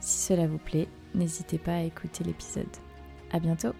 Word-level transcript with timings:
Si 0.00 0.28
cela 0.28 0.46
vous 0.46 0.58
plaît, 0.58 0.88
n'hésitez 1.14 1.58
pas 1.58 1.74
à 1.74 1.82
écouter 1.82 2.24
l'épisode. 2.24 2.66
À 3.32 3.38
bientôt 3.38 3.74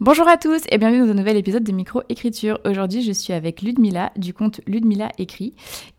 Bonjour 0.00 0.26
à 0.26 0.36
tous 0.36 0.62
et 0.68 0.78
bienvenue 0.78 0.98
dans 0.98 1.12
un 1.12 1.14
nouvel 1.14 1.36
épisode 1.36 1.62
de 1.62 1.70
Micro-Écriture. 1.70 2.58
Aujourd'hui, 2.64 3.02
je 3.02 3.12
suis 3.12 3.32
avec 3.32 3.62
Ludmila 3.62 4.10
du 4.16 4.34
compte 4.34 4.60
Ludmila 4.66 5.10
Écrit. 5.16 5.54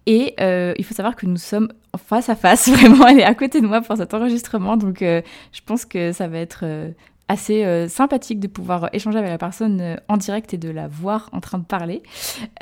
Et 0.08 0.34
euh, 0.42 0.74
il 0.78 0.84
faut 0.84 0.94
savoir 0.94 1.16
que 1.16 1.26
nous 1.26 1.38
sommes 1.38 1.70
face 1.96 2.28
à 2.28 2.36
face, 2.36 2.68
vraiment, 2.78 3.08
elle 3.08 3.22
est 3.22 3.24
à 3.24 3.34
côté 3.34 3.62
de 3.62 3.66
moi 3.66 3.80
pour 3.80 3.96
cet 3.96 4.14
enregistrement. 4.14 4.76
Donc, 4.76 5.02
euh, 5.02 5.22
je 5.54 5.62
pense 5.66 5.86
que 5.86 6.12
ça 6.12 6.28
va 6.28 6.40
être 6.40 6.64
euh, 6.64 6.92
assez 7.28 7.66
euh, 7.66 7.88
sympathique 7.88 8.40
de 8.40 8.48
pouvoir 8.48 8.90
échanger 8.94 9.18
avec 9.18 9.30
la 9.30 9.38
personne 9.38 9.82
euh, 9.82 9.96
en 10.08 10.18
direct 10.18 10.54
et 10.54 10.58
de 10.58 10.70
la 10.70 10.88
voir 10.88 11.30
en 11.32 11.40
train 11.40 11.58
de 11.58 11.66
parler. 11.66 12.04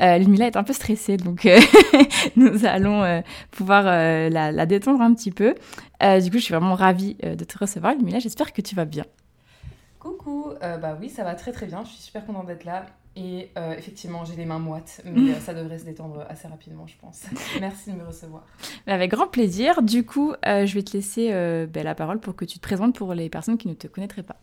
Euh, 0.00 0.18
Lumila 0.18 0.46
est 0.46 0.56
un 0.56 0.64
peu 0.64 0.72
stressée, 0.72 1.16
donc 1.16 1.46
euh, 1.46 1.58
nous 2.36 2.64
allons 2.64 3.02
euh, 3.02 3.20
pouvoir 3.50 3.84
la, 3.84 4.52
la, 4.52 4.66
détendre 4.66 5.00
un 5.00 5.14
petit 5.14 5.30
peu. 5.30 5.54
du 6.00 6.30
coup, 6.30 6.38
je 6.38 6.44
suis 6.44 6.54
vraiment 6.54 6.74
ravie 6.74 7.14
de 7.22 7.44
te 7.44 7.58
recevoir, 7.58 7.94
Lumila. 7.94 8.18
J'espère 8.18 8.52
que 8.52 8.62
tu 8.62 8.74
vas 8.74 8.84
bien. 8.84 9.04
Coucou, 9.98 10.52
bah 10.60 10.96
oui, 11.00 11.08
ça 11.08 11.24
va 11.24 11.34
très 11.34 11.52
très 11.52 11.66
bien. 11.66 11.84
Je 11.84 11.90
suis 11.90 12.02
super 12.02 12.24
contente 12.26 12.46
d'être 12.46 12.64
là. 12.64 12.84
Et 13.14 13.50
euh, 13.58 13.74
effectivement, 13.76 14.24
j'ai 14.24 14.36
les 14.36 14.46
mains 14.46 14.58
moites, 14.58 15.02
mais 15.04 15.32
euh, 15.32 15.40
ça 15.40 15.52
devrait 15.52 15.78
se 15.78 15.84
détendre 15.84 16.24
assez 16.30 16.48
rapidement, 16.48 16.86
je 16.86 16.94
pense. 16.98 17.24
Merci 17.60 17.92
de 17.92 17.96
me 17.96 18.06
recevoir. 18.06 18.46
Avec 18.86 19.10
grand 19.10 19.26
plaisir. 19.26 19.82
Du 19.82 20.06
coup, 20.06 20.32
euh, 20.46 20.64
je 20.64 20.74
vais 20.74 20.82
te 20.82 20.96
laisser 20.96 21.28
ben, 21.66 21.84
la 21.84 21.94
parole 21.94 22.20
pour 22.20 22.34
que 22.34 22.44
tu 22.44 22.58
te 22.58 22.62
présentes 22.62 22.94
pour 22.94 23.12
les 23.12 23.28
personnes 23.28 23.58
qui 23.58 23.68
ne 23.68 23.74
te 23.74 23.86
connaîtraient 23.86 24.22
pas. 24.22 24.36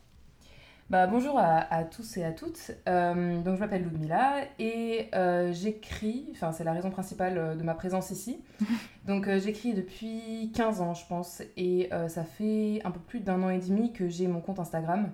Bah, 0.90 1.06
bonjour 1.06 1.38
à, 1.38 1.72
à, 1.72 1.84
tous 1.84 2.16
et 2.16 2.24
à 2.24 2.32
toutes. 2.32 2.72
Euh, 2.88 3.40
donc, 3.42 3.54
je 3.54 3.60
m'appelle 3.60 3.84
Ludmila 3.84 4.38
et 4.58 5.06
euh, 5.14 5.52
j'écris, 5.52 6.26
enfin, 6.32 6.50
c'est 6.50 6.64
la 6.64 6.72
raison 6.72 6.90
principale 6.90 7.56
de 7.56 7.62
ma 7.62 7.74
présence 7.74 8.10
ici. 8.10 8.40
Donc, 9.06 9.28
euh, 9.28 9.38
j'écris 9.38 9.72
depuis 9.72 10.50
15 10.52 10.80
ans, 10.80 10.94
je 10.94 11.06
pense, 11.06 11.42
et 11.56 11.90
ça 12.08 12.24
fait 12.24 12.80
un 12.84 12.90
peu 12.90 12.98
plus 12.98 13.20
d'un 13.20 13.40
an 13.44 13.50
et 13.50 13.60
demi 13.60 13.92
que 13.92 14.08
j'ai 14.08 14.26
mon 14.26 14.40
compte 14.40 14.58
Instagram. 14.58 15.12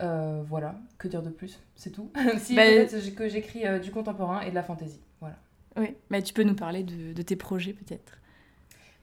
voilà, 0.00 0.74
que 0.98 1.06
dire 1.06 1.22
de 1.22 1.30
plus? 1.30 1.60
C'est 1.76 1.90
tout. 1.90 2.10
si, 2.38 2.56
bah, 2.56 2.64
que 3.16 3.28
j'écris 3.28 3.62
du 3.80 3.92
contemporain 3.92 4.40
et 4.40 4.50
de 4.50 4.56
la 4.56 4.64
fantaisie. 4.64 5.00
Voilà. 5.20 5.36
Oui, 5.76 5.94
mais 6.10 6.20
tu 6.20 6.34
peux 6.34 6.42
nous 6.42 6.56
parler 6.56 6.82
de, 6.82 7.12
de 7.12 7.22
tes 7.22 7.36
projets 7.36 7.74
peut-être? 7.74 8.18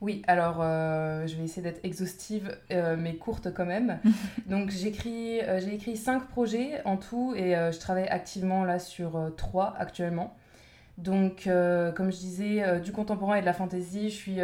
Oui, 0.04 0.20
alors 0.26 0.58
euh, 0.60 1.26
je 1.26 1.34
vais 1.34 1.44
essayer 1.44 1.62
d'être 1.62 1.80
exhaustive, 1.82 2.58
euh, 2.70 2.94
mais 2.98 3.14
courte 3.14 3.54
quand 3.54 3.64
même. 3.64 4.00
Donc 4.46 4.68
j'écris, 4.68 5.40
euh, 5.40 5.60
j'ai 5.60 5.74
écrit 5.74 5.96
cinq 5.96 6.28
projets 6.28 6.82
en 6.84 6.98
tout 6.98 7.32
et 7.34 7.54
je 7.54 7.78
travaille 7.80 8.06
activement 8.08 8.64
là 8.64 8.78
sur 8.78 9.16
euh, 9.16 9.30
trois 9.30 9.74
actuellement. 9.78 10.36
Donc 10.98 11.48
comme 11.96 12.12
je 12.12 12.18
disais, 12.18 12.80
du 12.80 12.92
contemporain 12.92 13.34
et 13.34 13.40
de 13.40 13.46
la 13.46 13.52
fantaisie, 13.52 14.10
je 14.10 14.14
suis 14.14 14.36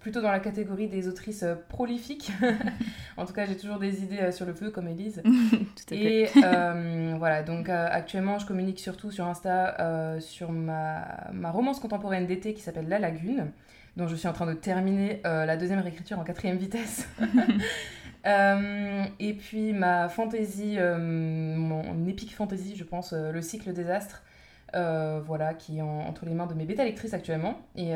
plutôt 0.00 0.20
dans 0.20 0.32
la 0.32 0.40
catégorie 0.40 0.88
des 0.88 1.06
autrices 1.06 1.44
prolifiques. 1.68 2.32
en 3.16 3.24
tout 3.24 3.32
cas, 3.32 3.46
j'ai 3.46 3.56
toujours 3.56 3.78
des 3.78 4.02
idées 4.02 4.32
sur 4.32 4.44
le 4.44 4.52
feu 4.52 4.70
comme 4.70 4.88
Elise. 4.88 5.22
tout 5.22 5.94
à 5.94 5.94
et 5.94 6.26
voilà, 7.18 7.44
donc 7.44 7.68
actuellement, 7.68 8.40
je 8.40 8.46
communique 8.46 8.80
surtout 8.80 9.12
sur 9.12 9.26
Insta 9.26 10.18
sur 10.18 10.50
ma, 10.50 11.28
ma 11.32 11.52
romance 11.52 11.78
contemporaine 11.78 12.26
d'été 12.26 12.52
qui 12.52 12.62
s'appelle 12.62 12.88
La 12.88 12.98
Lagune 12.98 13.52
dont 13.96 14.08
je 14.08 14.16
suis 14.16 14.28
en 14.28 14.32
train 14.32 14.46
de 14.46 14.54
terminer 14.54 15.20
euh, 15.26 15.44
la 15.44 15.56
deuxième 15.56 15.80
réécriture 15.80 16.18
en 16.18 16.24
quatrième 16.24 16.56
vitesse. 16.56 17.06
euh, 18.26 19.04
et 19.20 19.34
puis 19.34 19.72
ma 19.72 20.08
fantasy, 20.08 20.76
euh, 20.78 20.96
mon 20.98 22.06
épique 22.06 22.34
fantasy, 22.34 22.76
je 22.76 22.84
pense, 22.84 23.12
le 23.12 23.42
cycle 23.42 23.72
des 23.72 23.90
astres, 23.90 24.22
voilà, 24.72 25.52
qui 25.52 25.78
est 25.78 25.82
en, 25.82 26.00
entre 26.00 26.24
les 26.24 26.32
mains 26.32 26.46
de 26.46 26.54
mes 26.54 26.64
bêta 26.64 26.84
lectrices 26.84 27.12
actuellement. 27.12 27.60
Et, 27.76 27.90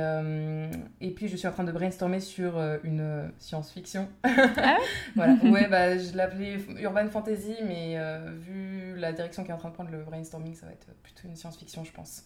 et 1.00 1.10
puis 1.12 1.28
je 1.28 1.36
suis 1.36 1.48
en 1.48 1.52
train 1.52 1.64
de 1.64 1.72
brainstormer 1.72 2.20
sur 2.20 2.60
une 2.84 3.30
science-fiction. 3.38 4.08
Ah 4.58 4.76
voilà, 5.14 5.34
ouais, 5.44 5.68
bah, 5.68 5.96
je 5.96 6.14
l'appelais 6.14 6.58
urban 6.80 7.08
fantasy, 7.08 7.54
mais 7.66 7.96
vu 8.34 8.94
la 8.96 9.12
direction 9.12 9.42
qui 9.44 9.50
est 9.50 9.54
en 9.54 9.58
train 9.58 9.70
de 9.70 9.74
prendre 9.74 9.90
le 9.90 10.02
brainstorming, 10.02 10.54
ça 10.54 10.66
va 10.66 10.72
être 10.72 10.88
plutôt 11.02 11.22
une 11.24 11.36
science-fiction, 11.36 11.84
je 11.84 11.92
pense. 11.92 12.24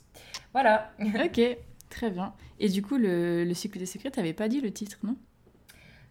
Voilà. 0.53 0.91
ok. 1.01 1.59
Très 1.91 2.11
bien. 2.11 2.33
Et 2.59 2.69
du 2.69 2.83
coup, 2.83 2.97
le, 2.97 3.45
le 3.45 3.55
cycle 3.55 3.79
des 3.79 3.87
secrets, 3.87 4.11
t'avais 4.11 4.33
pas 4.33 4.49
dit 4.49 4.61
le 4.61 4.73
titre, 4.73 4.99
non? 5.03 5.17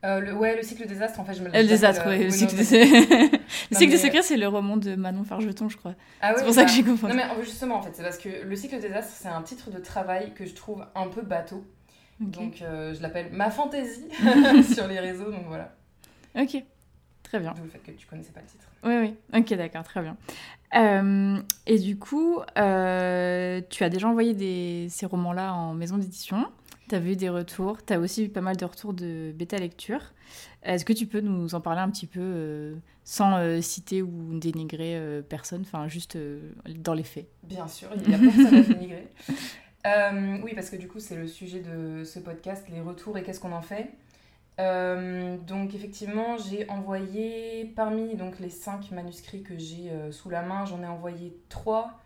Euh, 0.06 0.20
le, 0.22 0.34
ouais, 0.34 0.56
le 0.56 0.64
cycle 0.64 0.88
des 0.88 1.02
astres, 1.02 1.20
en 1.20 1.26
fait, 1.26 1.34
je 1.34 1.42
me 1.44 1.50
Le 1.50 1.68
désastre, 1.68 2.04
oui. 2.08 2.24
Le 2.24 2.30
cycle, 2.30 2.56
des... 2.56 2.62
le 2.62 3.76
cycle 3.76 3.92
des 3.92 3.98
secrets, 3.98 4.22
c'est 4.22 4.38
le 4.38 4.48
roman 4.48 4.78
de 4.78 4.96
Manon 4.96 5.24
Fargeton, 5.26 5.68
je 5.68 5.76
crois. 5.76 5.96
Ah, 6.22 6.30
oui, 6.30 6.36
c'est 6.38 6.46
pour 6.46 6.54
ça 6.54 6.64
que 6.64 6.72
j'ai 6.72 6.84
compris. 6.84 7.08
Non, 7.08 7.16
mais 7.16 7.26
justement, 7.44 7.76
en 7.76 7.82
fait, 7.82 7.92
c'est 7.94 8.04
parce 8.04 8.18
que 8.18 8.30
le 8.46 8.56
cycle 8.56 8.80
des 8.80 8.92
astres, 8.92 9.14
c'est 9.14 9.28
un 9.28 9.42
titre 9.42 9.72
de 9.72 9.80
travail 9.80 10.34
que 10.34 10.46
je 10.46 10.54
trouve 10.54 10.86
un 10.96 11.08
peu 11.08 11.22
bateau. 11.22 11.66
Okay. 12.22 12.32
Donc, 12.32 12.62
euh, 12.62 12.94
je 12.94 13.02
l'appelle 13.02 13.32
ma 13.32 13.50
fantaisie 13.50 14.08
sur 14.74 14.88
les 14.88 15.00
réseaux, 15.00 15.32
donc 15.32 15.46
voilà. 15.48 15.76
Ok, 16.38 16.64
très 17.30 17.40
bien. 17.40 17.54
D'où 17.56 17.64
le 17.64 17.70
fait 17.70 17.80
que 17.80 17.92
tu 17.92 18.08
connaissais 18.08 18.32
pas 18.32 18.42
le 18.42 18.48
titre. 18.48 18.66
Oui, 18.84 18.94
oui. 19.02 19.40
Ok, 19.40 19.54
d'accord, 19.56 19.84
très 19.84 20.02
bien. 20.02 20.18
Euh, 20.76 21.40
et 21.68 21.78
du 21.78 21.98
coup, 21.98 22.40
euh, 22.58 23.62
tu 23.70 23.84
as 23.84 23.90
déjà 23.90 24.08
envoyé 24.08 24.34
des, 24.34 24.88
ces 24.90 25.06
romans-là 25.06 25.54
en 25.54 25.76
maison 25.76 25.98
d'édition. 25.98 26.46
Tu 26.90 26.96
as 26.96 27.00
vu 27.00 27.16
des 27.16 27.30
retours. 27.30 27.86
Tu 27.86 27.94
as 27.94 28.00
aussi 28.00 28.26
eu 28.26 28.30
pas 28.30 28.42
mal 28.42 28.58
de 28.58 28.66
retours 28.66 28.94
de 28.94 29.32
bêta 29.36 29.58
lecture. 29.58 30.02
Est-ce 30.64 30.86
que 30.86 30.94
tu 30.94 31.06
peux 31.06 31.22
nous 31.22 31.54
en 31.54 31.62
parler 31.62 31.82
un 31.82 31.90
petit 31.92 32.08
peu 32.08 32.20
euh, 32.20 32.76
sans 33.04 33.62
citer 33.62 34.02
ou 34.02 34.40
dénigrer 34.40 35.22
personne, 35.30 35.62
enfin 35.62 35.88
juste 35.88 36.18
dans 36.68 36.96
les 36.96 37.04
faits? 37.04 37.28
Bien 37.44 37.68
sûr, 37.68 37.90
il 37.96 38.10
n'y 38.10 38.16
a 38.16 38.18
personne 38.18 38.56
à 38.56 38.62
dénigrer. 38.74 39.08
oui, 40.44 40.54
parce 40.56 40.72
que 40.72 40.78
du 40.78 40.88
coup, 40.88 41.00
c'est 41.00 41.16
le 41.16 41.28
sujet 41.28 41.60
de 41.60 42.04
ce 42.04 42.18
podcast, 42.18 42.66
les 42.72 42.82
retours 42.82 43.18
et 43.20 43.24
qu'est-ce 43.24 43.40
qu'on 43.40 43.52
en 43.54 43.62
fait. 43.62 43.92
Euh, 44.60 45.38
donc 45.48 45.74
effectivement, 45.74 46.38
j'ai 46.38 46.70
envoyé 46.70 47.72
parmi 47.76 48.16
donc 48.16 48.40
les 48.40 48.50
cinq 48.50 48.92
manuscrits 48.92 49.42
que 49.42 49.58
j'ai 49.58 49.90
euh, 49.90 50.12
sous 50.12 50.30
la 50.30 50.42
main, 50.42 50.66
j'en 50.66 50.82
ai 50.84 50.88
envoyé 50.88 51.38
trois. 51.50 52.00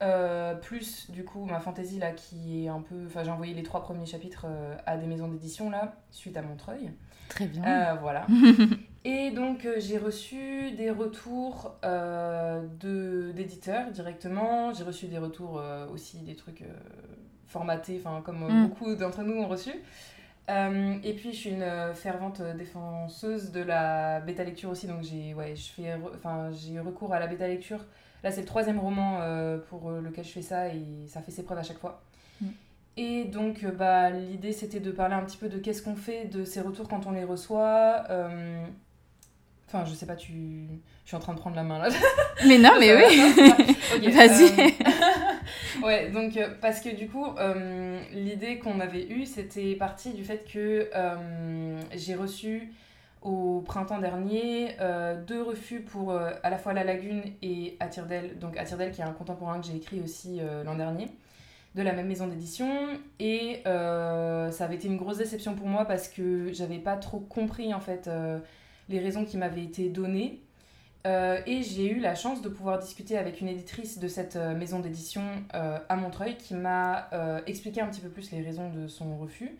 Euh, 0.00 0.54
plus 0.54 1.10
du 1.10 1.24
coup 1.24 1.44
ma 1.44 1.58
fantaisie 1.58 1.98
là 1.98 2.12
qui 2.12 2.64
est 2.64 2.68
un 2.68 2.80
peu 2.80 3.06
enfin 3.06 3.24
j'ai 3.24 3.32
envoyé 3.32 3.52
les 3.52 3.64
trois 3.64 3.82
premiers 3.82 4.06
chapitres 4.06 4.46
à 4.86 4.96
des 4.96 5.08
maisons 5.08 5.26
d'édition 5.26 5.70
là 5.70 5.96
suite 6.12 6.36
à 6.36 6.42
Montreuil. 6.42 6.92
Très 7.28 7.46
bien. 7.46 7.96
Voilà. 8.00 8.24
Et 9.04 9.32
donc 9.32 9.66
j'ai 9.78 9.98
reçu 9.98 10.70
des 10.76 10.92
retours 10.92 11.74
de 11.82 13.32
d'éditeurs 13.32 13.90
directement. 13.90 14.72
J'ai 14.72 14.84
reçu 14.84 15.08
des 15.08 15.18
retours 15.18 15.60
aussi 15.92 16.18
des 16.18 16.36
trucs 16.36 16.62
formatés 17.48 18.00
enfin 18.00 18.22
comme 18.24 18.46
mm. 18.46 18.68
beaucoup 18.68 18.94
d'entre 18.94 19.22
nous 19.22 19.42
ont 19.42 19.48
reçu 19.48 19.72
euh, 20.48 20.94
et 21.02 21.12
puis 21.14 21.32
je 21.32 21.36
suis 21.36 21.50
une 21.50 21.94
fervente 21.94 22.40
défenseuse 22.56 23.52
de 23.52 23.60
la 23.60 24.20
bêta 24.20 24.44
lecture 24.44 24.70
aussi, 24.70 24.86
donc 24.86 25.02
j'ai 25.02 25.34
ouais, 25.34 25.54
je 25.54 25.70
fais 25.72 25.94
enfin 26.14 26.50
j'ai 26.52 26.80
recours 26.80 27.12
à 27.12 27.20
la 27.20 27.26
bêta 27.26 27.46
lecture. 27.46 27.84
Là 28.24 28.30
c'est 28.30 28.40
le 28.40 28.46
troisième 28.46 28.78
roman 28.78 29.18
euh, 29.20 29.58
pour 29.58 29.90
lequel 29.90 30.24
je 30.24 30.30
fais 30.30 30.42
ça 30.42 30.68
et 30.68 31.06
ça 31.06 31.20
fait 31.20 31.30
ses 31.30 31.42
preuves 31.42 31.58
à 31.58 31.62
chaque 31.62 31.78
fois. 31.78 32.02
Mm. 32.40 32.46
Et 32.96 33.24
donc 33.24 33.64
bah 33.76 34.10
l'idée 34.10 34.52
c'était 34.52 34.80
de 34.80 34.90
parler 34.90 35.14
un 35.14 35.22
petit 35.22 35.36
peu 35.36 35.48
de 35.48 35.58
qu'est-ce 35.58 35.82
qu'on 35.82 35.96
fait 35.96 36.24
de 36.24 36.44
ces 36.44 36.60
retours 36.60 36.88
quand 36.88 37.06
on 37.06 37.12
les 37.12 37.24
reçoit. 37.24 38.04
Enfin, 39.68 39.84
je 39.84 39.92
sais 39.92 40.06
pas, 40.06 40.16
tu. 40.16 40.32
Je 41.04 41.08
suis 41.08 41.16
en 41.16 41.20
train 41.20 41.34
de 41.34 41.38
prendre 41.38 41.56
la 41.56 41.62
main 41.62 41.78
là. 41.78 41.88
Mais 42.46 42.56
non, 42.56 42.72
mais 42.78 42.96
oui. 42.96 43.20
okay, 43.96 44.10
Vas-y. 44.12 44.44
Euh... 44.44 45.84
ouais, 45.84 46.10
donc 46.10 46.38
euh, 46.38 46.48
parce 46.60 46.80
que 46.80 46.94
du 46.94 47.06
coup, 47.06 47.26
euh, 47.38 48.00
l'idée 48.12 48.58
qu'on 48.58 48.80
avait 48.80 49.06
eue, 49.08 49.26
c'était 49.26 49.74
parti 49.74 50.14
du 50.14 50.24
fait 50.24 50.50
que 50.50 50.88
euh, 50.94 51.80
j'ai 51.94 52.14
reçu 52.14 52.72
au 53.20 53.60
printemps 53.60 53.98
dernier 53.98 54.76
deux 55.26 55.42
refus 55.42 55.80
pour 55.80 56.12
à 56.14 56.50
la 56.50 56.56
fois 56.56 56.72
La 56.72 56.84
Lagune 56.84 57.22
et 57.42 57.76
Atirdel. 57.80 58.38
Donc 58.38 58.56
Atirdel, 58.56 58.92
qui 58.92 59.02
est 59.02 59.04
un 59.04 59.12
contemporain 59.12 59.60
que 59.60 59.66
j'ai 59.66 59.76
écrit 59.76 60.00
aussi 60.00 60.40
l'an 60.64 60.76
dernier 60.76 61.08
de 61.74 61.82
la 61.82 61.92
même 61.92 62.06
maison 62.06 62.28
d'édition 62.28 62.68
et 63.18 63.60
ça 63.64 64.64
avait 64.64 64.76
été 64.76 64.86
une 64.86 64.96
grosse 64.96 65.18
déception 65.18 65.56
pour 65.56 65.66
moi 65.66 65.84
parce 65.84 66.06
que 66.06 66.52
j'avais 66.52 66.78
pas 66.78 66.96
trop 66.96 67.18
compris 67.18 67.74
en 67.74 67.80
fait 67.80 68.08
les 68.88 69.00
raisons 69.00 69.24
qui 69.24 69.36
m'avaient 69.36 69.64
été 69.64 69.88
données. 69.88 70.42
Euh, 71.06 71.40
et 71.46 71.62
j'ai 71.62 71.90
eu 71.90 72.00
la 72.00 72.14
chance 72.14 72.42
de 72.42 72.48
pouvoir 72.48 72.78
discuter 72.78 73.16
avec 73.16 73.40
une 73.40 73.48
éditrice 73.48 73.98
de 73.98 74.08
cette 74.08 74.36
euh, 74.36 74.54
maison 74.54 74.80
d'édition 74.80 75.22
euh, 75.54 75.78
à 75.88 75.96
Montreuil 75.96 76.36
qui 76.36 76.54
m'a 76.54 77.08
expliqué 77.46 77.80
un 77.80 77.86
petit 77.86 78.00
peu 78.00 78.08
plus 78.08 78.30
les 78.32 78.42
raisons 78.42 78.70
de 78.70 78.88
son 78.88 79.16
refus. 79.16 79.56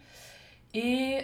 Et, 0.75 1.21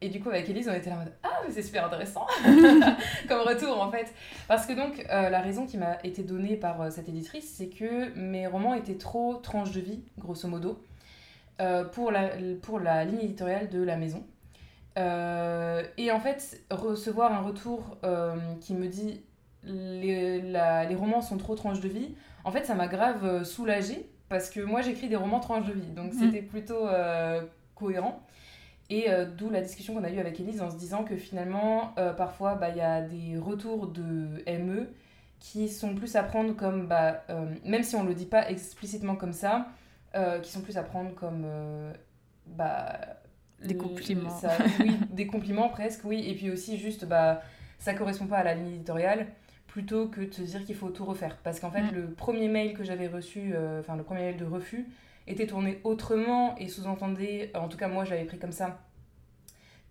et 0.00 0.08
du 0.08 0.20
coup, 0.20 0.30
avec 0.30 0.48
Elise, 0.48 0.68
on 0.70 0.74
était 0.74 0.88
là 0.88 0.96
en 0.96 1.00
mode 1.00 1.12
Ah, 1.22 1.40
mais 1.46 1.52
c'est 1.52 1.62
super 1.62 1.84
intéressant 1.84 2.26
comme 3.28 3.40
retour 3.40 3.80
en 3.80 3.90
fait. 3.90 4.12
Parce 4.48 4.64
que 4.66 4.72
donc, 4.72 5.04
la 5.08 5.40
raison 5.40 5.66
qui 5.66 5.76
m'a 5.76 5.98
été 6.02 6.22
donnée 6.22 6.56
par 6.56 6.90
cette 6.90 7.08
éditrice, 7.08 7.52
c'est 7.56 7.68
que 7.68 8.14
mes 8.18 8.46
romans 8.46 8.74
étaient 8.74 8.96
trop 8.96 9.34
tranches 9.34 9.72
de 9.72 9.80
vie, 9.80 10.02
grosso 10.18 10.48
modo, 10.48 10.82
pour, 11.92 12.10
la, 12.10 12.30
pour 12.62 12.80
la 12.80 13.04
ligne 13.04 13.20
éditoriale 13.20 13.68
de 13.68 13.82
la 13.82 13.96
maison. 13.96 14.24
Et 15.96 16.10
en 16.10 16.20
fait, 16.20 16.62
recevoir 16.70 17.32
un 17.32 17.40
retour 17.40 17.98
qui 18.60 18.74
me 18.74 18.88
dit 18.88 19.22
les, 19.64 20.40
les 20.40 20.94
romans 20.94 21.20
sont 21.22 21.36
trop 21.36 21.54
tranches 21.54 21.80
de 21.80 21.88
vie, 21.88 22.14
en 22.44 22.50
fait, 22.50 22.64
ça 22.64 22.74
m'a 22.74 22.86
grave 22.86 23.44
soulagée 23.44 24.08
parce 24.28 24.48
que 24.48 24.60
moi 24.60 24.80
j'écris 24.80 25.08
des 25.08 25.16
romans 25.16 25.40
tranches 25.40 25.66
de 25.66 25.72
vie, 25.72 25.90
donc 25.94 26.12
mmh. 26.14 26.18
c'était 26.18 26.42
plutôt 26.42 26.86
cohérent. 27.74 28.22
Et 28.90 29.08
euh, 29.08 29.24
d'où 29.24 29.50
la 29.50 29.60
discussion 29.60 29.94
qu'on 29.94 30.02
a 30.02 30.10
eue 30.10 30.18
avec 30.18 30.40
Elise 30.40 30.60
en 30.60 30.68
se 30.68 30.76
disant 30.76 31.04
que 31.04 31.16
finalement, 31.16 31.94
euh, 31.96 32.12
parfois, 32.12 32.56
bah, 32.56 32.70
il 32.70 32.76
y 32.76 32.80
a 32.80 33.00
des 33.00 33.38
retours 33.38 33.86
de 33.86 34.42
ME 34.48 34.88
qui 35.38 35.68
sont 35.68 35.94
plus 35.94 36.16
à 36.16 36.24
prendre 36.24 36.54
comme, 36.56 36.88
bah, 36.88 37.22
euh, 37.30 37.46
même 37.64 37.84
si 37.84 37.94
on 37.94 38.02
ne 38.02 38.08
le 38.08 38.14
dit 38.14 38.26
pas 38.26 38.50
explicitement 38.50 39.14
comme 39.14 39.32
ça, 39.32 39.68
qui 40.42 40.50
sont 40.50 40.60
plus 40.60 40.76
à 40.76 40.82
prendre 40.82 41.14
comme... 41.14 41.46
bah, 42.46 42.98
des 43.64 43.76
compliments. 43.76 44.40
oui, 44.80 44.92
des 45.10 45.26
compliments 45.26 45.68
presque, 45.68 46.04
oui. 46.04 46.24
Et 46.28 46.34
puis 46.34 46.50
aussi 46.50 46.78
juste, 46.78 47.04
bah, 47.04 47.42
ça 47.78 47.94
correspond 47.94 48.26
pas 48.26 48.38
à 48.38 48.44
la 48.44 48.54
ligne 48.54 48.74
éditoriale 48.74 49.26
plutôt 49.66 50.08
que 50.08 50.22
de 50.22 50.26
te 50.26 50.42
dire 50.42 50.64
qu'il 50.64 50.74
faut 50.74 50.90
tout 50.90 51.04
refaire. 51.04 51.36
Parce 51.44 51.60
qu'en 51.60 51.70
fait, 51.70 51.82
mm. 51.82 51.94
le 51.94 52.10
premier 52.10 52.48
mail 52.48 52.74
que 52.74 52.82
j'avais 52.82 53.06
reçu, 53.06 53.54
enfin 53.78 53.96
le 53.96 54.02
premier 54.02 54.22
mail 54.22 54.36
de 54.36 54.44
refus, 54.44 54.86
était 55.26 55.46
tourné 55.46 55.80
autrement 55.84 56.56
et 56.58 56.68
sous-entendait, 56.68 57.52
en 57.54 57.68
tout 57.68 57.76
cas 57.76 57.88
moi 57.88 58.04
j'avais 58.04 58.24
pris 58.24 58.38
comme 58.38 58.52
ça, 58.52 58.80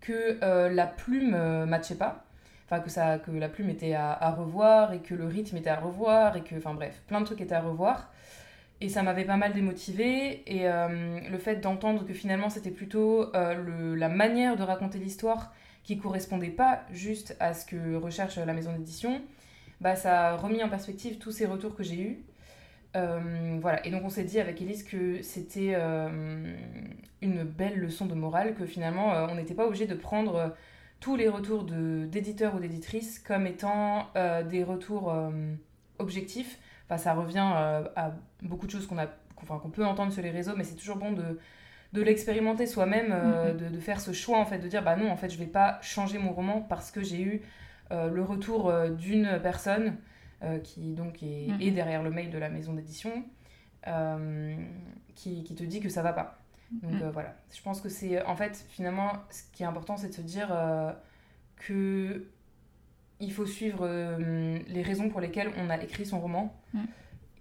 que 0.01 0.37
euh, 0.43 0.69
la 0.69 0.87
plume 0.87 1.33
euh, 1.33 1.65
matchait 1.65 1.95
pas. 1.95 2.25
Enfin, 2.65 2.81
que, 2.81 2.89
ça, 2.91 3.17
que 3.17 3.31
la 3.31 3.49
plume 3.49 3.69
était 3.69 3.95
à, 3.95 4.29
revoir 4.29 4.93
et 4.93 4.99
que 4.99 5.15
le 5.15 5.25
rythme 5.25 5.57
était 5.57 5.71
à 5.71 5.79
revoir 5.79 6.37
et 6.37 6.41
que, 6.41 6.55
enfin 6.55 6.75
bref, 6.75 7.01
plein 7.07 7.19
de 7.19 7.25
trucs 7.25 7.41
étaient 7.41 7.55
à 7.55 7.61
revoir. 7.61 8.11
Et 8.81 8.89
ça 8.89 9.03
m'avait 9.03 9.25
pas 9.25 9.37
mal 9.37 9.53
démotivé. 9.53 10.43
Et 10.47 10.67
euh, 10.67 11.19
le 11.29 11.37
fait 11.37 11.57
d'entendre 11.57 12.05
que 12.05 12.13
finalement 12.13 12.49
c'était 12.49 12.71
plutôt 12.71 13.31
le, 13.33 13.95
la 13.95 14.09
manière 14.09 14.55
de 14.55 14.63
raconter 14.63 14.99
l'histoire 14.99 15.53
qui 15.83 15.97
correspondait 15.97 16.49
pas 16.49 16.83
juste 16.91 17.35
à 17.39 17.53
ce 17.53 17.65
que 17.65 17.95
recherche 17.95 18.37
la 18.37 18.53
maison 18.53 18.71
d'édition, 18.73 19.21
bah, 19.81 19.95
ça 19.95 20.29
a 20.29 20.37
remis 20.37 20.63
en 20.63 20.69
perspective 20.69 21.17
tous 21.17 21.31
ces 21.31 21.45
retours 21.45 21.75
que 21.75 21.83
j'ai 21.83 21.99
eus. 22.01 22.19
Euh, 22.95 23.57
voilà, 23.61 23.85
et 23.85 23.91
donc 23.91 24.03
on 24.03 24.09
s'est 24.09 24.23
dit 24.23 24.39
avec 24.39 24.61
Elise 24.61 24.83
que 24.83 25.21
c'était 25.21 25.73
euh, 25.75 26.55
une 27.21 27.43
belle 27.43 27.79
leçon 27.79 28.07
de 28.07 28.15
morale, 28.15 28.55
que 28.55 28.65
finalement 28.65 29.13
euh, 29.13 29.27
on 29.29 29.35
n'était 29.35 29.53
pas 29.53 29.67
obligé 29.67 29.85
de 29.85 29.93
prendre 29.93 30.55
tous 30.99 31.15
les 31.15 31.29
retours 31.29 31.63
d'éditeurs 31.63 32.55
ou 32.55 32.59
d'éditrices 32.59 33.19
comme 33.19 33.47
étant 33.47 34.09
des 34.49 34.65
retours 34.65 35.15
objectifs. 35.97 36.59
Enfin, 36.89 36.97
ça 36.97 37.13
revient 37.13 37.37
à 37.95 38.11
beaucoup 38.41 38.65
de 38.65 38.71
choses 38.71 38.87
qu'on 38.87 38.97
qu'on 39.35 39.69
peut 39.69 39.85
entendre 39.85 40.11
sur 40.11 40.21
les 40.21 40.31
réseaux, 40.31 40.53
mais 40.57 40.63
c'est 40.65 40.75
toujours 40.75 40.97
bon 40.97 41.11
de, 41.13 41.39
de 41.93 42.01
l'expérimenter 42.01 42.65
soi-même, 42.65 43.13
mm-hmm. 43.13 43.57
de, 43.57 43.69
de, 43.69 43.79
faire 43.79 44.01
ce 44.01 44.11
choix 44.11 44.37
en 44.37 44.45
fait, 44.45 44.59
de 44.59 44.67
dire 44.67 44.83
bah 44.83 44.95
non, 44.97 45.09
en 45.09 45.15
fait 45.15 45.29
je 45.29 45.37
vais 45.37 45.45
pas 45.45 45.79
changer 45.81 46.17
mon 46.17 46.33
roman 46.33 46.61
parce 46.61 46.91
que 46.91 47.01
j'ai 47.01 47.21
eu 47.21 47.41
le 47.91 48.21
retour 48.21 48.71
d'une 48.97 49.39
personne 49.41 49.95
euh, 50.41 50.57
qui 50.59 50.93
donc 50.93 51.21
est, 51.21 51.47
mhm. 51.49 51.73
derrière 51.73 52.01
le 52.01 52.11
mail 52.11 52.29
de 52.29 52.37
la 52.37 52.47
maison 52.47 52.71
d'édition, 52.71 53.25
euh, 53.87 54.55
qui, 55.13 55.43
qui, 55.43 55.53
te 55.53 55.65
dit 55.65 55.81
que 55.81 55.89
ça 55.89 56.01
va 56.01 56.13
pas. 56.13 56.39
Donc 56.71 56.93
mhm. 56.93 57.01
euh, 57.01 57.11
voilà, 57.11 57.35
je 57.53 57.61
pense 57.61 57.81
que 57.81 57.89
c'est 57.89 58.23
en 58.23 58.37
fait 58.37 58.65
finalement 58.69 59.11
ce 59.29 59.43
qui 59.51 59.63
est 59.63 59.65
important, 59.65 59.97
c'est 59.97 60.07
de 60.07 60.13
se 60.13 60.21
dire 60.21 60.47
que 61.57 62.25
il 63.19 63.31
faut 63.31 63.45
suivre 63.45 63.87
les 64.67 64.81
raisons 64.81 65.09
pour 65.09 65.21
lesquelles 65.21 65.51
on 65.57 65.69
a 65.69 65.81
écrit 65.81 66.05
son 66.05 66.19
roman. 66.19 66.53
Mhm. 66.73 66.87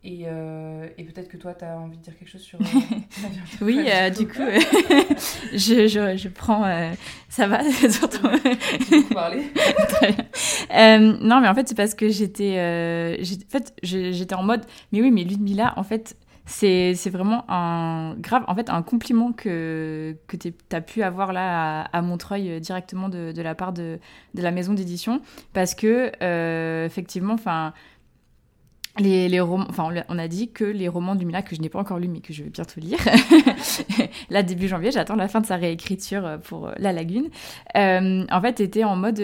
Et, 0.04 0.22
et 0.22 1.04
peut-être 1.04 1.28
que 1.28 1.36
toi, 1.36 1.54
tu 1.54 1.64
as 1.64 1.78
envie 1.78 1.98
de 1.98 2.02
dire 2.02 2.16
quelque 2.16 2.30
chose 2.30 2.40
sur... 2.40 2.58
oui, 3.60 3.84
du 4.16 4.26
coup, 4.26 4.38
je, 5.52 5.86
je, 5.86 6.16
je, 6.16 6.28
prends... 6.28 6.64
ça 7.28 7.46
va 7.46 7.58
parlé. 9.14 9.42
Euh, 10.74 10.98
non, 11.20 11.40
mais 11.40 11.48
en 11.48 11.54
fait, 11.54 11.68
c'est 11.68 11.74
parce 11.74 11.94
que 11.94 12.08
j'étais, 12.08 12.54
euh, 12.58 13.16
en 13.20 13.50
fait, 13.50 13.74
j'étais 13.82 14.34
en 14.34 14.42
mode, 14.42 14.64
mais 14.92 15.00
oui, 15.00 15.10
mais 15.10 15.24
Ludmilla, 15.24 15.74
en 15.76 15.82
fait, 15.82 16.16
c'est, 16.48 17.10
vraiment 17.10 17.44
un 17.48 18.14
grave, 18.18 18.44
en 18.48 18.54
fait, 18.54 18.70
un 18.70 18.82
compliment 18.82 19.32
que, 19.32 20.16
que 20.26 20.36
tu 20.36 20.52
as 20.72 20.80
pu 20.80 21.02
avoir 21.02 21.32
là 21.32 21.82
à, 21.82 22.02
Montreuil 22.02 22.50
euh, 22.50 22.60
directement 22.60 23.08
de, 23.08 23.40
la 23.40 23.54
part 23.54 23.72
de, 23.72 23.98
de 24.34 24.42
la 24.42 24.50
maison 24.50 24.72
d'édition, 24.74 25.20
parce 25.52 25.74
que 25.74 26.10
effectivement, 26.86 27.34
enfin 27.34 27.72
les, 28.98 29.28
les 29.28 29.40
romans, 29.40 29.66
enfin, 29.68 29.92
on 30.08 30.18
a 30.18 30.28
dit 30.28 30.50
que 30.50 30.64
les 30.64 30.88
romans 30.88 31.14
du 31.14 31.24
Mila 31.24 31.42
que 31.42 31.54
je 31.54 31.60
n'ai 31.60 31.68
pas 31.68 31.78
encore 31.78 31.98
lu 31.98 32.08
mais 32.08 32.20
que 32.20 32.32
je 32.32 32.42
vais 32.44 32.50
bientôt 32.50 32.80
lire. 32.80 32.98
Là, 34.30 34.42
début 34.42 34.68
janvier, 34.68 34.90
j'attends 34.90 35.16
la 35.16 35.28
fin 35.28 35.40
de 35.40 35.46
sa 35.46 35.56
réécriture 35.56 36.26
euh, 36.26 36.38
pour 36.38 36.68
euh, 36.68 36.72
La 36.78 36.92
Lagune. 36.92 37.28
Euh, 37.76 38.24
en 38.30 38.40
fait, 38.40 38.60
était 38.60 38.84
en 38.84 38.96
mode, 38.96 39.22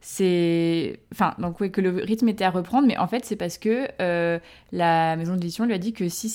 c'est, 0.00 1.00
enfin, 1.12 1.34
donc 1.38 1.60
oui, 1.60 1.70
que 1.70 1.80
le 1.80 1.90
rythme 2.02 2.28
était 2.28 2.44
à 2.44 2.50
reprendre, 2.50 2.86
mais 2.86 2.96
en 2.98 3.06
fait, 3.06 3.24
c'est 3.24 3.36
parce 3.36 3.58
que 3.58 3.88
la 4.72 5.16
maison 5.16 5.34
d'édition 5.34 5.64
lui 5.64 5.74
a 5.74 5.78
dit 5.78 5.92
que 5.92 6.08
si 6.08 6.28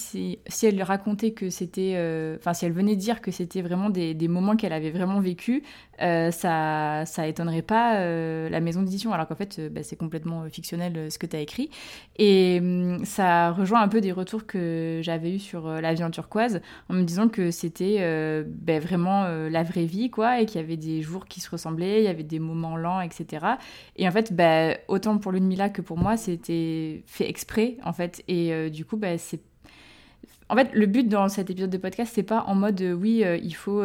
si 0.48 0.66
elle 0.66 0.82
racontait 0.82 1.32
que 1.32 1.50
c'était, 1.50 1.94
enfin, 2.38 2.54
si 2.54 2.66
elle 2.66 2.74
venait 2.74 2.96
dire 2.96 3.22
que 3.22 3.32
c'était 3.32 3.62
vraiment 3.62 3.90
des, 3.90 4.16
moments 4.28 4.56
qu'elle 4.56 4.74
avait 4.74 4.92
vraiment 4.92 5.20
vécu, 5.20 5.64
ça 6.00 7.04
ça 7.06 7.28
étonnerait 7.28 7.62
pas 7.62 8.00
la 8.50 8.60
maison 8.60 8.82
d'édition, 8.82 9.14
alors 9.14 9.28
qu'en 9.28 9.36
fait, 9.36 9.62
bah, 9.72 9.84
c'est 9.84 9.96
complètement 9.96 10.50
fictionnel 10.50 11.12
ce 11.12 11.18
que 11.18 11.26
tu 11.26 11.36
as 11.36 11.40
écrit 11.40 11.70
et 12.18 12.60
Hum, 12.66 13.06
ça 13.06 13.52
rejoint 13.52 13.82
un 13.82 13.88
peu 13.88 14.02
des 14.02 14.12
retours 14.12 14.46
que 14.46 15.00
j'avais 15.04 15.36
eu 15.36 15.40
sur 15.40 15.68
euh, 15.68 15.82
l'avion 15.82 16.10
turquoise 16.10 16.62
en 16.90 16.94
me 16.94 17.04
disant 17.04 17.30
que 17.30 17.52
c'était 17.52 17.98
euh, 18.00 18.44
ben, 18.48 18.82
vraiment 18.82 19.24
euh, 19.24 19.50
la 19.50 19.64
vraie 19.64 19.86
vie 19.86 20.10
quoi 20.10 20.42
et 20.42 20.46
qu'il 20.46 20.60
y 20.62 20.64
avait 20.64 20.78
des 20.78 21.02
jours 21.02 21.26
qui 21.26 21.42
se 21.42 21.50
ressemblaient, 21.50 22.02
il 22.02 22.06
y 22.06 22.08
avait 22.08 22.24
des 22.24 22.40
moments 22.40 22.78
lents, 22.78 23.02
etc. 23.02 23.46
Et 23.96 24.08
en 24.08 24.12
fait, 24.12 24.34
ben, 24.34 24.78
autant 24.88 25.18
pour 25.18 25.32
Ludmilla 25.32 25.70
que 25.70 25.82
pour 25.82 25.98
moi, 25.98 26.18
c'était 26.18 27.04
fait 27.06 27.30
exprès 27.30 27.78
en 27.84 27.94
fait. 27.94 28.24
Et 28.28 28.70
du 28.70 28.86
coup, 28.86 28.98
ben, 28.98 29.18
c'est 29.18 29.42
en 30.48 30.56
fait, 30.56 30.70
le 30.74 30.86
but 30.86 31.08
dans 31.10 31.28
cet 31.28 31.50
épisode 31.50 31.72
de 31.72 31.78
podcast, 31.78 32.12
c'est 32.14 32.24
pas 32.24 32.44
en 32.48 32.56
mode 32.56 32.82
oui, 32.82 33.24
il 33.42 33.56
faut 33.56 33.84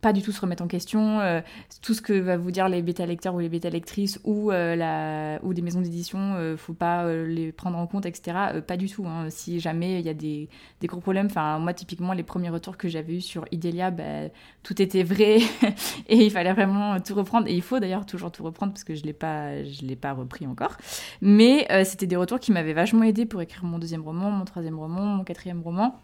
pas 0.00 0.12
du 0.12 0.22
tout 0.22 0.32
se 0.32 0.40
remettre 0.40 0.62
en 0.62 0.66
question. 0.66 1.20
Euh, 1.20 1.40
tout 1.82 1.94
ce 1.94 2.00
que 2.00 2.12
va 2.12 2.36
vous 2.36 2.50
dire 2.50 2.68
les 2.68 2.82
bêta-lecteurs 2.82 3.34
ou 3.34 3.38
les 3.38 3.48
bêta-lectrices 3.48 4.20
ou, 4.24 4.50
euh, 4.50 4.74
la, 4.76 5.38
ou 5.44 5.54
des 5.54 5.62
maisons 5.62 5.80
d'édition, 5.80 6.34
euh, 6.36 6.56
faut 6.56 6.72
pas 6.72 7.12
les 7.12 7.52
prendre 7.52 7.76
en 7.76 7.86
compte, 7.86 8.06
etc. 8.06 8.62
pas 8.66 8.76
du 8.76 8.88
tout. 8.88 9.06
Hein. 9.06 9.28
Si 9.30 9.60
jamais 9.60 10.00
il 10.00 10.06
y 10.06 10.08
a 10.08 10.14
des, 10.14 10.48
des 10.80 10.86
gros 10.86 11.00
problèmes, 11.00 11.26
enfin 11.26 11.58
moi 11.58 11.74
typiquement 11.74 12.12
les 12.12 12.22
premiers 12.22 12.50
retours 12.50 12.76
que 12.76 12.88
j'avais 12.88 13.16
eu 13.16 13.20
sur 13.20 13.44
Idelia, 13.52 13.90
bah, 13.90 14.28
tout 14.62 14.80
était 14.80 15.02
vrai 15.02 15.38
et 16.08 16.16
il 16.16 16.30
fallait 16.30 16.52
vraiment 16.52 16.98
tout 17.00 17.14
reprendre. 17.14 17.46
Et 17.48 17.54
il 17.54 17.62
faut 17.62 17.78
d'ailleurs 17.78 18.06
toujours 18.06 18.32
tout 18.32 18.42
reprendre 18.42 18.72
parce 18.72 18.84
que 18.84 18.94
je 18.94 19.04
l'ai 19.04 19.12
pas, 19.12 19.54
l'ai 19.82 19.96
pas 19.96 20.12
repris 20.12 20.46
encore. 20.46 20.76
Mais 21.20 21.66
c'était 21.84 22.06
des 22.06 22.16
retours 22.16 22.40
qui 22.40 22.52
m'avaient 22.52 22.72
vachement 22.72 23.02
aidé 23.02 23.26
pour 23.26 23.42
écrire 23.42 23.64
mon 23.64 23.78
deuxième 23.78 24.02
roman, 24.02 24.30
mon 24.30 24.44
troisième 24.44 24.78
roman, 24.78 25.02
mon 25.02 25.24
quatrième 25.24 25.60
roman. 25.60 26.00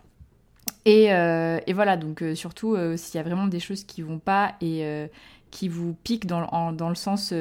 Euh, 0.86 1.60
et, 1.66 1.72
voilà, 1.72 1.96
donc 1.96 2.22
euh, 2.22 2.34
surtout 2.34 2.74
euh, 2.74 2.96
s'il 2.96 3.16
y 3.16 3.18
a 3.18 3.22
vraiment 3.22 3.46
des 3.46 3.60
choses 3.60 3.84
qui 3.84 4.02
vont 4.02 4.18
pas 4.18 4.54
et 4.60 5.08
qui 5.50 5.68
vous 5.68 5.94
piquent 6.04 6.26
dans, 6.26 6.72
dans 6.72 6.88
le 6.88 6.94
sens, 6.94 7.32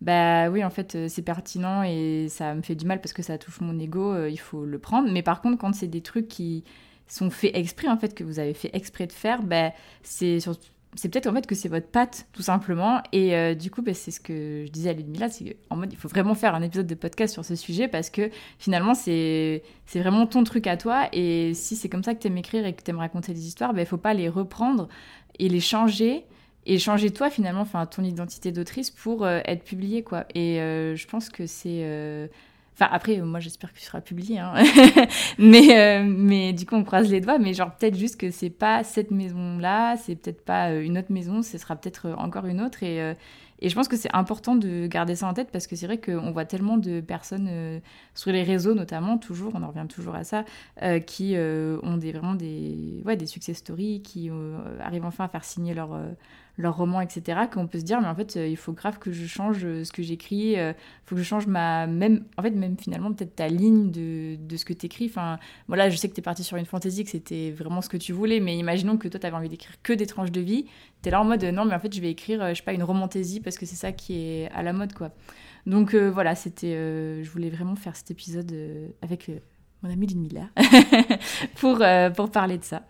bah 0.00 0.48
oui, 0.50 0.64
en 0.64 0.70
fait, 0.70 1.08
c'est 1.08 1.22
pertinent 1.22 1.82
et 1.82 2.28
ça 2.28 2.54
me 2.54 2.62
fait 2.62 2.76
du 2.76 2.86
mal 2.86 3.00
parce 3.00 3.12
que 3.12 3.22
ça 3.22 3.36
touche 3.38 3.60
mon 3.60 3.78
ego, 3.78 4.26
il 4.26 4.38
faut 4.38 4.64
le 4.64 4.78
prendre. 4.78 5.10
Mais 5.10 5.22
par 5.22 5.40
contre, 5.40 5.58
quand 5.58 5.74
c'est 5.74 5.88
des 5.88 6.02
trucs 6.02 6.28
qui 6.28 6.64
sont 7.08 7.30
faits 7.30 7.56
exprès, 7.56 7.88
en 7.88 7.96
fait, 7.96 8.14
que 8.14 8.22
vous 8.22 8.38
avez 8.38 8.54
fait 8.54 8.70
exprès 8.74 9.06
de 9.06 9.12
faire, 9.12 9.42
bah, 9.42 9.72
c'est 10.02 10.40
surtout 10.40 10.68
c'est 10.98 11.08
peut-être 11.08 11.28
en 11.28 11.32
fait 11.32 11.46
que 11.46 11.54
c'est 11.54 11.68
votre 11.68 11.86
patte 11.86 12.26
tout 12.32 12.42
simplement. 12.42 13.00
Et 13.12 13.36
euh, 13.36 13.54
du 13.54 13.70
coup 13.70 13.82
bah, 13.82 13.94
c'est 13.94 14.10
ce 14.10 14.18
que 14.18 14.64
je 14.66 14.70
disais 14.72 14.90
à 14.90 14.92
Ludmilla 14.92 15.28
c'est 15.28 15.56
en 15.70 15.76
mode 15.76 15.92
il 15.92 15.96
faut 15.96 16.08
vraiment 16.08 16.34
faire 16.34 16.56
un 16.56 16.62
épisode 16.62 16.88
de 16.88 16.94
podcast 16.96 17.32
sur 17.32 17.44
ce 17.44 17.54
sujet 17.54 17.86
parce 17.86 18.10
que 18.10 18.30
finalement 18.58 18.94
c'est 18.94 19.62
vraiment 19.94 20.26
ton 20.26 20.42
truc 20.42 20.66
à 20.66 20.76
toi. 20.76 21.08
Et 21.12 21.54
si 21.54 21.76
c'est 21.76 21.88
comme 21.88 22.02
ça 22.02 22.14
que 22.14 22.20
tu 22.20 22.26
aimes 22.26 22.38
écrire 22.38 22.66
et 22.66 22.74
que 22.74 22.82
tu 22.82 22.90
aimes 22.90 22.98
raconter 22.98 23.32
des 23.32 23.46
histoires 23.46 23.72
bah, 23.74 23.80
il 23.80 23.86
faut 23.86 23.96
pas 23.96 24.12
les 24.12 24.28
reprendre 24.28 24.88
et 25.38 25.48
les 25.48 25.60
changer. 25.60 26.24
Et 26.66 26.78
changer 26.78 27.10
toi 27.10 27.30
finalement 27.30 27.62
enfin 27.62 27.86
ton 27.86 28.02
identité 28.02 28.52
d'autrice 28.52 28.90
pour 28.90 29.24
euh, 29.24 29.40
être 29.46 29.64
publié 29.64 30.02
quoi. 30.02 30.26
Et 30.34 30.60
euh, 30.60 30.96
je 30.96 31.06
pense 31.06 31.30
que 31.30 31.46
c'est 31.46 32.28
Enfin, 32.80 32.90
après, 32.92 33.16
moi, 33.18 33.40
j'espère 33.40 33.72
que 33.72 33.78
tu 33.78 33.84
seras 33.84 34.00
publié. 34.00 34.38
Hein. 34.38 34.54
mais, 35.38 35.76
euh, 35.76 36.04
mais 36.06 36.52
du 36.52 36.64
coup, 36.64 36.76
on 36.76 36.84
croise 36.84 37.10
les 37.10 37.20
doigts. 37.20 37.38
Mais 37.38 37.52
genre, 37.52 37.74
peut-être 37.74 37.96
juste 37.96 38.20
que 38.20 38.30
c'est 38.30 38.50
pas 38.50 38.84
cette 38.84 39.10
maison-là, 39.10 39.96
c'est 39.96 40.14
peut-être 40.14 40.44
pas 40.44 40.70
euh, 40.70 40.84
une 40.84 40.96
autre 40.96 41.10
maison, 41.10 41.42
ce 41.42 41.58
sera 41.58 41.74
peut-être 41.74 42.06
euh, 42.06 42.14
encore 42.14 42.46
une 42.46 42.60
autre. 42.60 42.84
Et, 42.84 42.98
et 43.60 43.68
je 43.68 43.74
pense 43.74 43.88
que 43.88 43.96
c'est 43.96 44.14
important 44.14 44.54
de 44.54 44.86
garder 44.86 45.16
ça 45.16 45.26
en 45.26 45.34
tête 45.34 45.48
parce 45.50 45.66
que 45.66 45.74
c'est 45.74 45.86
vrai 45.86 45.98
qu'on 45.98 46.30
voit 46.30 46.44
tellement 46.44 46.76
de 46.76 47.00
personnes 47.00 47.80
sur 48.14 48.30
les 48.30 48.44
réseaux, 48.44 48.74
notamment, 48.74 49.18
toujours, 49.18 49.50
on 49.56 49.64
en 49.64 49.68
revient 49.68 49.88
toujours 49.88 50.14
à 50.14 50.22
ça, 50.22 50.44
qui 51.06 51.34
ont 51.36 51.96
des, 51.96 52.12
vraiment 52.12 52.34
des, 52.34 53.02
ouais, 53.04 53.16
des 53.16 53.26
success 53.26 53.56
stories, 53.56 54.02
qui 54.02 54.30
arrivent 54.78 55.04
enfin 55.04 55.24
à 55.24 55.28
faire 55.28 55.42
signer 55.42 55.74
leur 55.74 55.90
leur 56.58 56.76
roman, 56.76 57.00
etc., 57.00 57.42
qu'on 57.52 57.66
peut 57.66 57.78
se 57.78 57.84
dire, 57.84 58.00
mais 58.00 58.08
en 58.08 58.14
fait, 58.14 58.36
il 58.36 58.56
faut 58.56 58.72
grave 58.72 58.98
que 58.98 59.12
je 59.12 59.26
change 59.26 59.60
ce 59.60 59.90
que 59.92 60.02
j'écris, 60.02 60.54
il 60.54 60.74
faut 61.06 61.14
que 61.14 61.22
je 61.22 61.26
change 61.26 61.46
ma. 61.46 61.86
Même, 61.86 62.24
en 62.36 62.42
fait, 62.42 62.50
même 62.50 62.76
finalement, 62.76 63.12
peut-être 63.12 63.36
ta 63.36 63.48
ligne 63.48 63.90
de, 63.90 64.36
de 64.36 64.56
ce 64.56 64.64
que 64.64 64.72
tu 64.72 64.86
écris. 64.86 65.06
Enfin, 65.06 65.38
voilà, 65.68 65.88
je 65.88 65.96
sais 65.96 66.08
que 66.08 66.14
tu 66.14 66.20
es 66.20 66.22
parti 66.22 66.44
sur 66.44 66.56
une 66.56 66.66
fantaisie, 66.66 67.04
que 67.04 67.10
c'était 67.10 67.52
vraiment 67.52 67.80
ce 67.80 67.88
que 67.88 67.96
tu 67.96 68.12
voulais, 68.12 68.40
mais 68.40 68.56
imaginons 68.58 68.98
que 68.98 69.08
toi, 69.08 69.20
tu 69.20 69.26
avais 69.26 69.36
envie 69.36 69.48
d'écrire 69.48 69.74
que 69.82 69.92
des 69.92 70.06
tranches 70.06 70.32
de 70.32 70.40
vie. 70.40 70.66
Tu 71.02 71.08
es 71.08 71.12
là 71.12 71.20
en 71.20 71.24
mode, 71.24 71.44
non, 71.44 71.64
mais 71.64 71.74
en 71.74 71.80
fait, 71.80 71.94
je 71.94 72.00
vais 72.00 72.10
écrire, 72.10 72.48
je 72.50 72.54
sais 72.54 72.62
pas, 72.62 72.72
une 72.72 72.82
romantaisie 72.82 73.40
parce 73.40 73.56
que 73.56 73.64
c'est 73.64 73.76
ça 73.76 73.92
qui 73.92 74.18
est 74.18 74.50
à 74.50 74.62
la 74.62 74.72
mode, 74.72 74.92
quoi. 74.92 75.12
Donc 75.66 75.94
voilà, 75.94 76.34
c'était. 76.34 76.72
je 77.22 77.30
voulais 77.30 77.50
vraiment 77.50 77.76
faire 77.76 77.94
cet 77.94 78.10
épisode 78.10 78.52
avec 79.02 79.30
mon 79.82 79.90
ami 79.90 80.06
Lynn 80.06 80.20
Miller, 80.20 80.48
pour, 81.56 81.78
euh, 81.80 82.10
pour 82.10 82.30
parler 82.30 82.58
de 82.58 82.64
ça. 82.64 82.82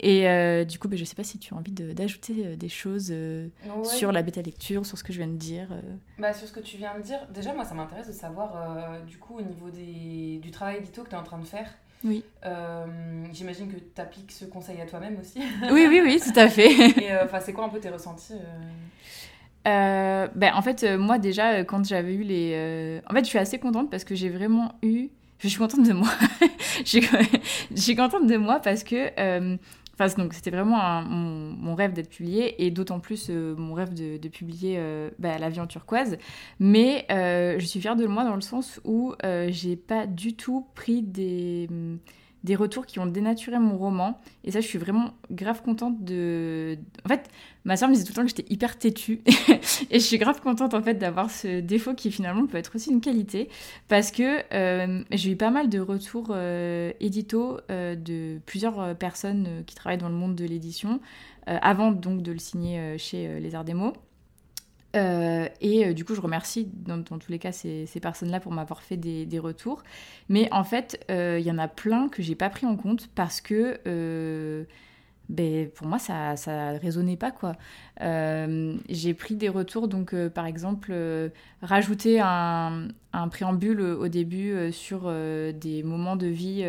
Et 0.00 0.28
euh, 0.28 0.64
du 0.64 0.78
coup, 0.78 0.88
ben, 0.88 0.96
je 0.96 1.02
ne 1.02 1.06
sais 1.06 1.14
pas 1.14 1.24
si 1.24 1.38
tu 1.38 1.54
as 1.54 1.56
envie 1.56 1.72
d'ajouter 1.72 2.34
euh, 2.44 2.56
des 2.56 2.68
choses 2.68 3.14
sur 3.84 4.12
la 4.12 4.22
bêta 4.22 4.42
lecture, 4.42 4.84
sur 4.84 4.98
ce 4.98 5.04
que 5.04 5.12
je 5.12 5.18
viens 5.18 5.28
de 5.28 5.36
dire. 5.36 5.68
Bah, 6.18 6.32
sur 6.32 6.46
ce 6.46 6.52
que 6.52 6.60
tu 6.60 6.76
viens 6.76 6.96
de 6.98 7.02
dire, 7.02 7.26
déjà, 7.32 7.54
moi, 7.54 7.64
ça 7.64 7.74
m'intéresse 7.74 8.08
de 8.08 8.12
savoir, 8.12 9.00
du 9.06 9.18
coup, 9.18 9.38
au 9.38 9.42
niveau 9.42 9.70
des, 9.70 10.38
du 10.42 10.50
travail 10.50 10.78
édito 10.78 11.02
que 11.02 11.08
tu 11.08 11.14
es 11.14 11.18
en 11.18 11.22
train 11.22 11.38
de 11.38 11.46
faire. 11.46 11.70
Oui. 12.04 12.22
J'imagine 13.32 13.72
que 13.72 13.78
tu 13.78 14.00
appliques 14.00 14.32
ce 14.32 14.44
conseil 14.44 14.80
à 14.80 14.86
toi-même 14.86 15.18
aussi. 15.18 15.38
oui, 15.70 15.86
oui, 15.88 16.02
oui, 16.04 16.20
tout 16.20 16.38
à 16.38 16.48
fait. 16.48 16.70
Et 17.02 17.16
enfin, 17.22 17.40
c'est 17.40 17.54
quoi 17.54 17.64
un 17.64 17.70
peu 17.70 17.80
tes 17.80 17.88
ressentis 17.88 18.34
ben, 19.64 20.52
En 20.54 20.60
fait, 20.60 20.84
moi, 20.98 21.18
déjà, 21.18 21.64
quand 21.64 21.86
j'avais 21.86 22.14
eu 22.14 22.22
les. 22.22 23.00
En 23.08 23.14
fait, 23.14 23.24
je 23.24 23.30
suis 23.30 23.38
assez 23.38 23.58
contente 23.58 23.90
parce 23.90 24.04
que 24.04 24.14
j'ai 24.14 24.28
vraiment 24.28 24.74
eu 24.82 25.08
je 25.38 25.48
suis 25.48 25.58
contente 25.58 25.86
de 25.86 25.92
moi. 25.92 26.08
je, 26.84 27.00
suis, 27.74 27.96
contente 27.96 28.26
de 28.26 28.36
moi 28.36 28.60
parce 28.60 28.84
que 28.84 29.10
euh, 29.18 29.56
Enfin, 29.96 30.12
donc 30.20 30.34
c'était 30.34 30.50
vraiment 30.50 31.02
mon, 31.02 31.76
rêve 31.76 31.92
d'être 31.92 32.10
publié 32.10 32.64
et 32.64 32.72
d'autant 32.72 32.98
plus 32.98 33.28
euh, 33.30 33.54
mon 33.54 33.74
rêve 33.74 33.94
de, 33.94 34.28
publier 34.28 34.74
euh, 34.76 35.10
bah, 35.20 35.38
La 35.38 35.50
vie 35.50 35.60
en 35.60 35.68
turquoise. 35.68 36.18
Mais 36.58 37.06
je 37.10 37.64
suis 37.64 37.80
fière 37.80 37.94
de 37.94 38.06
moi 38.06 38.24
dans 38.24 38.34
le 38.34 38.40
sens 38.40 38.80
où 38.84 39.14
j'ai 39.48 39.76
pas 39.76 40.06
du 40.06 40.34
tout 40.34 40.66
pris 40.74 41.02
des 41.02 41.68
des 42.44 42.54
retours 42.56 42.86
qui 42.86 42.98
ont 42.98 43.06
dénaturé 43.06 43.58
mon 43.58 43.76
roman. 43.76 44.20
Et 44.44 44.52
ça, 44.52 44.60
je 44.60 44.66
suis 44.66 44.78
vraiment 44.78 45.14
grave 45.30 45.62
contente 45.62 46.04
de. 46.04 46.78
En 47.04 47.08
fait, 47.08 47.28
ma 47.64 47.76
soeur 47.76 47.88
me 47.88 47.94
disait 47.94 48.04
tout 48.04 48.12
le 48.12 48.16
temps 48.16 48.22
que 48.22 48.28
j'étais 48.28 48.52
hyper 48.52 48.78
têtue. 48.78 49.22
et 49.90 49.98
je 49.98 50.04
suis 50.04 50.18
grave 50.18 50.40
contente 50.42 50.74
en 50.74 50.82
fait 50.82 50.94
d'avoir 50.94 51.30
ce 51.30 51.60
défaut 51.60 51.94
qui 51.94 52.12
finalement 52.12 52.46
peut 52.46 52.58
être 52.58 52.76
aussi 52.76 52.90
une 52.90 53.00
qualité. 53.00 53.48
Parce 53.88 54.10
que 54.10 54.42
euh, 54.52 55.02
j'ai 55.10 55.30
eu 55.30 55.36
pas 55.36 55.50
mal 55.50 55.70
de 55.70 55.80
retours 55.80 56.28
euh, 56.30 56.92
euh, 57.00 57.94
de 57.96 58.38
plusieurs 58.44 58.94
personnes 58.96 59.64
qui 59.66 59.74
travaillent 59.74 59.98
dans 59.98 60.10
le 60.10 60.14
monde 60.14 60.34
de 60.34 60.44
l'édition, 60.44 61.00
avant 61.46 61.92
donc 61.92 62.22
de 62.22 62.32
le 62.32 62.38
signer 62.38 62.98
chez 62.98 63.40
Les 63.40 63.54
Arts 63.54 63.64
des 63.64 63.74
Mots. 63.74 63.94
Euh, 64.94 65.48
et 65.60 65.86
euh, 65.86 65.92
du 65.92 66.04
coup, 66.04 66.14
je 66.14 66.20
remercie 66.20 66.68
dans, 66.72 67.02
tous 67.02 67.30
les 67.30 67.38
cas 67.38 67.52
ces, 67.52 67.86
personnes-là 68.00 68.40
pour 68.40 68.52
m'avoir 68.52 68.82
fait 68.82 68.96
des, 68.96 69.38
retours. 69.38 69.82
Mais 70.28 70.48
en 70.52 70.64
fait, 70.64 71.04
euh, 71.10 71.38
il 71.40 71.46
y 71.46 71.50
en 71.50 71.58
a 71.58 71.68
plein 71.68 72.08
que 72.08 72.22
j'ai 72.22 72.34
pas 72.34 72.50
pris 72.50 72.66
en 72.66 72.76
compte 72.76 73.08
parce 73.14 73.40
que 73.40 74.66
ben, 75.30 75.70
pour 75.70 75.86
moi, 75.86 75.98
ça 75.98 76.34
ne 76.34 76.78
résonnait 76.78 77.16
pas. 77.16 77.30
quoi. 77.30 77.56
j'ai 78.00 79.14
pris 79.14 79.36
des 79.36 79.48
retours, 79.48 79.88
donc 79.88 80.14
par 80.28 80.46
exemple, 80.46 80.94
rajouter 81.62 82.20
un, 82.20 82.88
un, 83.12 83.28
préambule 83.28 83.80
au 83.80 84.08
début 84.08 84.72
sur 84.72 85.10
des 85.10 85.82
moments 85.82 86.16
de 86.16 86.26
vie 86.26 86.64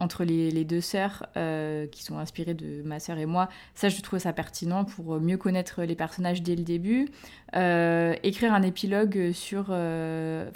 entre 0.00 0.24
les, 0.24 0.64
deux 0.64 0.80
sœurs 0.80 1.26
euh, 1.36 1.86
qui 1.86 2.02
sont 2.02 2.18
inspirées 2.18 2.54
de 2.54 2.82
ma 2.82 2.98
sœur 2.98 3.18
et 3.18 3.26
moi. 3.26 3.48
Ça, 3.74 3.88
je 3.88 4.00
trouve 4.00 4.18
ça 4.18 4.32
pertinent 4.32 4.84
pour 4.84 5.20
mieux 5.20 5.36
connaître 5.36 5.82
les 5.82 5.94
personnages 5.94 6.42
dès 6.42 6.56
le 6.56 6.64
début. 6.64 7.08
Euh, 7.54 8.14
écrire 8.22 8.54
un 8.54 8.62
épilogue 8.62 9.32
sur, 9.32 9.66
euh, 9.70 10.50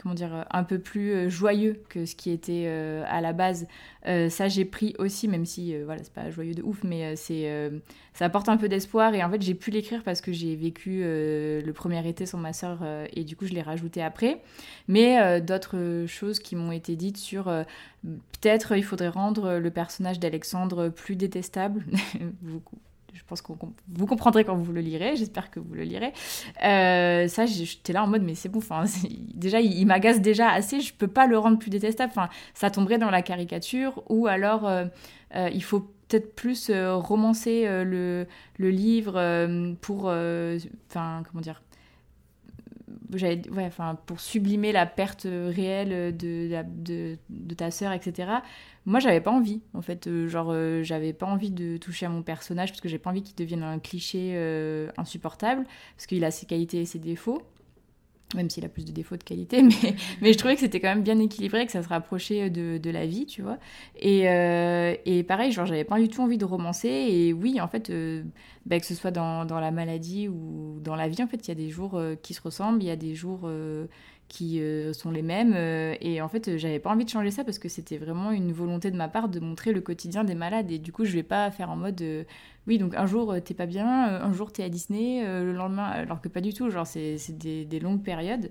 comment 0.00 0.14
dire, 0.14 0.46
un 0.50 0.64
peu 0.64 0.78
plus 0.78 1.30
joyeux 1.30 1.82
que 1.88 2.06
ce 2.06 2.14
qui 2.14 2.30
était 2.30 2.66
à 3.06 3.20
la 3.20 3.32
base. 3.32 3.66
ça, 4.04 4.48
j'ai 4.48 4.64
pris 4.64 4.94
aussi, 4.98 5.28
même 5.28 5.44
si, 5.44 5.76
voilà, 5.82 6.02
c'est 6.02 6.12
pas 6.12 6.30
joyeux 6.30 6.54
de 6.54 6.62
ouf, 6.62 6.82
mais 6.84 7.16
c'est, 7.16 7.70
ça 8.14 8.26
apporte 8.26 8.48
un 8.48 8.56
peu 8.56 8.68
d'espoir. 8.68 9.14
Et 9.14 9.22
en 9.22 9.30
fait, 9.30 9.42
j'ai 9.42 9.54
pu 9.54 9.70
l'écrire 9.70 10.02
parce 10.02 10.20
que 10.20 10.32
j'ai 10.32 10.56
vécu 10.56 11.00
le 11.02 11.70
premier 11.72 12.06
été 12.08 12.26
sans 12.26 12.38
ma 12.38 12.52
sœur 12.52 12.78
et 13.12 13.24
du 13.24 13.36
coup, 13.36 13.46
je 13.46 13.52
l'ai 13.52 13.62
rajouté 13.62 14.02
après. 14.02 14.40
Mais 14.86 15.40
d'autres 15.40 16.04
choses 16.06 16.38
qui 16.38 16.56
m'ont 16.56 16.72
été 16.72 16.96
dites 16.96 17.16
sur 17.18 17.50
Peut-être 18.04 18.76
il 18.76 18.84
faudrait 18.84 19.08
rendre 19.08 19.58
le 19.58 19.70
personnage 19.70 20.20
d'Alexandre 20.20 20.88
plus 20.88 21.16
détestable. 21.16 21.84
je 23.12 23.22
pense 23.26 23.42
que 23.42 23.52
vous 23.88 24.06
comprendrez 24.06 24.44
quand 24.44 24.56
vous 24.56 24.72
le 24.72 24.80
lirez, 24.80 25.16
j'espère 25.16 25.50
que 25.50 25.60
vous 25.60 25.74
le 25.74 25.82
lirez. 25.82 26.12
Euh, 26.64 27.28
ça, 27.28 27.46
j'étais 27.46 27.92
là 27.92 28.04
en 28.04 28.06
mode, 28.06 28.22
mais 28.22 28.34
c'est 28.34 28.48
bon, 28.48 28.58
enfin, 28.58 28.84
déjà, 29.34 29.60
il, 29.60 29.86
m'agace 29.86 30.20
déjà 30.20 30.50
assez, 30.50 30.80
je 30.80 30.94
peux 30.94 31.08
pas 31.08 31.26
le 31.26 31.38
rendre 31.38 31.58
plus 31.58 31.70
détestable. 31.70 32.12
Enfin, 32.14 32.28
ça 32.54 32.70
tomberait 32.70 32.98
dans 32.98 33.10
la 33.10 33.22
caricature, 33.22 34.02
ou 34.08 34.26
alors 34.26 34.66
euh, 34.66 34.86
euh, 35.34 35.50
il 35.52 35.62
faut 35.62 35.80
peut-être 36.08 36.34
plus 36.34 36.70
romancer 36.70 37.66
le, 37.68 38.26
le, 38.56 38.70
livre 38.70 39.12
pour, 39.82 40.04
enfin, 40.04 41.22
comment 41.30 41.42
dire, 41.42 41.60
ouais, 43.12 43.64
enfin, 43.66 43.96
pour 44.06 44.20
sublimer 44.20 44.72
la 44.72 44.86
perte 44.86 45.26
réelle 45.26 46.16
de, 46.16 46.50
de, 46.64 47.18
de 47.28 47.54
ta 47.54 47.70
sœur, 47.70 47.92
etc. 47.92 48.40
Moi, 48.88 49.00
j'avais 49.00 49.20
pas 49.20 49.30
envie, 49.30 49.60
en 49.74 49.82
fait. 49.82 50.06
Euh, 50.06 50.28
genre, 50.28 50.48
euh, 50.50 50.82
j'avais 50.82 51.12
pas 51.12 51.26
envie 51.26 51.50
de 51.50 51.76
toucher 51.76 52.06
à 52.06 52.08
mon 52.08 52.22
personnage 52.22 52.70
parce 52.70 52.80
que 52.80 52.88
j'ai 52.88 52.98
pas 52.98 53.10
envie 53.10 53.22
qu'il 53.22 53.36
devienne 53.36 53.62
un 53.62 53.78
cliché 53.78 54.32
euh, 54.34 54.88
insupportable 54.96 55.66
parce 55.94 56.06
qu'il 56.06 56.24
a 56.24 56.30
ses 56.30 56.46
qualités 56.46 56.80
et 56.80 56.86
ses 56.86 56.98
défauts 56.98 57.42
même 58.34 58.50
s'il 58.50 58.64
a 58.64 58.68
plus 58.68 58.84
de 58.84 58.92
défauts 58.92 59.16
de 59.16 59.22
qualité, 59.22 59.62
mais, 60.22 60.32
je 60.32 60.38
trouvais 60.38 60.54
que 60.54 60.60
c'était 60.60 60.80
quand 60.80 60.88
même 60.88 61.02
bien 61.02 61.18
équilibré, 61.18 61.64
que 61.64 61.72
ça 61.72 61.82
se 61.82 61.88
rapprochait 61.88 62.50
de, 62.50 62.90
la 62.90 63.06
vie, 63.06 63.26
tu 63.26 63.42
vois. 63.42 63.58
Et, 63.98 64.28
euh, 64.28 64.94
et 65.04 65.22
pareil, 65.22 65.52
genre, 65.52 65.66
j'avais 65.66 65.84
pas 65.84 65.98
du 65.98 66.08
tout 66.08 66.22
envie 66.22 66.38
de 66.38 66.44
romancer, 66.44 66.88
et 66.88 67.32
oui, 67.32 67.60
en 67.60 67.68
fait, 67.68 67.90
euh, 67.90 68.22
bah, 68.66 68.78
que 68.78 68.86
ce 68.86 68.94
soit 68.94 69.10
dans, 69.10 69.44
dans, 69.44 69.60
la 69.60 69.70
maladie 69.70 70.28
ou 70.28 70.78
dans 70.80 70.96
la 70.96 71.08
vie, 71.08 71.22
en 71.22 71.26
fait, 71.26 71.46
il 71.46 71.48
y 71.48 71.52
a 71.52 71.54
des 71.54 71.70
jours 71.70 71.94
euh, 71.94 72.14
qui 72.16 72.34
se 72.34 72.42
ressemblent, 72.42 72.82
il 72.82 72.86
y 72.86 72.90
a 72.90 72.96
des 72.96 73.14
jours 73.14 73.48
qui 74.28 74.60
euh, 74.60 74.92
sont 74.92 75.10
les 75.10 75.22
mêmes. 75.22 75.54
Euh, 75.56 75.94
et 76.00 76.20
en 76.20 76.28
fait, 76.28 76.58
j'avais 76.58 76.78
pas 76.78 76.90
envie 76.90 77.04
de 77.04 77.10
changer 77.10 77.30
ça 77.30 77.44
parce 77.44 77.58
que 77.58 77.68
c'était 77.68 77.96
vraiment 77.96 78.30
une 78.30 78.52
volonté 78.52 78.90
de 78.90 78.96
ma 78.96 79.08
part 79.08 79.28
de 79.28 79.40
montrer 79.40 79.72
le 79.72 79.80
quotidien 79.80 80.24
des 80.24 80.34
malades. 80.34 80.70
Et 80.70 80.78
du 80.78 80.92
coup, 80.92 81.04
je 81.04 81.12
vais 81.12 81.22
pas 81.22 81.50
faire 81.50 81.70
en 81.70 81.76
mode 81.76 82.00
euh, 82.02 82.24
oui, 82.66 82.78
donc 82.78 82.94
un 82.94 83.06
jour 83.06 83.34
t'es 83.42 83.54
pas 83.54 83.64
bien, 83.64 83.88
un 83.88 84.32
jour 84.32 84.52
t'es 84.52 84.62
à 84.62 84.68
Disney, 84.68 85.24
le 85.24 85.54
lendemain, 85.54 85.84
alors 85.84 86.20
que 86.20 86.28
pas 86.28 86.42
du 86.42 86.52
tout. 86.52 86.68
Genre, 86.68 86.86
c'est 86.86 87.16
des, 87.30 87.64
des, 87.64 87.80
longues 87.80 88.02
périodes. 88.02 88.50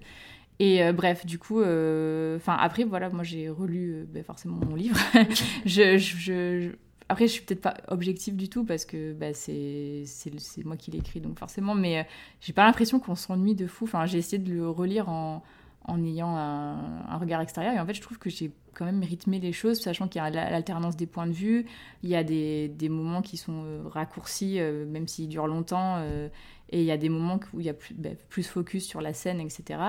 Et 0.60 0.92
bref, 0.92 1.24
du 1.24 1.38
coup, 1.38 1.60
enfin 1.60 2.58
après, 2.60 2.84
voilà, 2.84 3.12
moi 3.12 3.24
j'ai 3.24 3.48
relu 3.48 4.08
ben, 4.10 4.24
forcément 4.24 4.58
mon 4.68 4.76
livre. 4.76 4.98
je, 5.68 6.00
je, 6.00 6.72
après, 7.10 7.28
je 7.28 7.34
suis 7.34 7.44
peut-être 7.44 7.62
pas 7.62 7.76
objective 7.90 8.36
du 8.36 8.50
tout 8.50 8.66
parce 8.66 8.86
que 8.86 9.14
bah, 9.14 9.36
c'est 9.36 10.04
moi 10.66 10.78
qui 10.78 10.90
l'ai 10.90 10.98
écrit, 10.98 11.22
donc 11.22 11.38
forcément, 11.38 11.76
mais 11.76 12.08
j'ai 12.42 12.54
pas 12.54 12.66
l'impression 12.66 13.00
qu'on 13.00 13.14
s'ennuie 13.14 13.54
de 13.54 13.68
fou. 13.68 13.84
Enfin, 13.84 14.08
j'ai 14.08 14.18
essayé 14.18 14.40
de 14.40 14.52
le 14.52 14.68
relire 14.68 15.10
en, 15.10 15.44
en 15.88 16.04
ayant 16.04 16.36
un, 16.36 17.18
regard 17.18 17.42
extérieur. 17.42 17.74
Et 17.74 17.80
en 17.80 17.86
fait, 17.86 17.94
je 17.94 18.02
trouve 18.02 18.20
que 18.20 18.30
j'ai 18.30 18.52
quand 18.74 18.86
même 18.86 19.02
rythmé 19.02 19.40
les 19.40 19.54
choses, 19.54 19.80
sachant 19.80 20.08
qu'il 20.08 20.22
y 20.22 20.26
a 20.26 20.30
l'alternance 20.30 20.96
des 20.96 21.08
points 21.08 21.26
de 21.26 21.32
vue, 21.32 21.66
il 22.04 22.10
y 22.10 22.16
a 22.16 22.24
des, 22.24 22.90
moments 22.90 23.22
qui 23.22 23.38
sont 23.38 23.64
euh, 23.66 23.82
raccourcis, 23.86 24.60
euh, 24.60 24.86
même 24.86 25.08
s'ils 25.08 25.30
durent 25.30 25.48
longtemps, 25.48 25.96
euh, 25.98 26.30
et 26.70 26.82
il 26.82 26.86
y 26.86 26.92
a 26.92 26.98
des 26.98 27.10
moments 27.10 27.40
où 27.54 27.62
il 27.62 27.66
y 27.66 27.70
a 27.70 27.74
plus, 27.74 27.96
bah, 27.96 28.10
focus 28.44 28.86
sur 28.86 29.02
la 29.02 29.14
scène, 29.14 29.40
etc. 29.40 29.80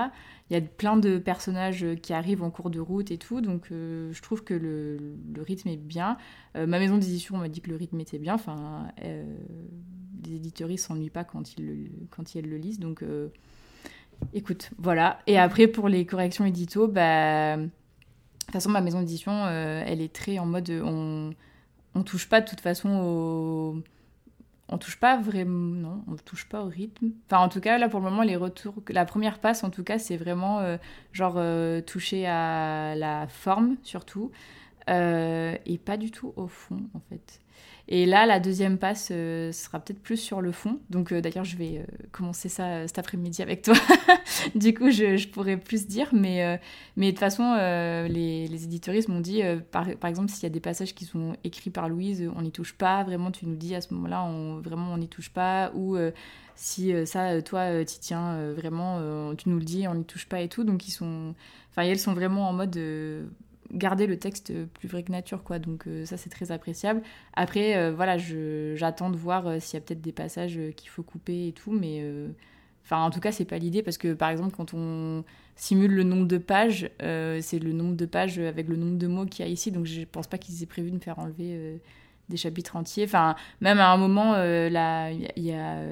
Il 0.49 0.53
y 0.53 0.55
a 0.55 0.61
plein 0.61 0.97
de 0.97 1.19
personnages 1.19 1.85
qui 2.01 2.13
arrivent 2.13 2.41
en 2.41 2.49
cours 2.49 2.69
de 2.69 2.79
route 2.79 3.11
et 3.11 3.17
tout, 3.17 3.41
donc 3.41 3.67
je 3.69 4.21
trouve 4.21 4.43
que 4.43 4.53
le, 4.53 4.97
le, 5.35 5.41
rythme 5.41 5.67
est 5.67 5.77
bien. 5.77 6.17
ma 6.55 6.79
maison 6.79 6.97
d'édition 6.97 7.37
m'a 7.37 7.49
dit 7.49 7.59
que 7.59 7.69
le 7.69 7.75
rythme 7.75 7.99
était 7.99 8.17
bien, 8.17 8.33
enfin, 8.33 8.87
les 10.25 10.35
éditeurs 10.35 10.69
s'ennuient 10.79 11.09
pas 11.09 11.25
quand 11.25 11.57
ils, 11.57 11.91
quand 12.09 12.33
ils 12.33 12.49
le 12.49 12.57
lisent, 12.57 12.79
donc 12.79 13.03
Écoute, 14.33 14.69
voilà. 14.77 15.19
Et 15.27 15.37
après, 15.37 15.67
pour 15.67 15.89
les 15.89 16.05
corrections 16.05 16.45
édito, 16.45 16.87
bah, 16.87 17.57
de 17.57 17.63
toute 17.63 18.51
façon, 18.51 18.69
ma 18.69 18.81
maison 18.81 18.99
d'édition, 18.99 19.31
euh, 19.45 19.83
elle 19.85 20.01
est 20.01 20.13
très 20.13 20.39
en 20.39 20.45
mode 20.45 20.69
on, 20.83 21.31
on 21.95 22.03
touche 22.03 22.29
pas 22.29 22.41
de 22.41 22.49
toute 22.49 22.61
façon 22.61 22.89
au. 22.89 23.83
On 24.71 24.77
touche 24.77 24.99
pas 24.99 25.17
vraiment. 25.17 25.75
Non, 25.75 26.03
on 26.07 26.15
touche 26.15 26.47
pas 26.47 26.63
au 26.63 26.67
rythme. 26.67 27.11
Enfin, 27.25 27.43
en 27.43 27.49
tout 27.49 27.59
cas, 27.59 27.79
là, 27.79 27.89
pour 27.89 27.99
le 27.99 28.05
moment, 28.09 28.21
les 28.21 28.35
retours. 28.35 28.75
La 28.89 29.05
première 29.05 29.39
passe, 29.39 29.63
en 29.63 29.71
tout 29.71 29.83
cas, 29.83 29.97
c'est 29.97 30.17
vraiment 30.17 30.59
euh, 30.59 30.77
genre 31.11 31.35
euh, 31.37 31.81
toucher 31.81 32.27
à 32.27 32.93
la 32.95 33.27
forme, 33.27 33.77
surtout. 33.83 34.31
et 34.87 35.79
pas 35.83 35.97
du 35.97 36.11
tout 36.11 36.33
au 36.35 36.47
fond, 36.47 36.81
en 36.93 36.99
fait. 37.09 37.41
Et 37.91 38.05
là, 38.05 38.27
la 38.27 38.39
deuxième 38.39 38.77
passe 38.77 39.07
sera 39.07 39.79
peut-être 39.79 40.01
plus 40.01 40.17
sur 40.17 40.41
le 40.41 40.51
fond. 40.51 40.79
Donc 40.91 41.11
d'ailleurs, 41.11 41.43
je 41.43 41.57
vais 41.57 41.83
commencer 42.11 42.47
ça 42.47 42.87
cet 42.87 42.99
après-midi 42.99 43.41
avec 43.41 43.63
toi. 43.63 43.73
du 44.55 44.75
coup, 44.75 44.91
je, 44.91 45.27
pourrais 45.27 45.57
plus 45.57 45.87
dire. 45.87 46.07
Mais, 46.13 46.59
mais 46.97 47.07
de 47.07 47.11
toute 47.11 47.19
façon, 47.19 47.55
les, 48.07 48.47
les 48.47 49.07
m'ont 49.07 49.21
dit, 49.21 49.41
par, 49.71 49.87
par, 49.99 50.07
exemple, 50.07 50.29
s'il 50.29 50.43
y 50.43 50.45
a 50.45 50.49
des 50.49 50.59
passages 50.59 50.93
qui 50.93 51.05
sont 51.05 51.35
écrits 51.43 51.71
par 51.71 51.89
Louise, 51.89 52.29
on 52.35 52.43
n'y 52.43 52.51
touche 52.51 52.73
pas. 52.73 53.03
Vraiment, 53.03 53.31
tu 53.31 53.47
nous 53.47 53.55
dis 53.55 53.73
à 53.73 53.81
ce 53.81 53.91
moment-là, 53.95 54.23
on, 54.23 54.59
vraiment, 54.59 54.93
on 54.93 54.99
n'y 54.99 55.07
touche 55.07 55.31
pas. 55.31 55.71
Ou 55.73 55.97
si 56.53 56.93
ça, 57.07 57.41
toi, 57.41 57.83
t'y 57.85 57.99
tiens 57.99 58.51
vraiment, 58.51 59.33
tu 59.33 59.49
nous 59.49 59.57
le 59.57 59.65
dis, 59.65 59.87
on 59.87 59.95
n'y 59.95 60.05
touche 60.05 60.27
pas 60.27 60.41
et 60.41 60.47
tout. 60.47 60.63
Donc 60.63 60.87
ils 60.87 60.91
sont... 60.91 61.33
Enfin, 61.71 61.81
elles 61.83 61.99
sont 61.99 62.13
vraiment 62.13 62.49
en 62.49 62.53
mode 62.53 62.77
garder 63.71 64.07
le 64.07 64.17
texte 64.17 64.53
plus 64.65 64.87
vrai 64.87 65.03
que 65.03 65.11
nature, 65.11 65.43
quoi. 65.43 65.59
Donc 65.59 65.87
euh, 65.87 66.05
ça, 66.05 66.17
c'est 66.17 66.29
très 66.29 66.51
appréciable. 66.51 67.01
Après, 67.33 67.77
euh, 67.77 67.93
voilà, 67.93 68.17
j'attends 68.17 69.09
de 69.09 69.17
voir 69.17 69.47
euh, 69.47 69.59
s'il 69.59 69.79
y 69.79 69.81
a 69.81 69.85
peut-être 69.85 70.01
des 70.01 70.11
passages 70.11 70.59
qu'il 70.75 70.89
faut 70.89 71.03
couper 71.03 71.47
et 71.47 71.51
tout, 71.51 71.71
mais... 71.71 72.03
Enfin, 72.85 73.03
en 73.03 73.11
tout 73.11 73.19
cas, 73.19 73.31
c'est 73.31 73.45
pas 73.45 73.59
l'idée 73.59 73.83
parce 73.83 73.99
que, 73.99 74.13
par 74.13 74.29
exemple, 74.29 74.55
quand 74.55 74.73
on 74.73 75.23
simule 75.55 75.91
le 75.91 76.01
nombre 76.01 76.25
de 76.25 76.39
pages, 76.39 76.89
c'est 76.99 77.59
le 77.59 77.71
nombre 77.71 77.95
de 77.95 78.05
pages 78.07 78.39
avec 78.39 78.67
le 78.67 78.77
nombre 78.77 78.97
de 78.97 79.05
mots 79.05 79.25
qu'il 79.25 79.45
y 79.45 79.47
a 79.47 79.51
ici, 79.51 79.71
donc 79.71 79.85
je 79.85 80.01
pense 80.05 80.25
pas 80.25 80.39
qu'ils 80.39 80.63
aient 80.63 80.65
prévu 80.65 80.89
de 80.89 80.95
me 80.95 80.99
faire 80.99 81.19
enlever 81.19 81.79
des 82.29 82.37
chapitres 82.37 82.75
entiers. 82.77 83.03
Enfin, 83.03 83.35
même 83.61 83.77
à 83.77 83.91
un 83.91 83.97
moment, 83.97 84.31
là, 84.33 85.11
il 85.11 85.43
y 85.43 85.51
a 85.51 85.83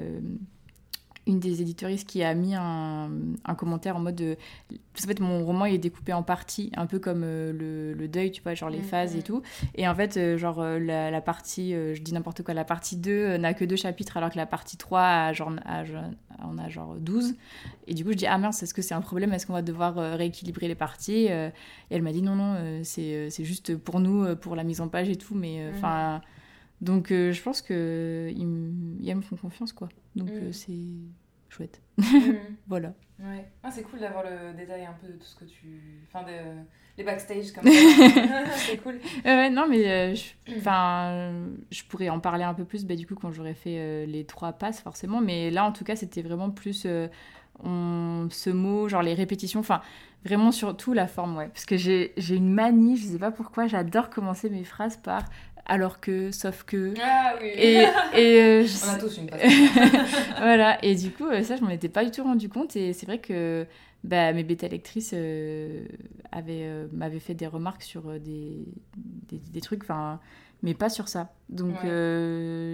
une 1.28 1.38
des 1.38 1.60
éditoristes 1.60 2.08
qui 2.08 2.22
a 2.24 2.34
mis 2.34 2.54
un, 2.54 3.10
un 3.44 3.54
commentaire 3.54 3.96
en 3.96 4.00
mode 4.00 4.16
de, 4.16 4.36
en 4.70 5.06
fait 5.06 5.20
mon 5.20 5.44
roman 5.44 5.66
il 5.66 5.74
est 5.74 5.78
découpé 5.78 6.12
en 6.12 6.22
parties 6.22 6.72
un 6.74 6.86
peu 6.86 6.98
comme 6.98 7.22
euh, 7.22 7.52
le, 7.52 7.92
le, 7.92 8.08
deuil 8.08 8.32
tu 8.32 8.42
vois 8.42 8.54
genre 8.54 8.70
les 8.70 8.80
mm, 8.80 8.84
phases 8.84 9.14
et 9.14 9.22
tout. 9.22 9.42
Et 9.74 9.86
en 9.86 9.94
fait 9.94 10.16
euh, 10.16 10.38
genre 10.38 10.60
euh, 10.60 10.78
la, 10.78 11.10
la 11.10 11.20
partie 11.20 11.72
je 11.72 12.00
dis 12.00 12.12
n'importe 12.12 12.42
quoi 12.42 12.54
la 12.54 12.64
partie 12.64 12.96
2 12.96 13.36
n'a 13.36 13.54
que 13.54 13.64
deux 13.64 13.76
chapitres 13.76 14.16
alors 14.16 14.30
que 14.30 14.36
la 14.36 14.46
partie 14.46 14.78
3 14.78 15.00
a 15.00 15.32
genre, 15.34 15.52
a, 15.66 15.84
on 16.44 16.58
a 16.58 16.68
genre 16.68 16.96
12 16.96 17.34
et 17.86 17.94
du 17.94 18.04
coup 18.04 18.12
je 18.12 18.16
dis 18.16 18.26
ah 18.26 18.38
mince 18.38 18.62
est-ce 18.62 18.74
que 18.74 18.82
c'est 18.82 18.94
un 18.94 19.02
problème? 19.02 19.32
Est-ce 19.32 19.46
qu'on 19.46 19.52
va 19.52 19.62
devoir 19.62 19.96
rééquilibrer 19.96 20.66
les 20.66 20.74
parties? 20.74 21.26
Et 21.26 21.50
elle 21.90 22.02
m'a 22.02 22.12
dit 22.12 22.22
non 22.22 22.36
non 22.36 22.80
c'est 22.84 23.44
juste 23.44 23.76
pour 23.76 24.00
nous 24.00 24.34
pour 24.36 24.56
la 24.56 24.64
mise 24.64 24.80
en 24.80 24.88
page 24.88 25.10
et 25.10 25.16
tout 25.16 25.34
mais 25.34 25.70
mm. 25.70 25.76
enfin 25.76 26.22
donc 26.80 27.08
je 27.08 27.42
pense 27.42 27.62
que 27.62 28.32
ils, 28.34 28.46
me 28.46 29.22
font 29.22 29.36
confiance 29.36 29.72
quoi 29.72 29.88
donc 30.16 30.30
c'est 30.52 30.72
chouette. 31.48 31.80
Mm. 31.98 32.02
voilà. 32.66 32.94
Ouais. 33.18 33.48
Ah, 33.62 33.70
c'est 33.70 33.82
cool 33.82 34.00
d'avoir 34.00 34.24
le 34.24 34.54
détail 34.56 34.84
un 34.84 34.94
peu 35.00 35.08
de 35.08 35.18
tout 35.18 35.24
ce 35.24 35.36
que 35.36 35.44
tu. 35.44 35.80
Enfin, 36.06 36.24
de... 36.24 36.32
les 36.96 37.04
backstage 37.04 37.52
comme 37.52 37.64
ça. 37.70 38.44
c'est 38.56 38.76
cool. 38.78 39.00
ouais, 39.24 39.50
non, 39.50 39.66
mais 39.68 39.88
euh, 39.88 40.14
je... 40.14 40.56
Enfin, 40.56 41.32
je 41.70 41.82
pourrais 41.84 42.08
en 42.08 42.20
parler 42.20 42.44
un 42.44 42.54
peu 42.54 42.64
plus 42.64 42.84
bah, 42.84 42.94
du 42.94 43.06
coup 43.06 43.14
quand 43.14 43.32
j'aurais 43.32 43.54
fait 43.54 43.78
euh, 43.78 44.06
les 44.06 44.24
trois 44.24 44.52
passes 44.52 44.80
forcément. 44.80 45.20
Mais 45.20 45.50
là, 45.50 45.64
en 45.64 45.72
tout 45.72 45.84
cas, 45.84 45.96
c'était 45.96 46.22
vraiment 46.22 46.50
plus 46.50 46.84
euh, 46.86 47.08
on... 47.64 48.28
ce 48.30 48.50
mot, 48.50 48.88
genre 48.88 49.02
les 49.02 49.14
répétitions. 49.14 49.60
Enfin, 49.60 49.80
vraiment 50.24 50.52
surtout 50.52 50.92
la 50.92 51.08
forme, 51.08 51.36
ouais. 51.36 51.48
Parce 51.48 51.66
que 51.66 51.76
j'ai 51.76 52.12
une 52.30 52.52
manie, 52.52 52.96
je 52.96 53.06
sais 53.06 53.18
pas 53.18 53.30
pourquoi, 53.32 53.66
j'adore 53.66 54.10
commencer 54.10 54.50
mes 54.50 54.64
phrases 54.64 54.96
par 54.96 55.24
alors 55.68 56.00
que, 56.00 56.30
sauf 56.32 56.64
que. 56.64 56.94
Ah 57.00 57.34
oui. 57.40 57.48
Et, 57.54 57.84
et 58.14 58.42
euh, 58.42 58.66
On 58.86 58.88
a 58.88 58.98
tous 58.98 59.18
une 59.18 59.30
Voilà, 60.38 60.82
et 60.84 60.94
du 60.94 61.10
coup, 61.10 61.26
euh, 61.26 61.42
ça, 61.42 61.56
je 61.56 61.62
m'en 61.62 61.68
étais 61.68 61.90
pas 61.90 62.04
du 62.04 62.10
tout 62.10 62.24
rendu 62.24 62.48
compte. 62.48 62.74
Et 62.74 62.94
c'est 62.94 63.06
vrai 63.06 63.18
que 63.18 63.66
bah, 64.02 64.32
mes 64.32 64.44
bêta 64.44 64.66
lectrices 64.66 65.12
euh, 65.14 65.86
m'avaient 66.32 67.20
fait 67.20 67.34
des 67.34 67.46
remarques 67.46 67.82
sur 67.82 68.18
des, 68.18 68.64
des, 68.96 69.38
des 69.38 69.60
trucs, 69.60 69.82
enfin, 69.82 70.20
mais 70.62 70.72
pas 70.72 70.88
sur 70.88 71.08
ça. 71.08 71.32
Donc 71.50 71.76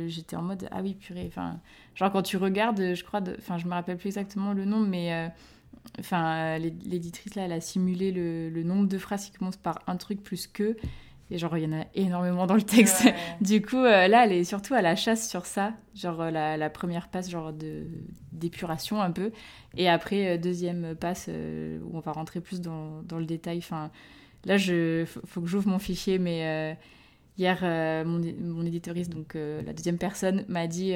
j'étais 0.09 0.37
en 0.37 0.43
mode, 0.43 0.69
ah 0.71 0.81
oui, 0.81 0.95
purée. 0.95 1.27
Enfin, 1.27 1.61
genre 1.97 2.13
quand 2.13 2.23
tu 2.23 2.37
regardes, 2.37 2.95
je 2.95 3.05
crois, 3.05 3.21
enfin, 3.39 3.59
je 3.59 3.67
me 3.67 3.73
rappelle 3.73 3.97
plus 3.97 4.09
exactement 4.09 4.53
le 4.53 4.65
nom, 4.65 4.81
mais 4.81 5.31
enfin 5.99 6.57
l'éditrice 6.59 7.35
là 7.35 7.43
elle 7.43 7.53
a 7.53 7.61
simulé 7.61 8.11
le, 8.11 8.49
le, 8.49 8.63
nombre 8.63 8.89
de 8.89 8.97
phrases 8.97 9.27
qui 9.27 9.33
commencent 9.33 9.59
par 9.59 9.81
un 9.87 9.97
truc 9.97 10.23
plus 10.23 10.47
que 10.47 10.79
et 11.35 11.39
genre, 11.39 11.59
il 11.59 11.65
y 11.65 11.67
en 11.67 11.81
a 11.81 11.85
énormément 11.97 12.47
dans 12.47 12.55
le 12.55 12.63
texte. 12.63 13.09
du 13.41 13.61
coup, 13.61 13.79
euh, 13.79 14.07
là, 14.07 14.25
elle 14.25 14.33
est 14.33 14.45
surtout 14.45 14.75
à 14.75 14.83
la 14.83 14.95
chasse 14.95 15.29
sur 15.29 15.47
ça. 15.47 15.75
Genre, 15.97 16.21
euh, 16.21 16.31
la, 16.31 16.57
la 16.57 16.71
première 16.71 17.09
passe, 17.09 17.29
genre, 17.29 17.53
de, 17.53 17.89
d'épuration 18.31 19.03
un 19.03 19.11
peu. 19.11 19.33
Et 19.77 19.89
après, 19.89 20.29
euh, 20.29 20.39
deuxième 20.39 20.95
passe, 20.95 21.29
où 21.29 21.97
on 21.97 21.99
va 21.99 22.13
rentrer 22.13 22.41
plus 22.41 22.61
dans, 22.61 23.03
dans 23.03 23.19
le 23.19 23.27
détail. 23.27 23.59
Enfin, 23.59 23.91
là, 24.45 24.59
il 24.59 25.07
faut, 25.07 25.21
faut, 25.27 25.41
que 25.41 25.49
j'ouvre 25.49 25.69
mon 25.69 25.81
fichier, 25.81 26.21
mais 26.21 26.79
hier, 27.37 27.59
mon, 28.07 28.21
mon 28.41 28.65
éditoriste, 28.65 29.11
donc 29.11 29.35
la 29.35 29.73
deuxième 29.73 29.99
personne, 29.99 30.45
m'a 30.47 30.69
dit 30.69 30.95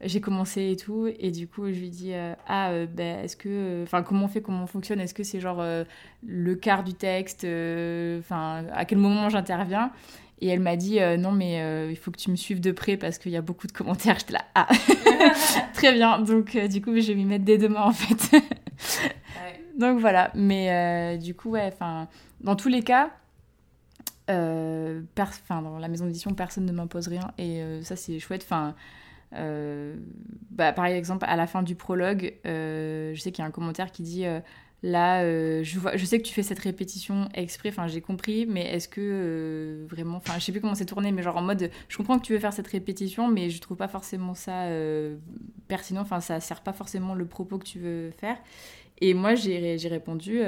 j'ai 0.00 0.20
commencé 0.20 0.70
et 0.70 0.76
tout 0.76 1.08
et 1.18 1.30
du 1.30 1.46
coup 1.46 1.66
je 1.66 1.78
lui 1.78 1.88
dis 1.88 2.12
euh, 2.12 2.34
ah 2.46 2.70
euh, 2.70 2.86
ben 2.86 3.24
est-ce 3.24 3.36
que 3.36 3.48
euh, 3.48 3.82
enfin 3.84 4.02
comment 4.02 4.24
on 4.24 4.28
fait 4.28 4.42
comment 4.42 4.64
on 4.64 4.66
fonctionne 4.66 5.00
est-ce 5.00 5.14
que 5.14 5.22
c'est 5.22 5.40
genre 5.40 5.64
le 6.26 6.54
quart 6.54 6.84
du 6.84 6.94
texte 6.94 7.46
enfin 8.18 8.64
à 8.72 8.84
quel 8.84 8.98
moment 8.98 9.28
j'interviens? 9.28 9.92
Et 10.40 10.48
elle 10.48 10.60
m'a 10.60 10.76
dit 10.76 10.98
non 11.18 11.32
mais 11.32 11.90
il 11.90 11.96
faut 11.96 12.10
que 12.10 12.18
tu 12.18 12.30
me 12.30 12.36
suives 12.36 12.60
de 12.60 12.72
près 12.72 12.96
parce 12.96 13.18
qu'il 13.18 13.32
y 13.32 13.36
a 13.36 13.42
beaucoup 13.42 13.66
de 13.66 13.72
commentaires. 13.72 14.18
J'étais 14.18 14.34
là 14.34 14.44
ah. 14.54 14.68
Très 15.74 15.92
bien. 15.92 16.18
Donc 16.18 16.56
du 16.56 16.82
coup 16.82 16.98
je 16.98 17.08
vais 17.08 17.14
m'y 17.14 17.24
mettre 17.24 17.44
dès 17.44 17.56
demain 17.56 17.82
en 17.82 17.92
fait. 17.92 18.42
Donc 19.78 20.00
voilà. 20.00 20.30
Mais 20.34 21.16
du 21.18 21.34
coup 21.34 21.50
ouais 21.50 21.70
enfin 21.72 22.08
dans 22.40 22.56
tous 22.56 22.68
les 22.68 22.82
cas 22.82 23.10
enfin 24.28 25.62
dans 25.62 25.78
la 25.78 25.88
maison 25.88 26.06
d'édition 26.06 26.34
personne 26.34 26.66
ne 26.66 26.72
m'impose 26.72 27.08
rien. 27.08 27.30
Et 27.38 27.62
ça 27.82 27.96
c'est 27.96 28.18
chouette. 28.18 28.42
Enfin 28.44 28.68
euh, 28.68 28.72
bah, 29.32 30.72
par 30.72 30.86
exemple, 30.86 31.24
à 31.28 31.36
la 31.36 31.46
fin 31.46 31.62
du 31.62 31.74
prologue, 31.74 32.34
euh, 32.46 33.12
je 33.14 33.20
sais 33.20 33.32
qu'il 33.32 33.42
y 33.42 33.44
a 33.44 33.48
un 33.48 33.52
commentaire 33.52 33.90
qui 33.90 34.02
dit 34.02 34.24
euh, 34.24 34.40
là, 34.82 35.22
je, 35.62 35.78
vois, 35.78 35.96
je 35.96 36.04
sais 36.04 36.18
que 36.18 36.24
tu 36.24 36.32
fais 36.32 36.42
cette 36.42 36.58
répétition 36.58 37.28
exprès, 37.34 37.70
enfin 37.70 37.88
j'ai 37.88 38.00
compris, 38.00 38.46
mais 38.46 38.62
est-ce 38.62 38.88
que 38.88 39.86
vraiment, 39.90 40.18
enfin 40.18 40.34
je 40.38 40.44
sais 40.44 40.52
plus 40.52 40.60
comment 40.60 40.74
c'est 40.74 40.84
tourné, 40.84 41.10
mais 41.10 41.22
genre 41.22 41.36
en 41.36 41.42
mode, 41.42 41.70
je 41.88 41.96
comprends 41.96 42.18
que 42.18 42.24
tu 42.24 42.32
veux 42.32 42.38
faire 42.38 42.52
cette 42.52 42.68
répétition, 42.68 43.28
mais 43.28 43.50
je 43.50 43.60
trouve 43.60 43.76
pas 43.76 43.88
forcément 43.88 44.34
ça 44.34 44.68
pertinent, 45.68 46.02
enfin 46.02 46.20
ça 46.20 46.38
sert 46.40 46.60
pas 46.60 46.72
forcément 46.72 47.14
le 47.14 47.24
propos 47.24 47.58
que 47.58 47.64
tu 47.64 47.78
veux 47.78 48.10
faire. 48.10 48.36
Et 49.00 49.14
moi 49.14 49.34
j'ai 49.34 49.76
répondu, 49.88 50.42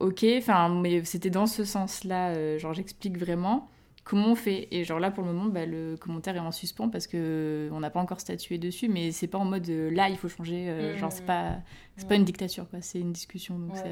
ok, 0.00 0.26
enfin 0.38 0.68
mais 0.68 1.04
c'était 1.04 1.30
dans 1.30 1.46
ce 1.46 1.64
sens-là, 1.64 2.58
genre 2.58 2.74
j'explique 2.74 3.16
vraiment 3.16 3.70
comment 4.04 4.28
on 4.28 4.34
fait 4.34 4.68
Et 4.70 4.84
genre 4.84 5.00
là, 5.00 5.10
pour 5.10 5.24
le 5.24 5.32
moment, 5.32 5.46
bah, 5.46 5.66
le 5.66 5.96
commentaire 5.96 6.36
est 6.36 6.40
en 6.40 6.52
suspens 6.52 6.88
parce 6.88 7.06
que 7.06 7.68
on 7.72 7.80
n'a 7.80 7.90
pas 7.90 8.00
encore 8.00 8.20
statué 8.20 8.58
dessus, 8.58 8.88
mais 8.88 9.10
c'est 9.10 9.26
pas 9.26 9.38
en 9.38 9.44
mode 9.44 9.68
euh, 9.68 9.90
là, 9.90 10.08
il 10.08 10.16
faut 10.16 10.28
changer. 10.28 10.68
Euh, 10.68 10.96
genre, 10.96 11.10
c'est 11.10 11.26
pas, 11.26 11.56
c'est 11.96 12.06
pas 12.06 12.14
une 12.14 12.24
dictature, 12.24 12.68
quoi. 12.68 12.80
C'est 12.82 13.00
une 13.00 13.12
discussion, 13.12 13.58
donc 13.58 13.76
ça, 13.76 13.84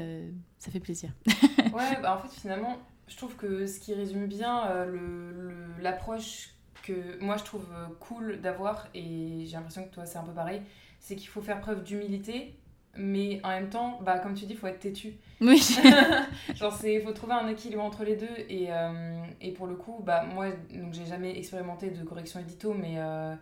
ça, 0.59 0.71
fait 0.71 0.79
plaisir. 0.79 1.11
ouais, 1.73 1.99
bah, 2.01 2.15
en 2.15 2.27
fait, 2.27 2.33
finalement, 2.39 2.77
je 3.07 3.17
trouve 3.17 3.35
que 3.35 3.65
ce 3.65 3.79
qui 3.79 3.93
résume 3.93 4.27
bien 4.27 4.67
euh, 4.67 5.51
l'approche 5.81 6.51
que 6.83 7.17
moi 7.23 7.37
je 7.37 7.45
trouve 7.45 7.65
cool 8.01 8.41
d'avoir, 8.41 8.87
et 8.93 9.45
j'ai 9.45 9.53
l'impression 9.53 9.85
que 9.85 9.93
toi 9.93 10.05
c'est 10.05 10.17
un 10.17 10.23
peu 10.23 10.33
pareil, 10.33 10.61
c'est 10.99 11.15
qu'il 11.15 11.29
faut 11.29 11.39
faire 11.39 11.61
preuve 11.61 11.81
d'humilité 11.81 12.57
mais 12.95 13.39
en 13.43 13.49
même 13.49 13.69
temps, 13.69 13.99
bah, 14.03 14.19
comme 14.19 14.35
tu 14.35 14.45
dis, 14.45 14.53
il 14.53 14.57
faut 14.57 14.67
être 14.67 14.79
têtu. 14.79 15.13
Oui. 15.41 15.59
Genre, 16.55 16.79
il 16.83 17.01
faut 17.01 17.11
trouver 17.11 17.33
un 17.33 17.47
équilibre 17.47 17.81
entre 17.81 18.03
les 18.03 18.15
deux. 18.15 18.27
Et, 18.49 18.67
euh, 18.69 19.23
et 19.41 19.51
pour 19.51 19.65
le 19.65 19.75
coup, 19.75 20.01
bah, 20.03 20.25
moi, 20.31 20.49
donc 20.73 20.93
j'ai 20.93 21.05
jamais 21.05 21.37
expérimenté 21.37 21.89
de 21.89 22.03
correction 22.03 22.39
édito, 22.39 22.73
mais, 22.73 22.95
euh, 22.97 23.33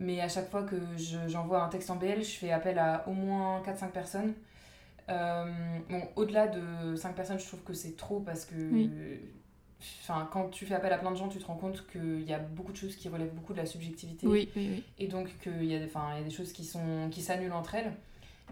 mais 0.00 0.20
à 0.20 0.28
chaque 0.28 0.50
fois 0.50 0.64
que 0.64 0.76
j'envoie 1.28 1.62
un 1.62 1.68
texte 1.68 1.90
en 1.90 1.96
BL, 1.96 2.22
je 2.22 2.36
fais 2.36 2.50
appel 2.50 2.78
à 2.78 3.04
au 3.06 3.12
moins 3.12 3.62
4-5 3.62 3.90
personnes. 3.90 4.34
Euh, 5.08 5.44
bon, 5.88 6.02
au-delà 6.16 6.48
de 6.48 6.96
5 6.96 7.14
personnes, 7.14 7.38
je 7.38 7.46
trouve 7.46 7.62
que 7.62 7.74
c'est 7.74 7.96
trop 7.96 8.18
parce 8.20 8.44
que. 8.44 8.54
Enfin, 10.02 10.28
quand 10.30 10.50
tu 10.50 10.66
fais 10.66 10.74
appel 10.74 10.92
à 10.92 10.98
plein 10.98 11.10
de 11.10 11.16
gens, 11.16 11.28
tu 11.28 11.38
te 11.38 11.46
rends 11.46 11.56
compte 11.56 11.86
qu'il 11.86 12.24
y 12.24 12.34
a 12.34 12.38
beaucoup 12.38 12.72
de 12.72 12.76
choses 12.76 12.96
qui 12.96 13.08
relèvent 13.08 13.32
beaucoup 13.32 13.54
de 13.54 13.58
la 13.58 13.66
subjectivité. 13.66 14.26
Oui, 14.26 14.50
oui, 14.54 14.68
oui. 14.72 14.84
Et 14.98 15.06
donc 15.06 15.30
qu'il 15.38 15.64
y, 15.64 15.74
a 15.74 15.78
y 15.78 15.82
a 15.82 16.22
des 16.22 16.30
choses 16.30 16.52
qui, 16.52 16.64
sont, 16.64 17.08
qui 17.10 17.22
s'annulent 17.22 17.54
entre 17.54 17.76
elles. 17.76 17.92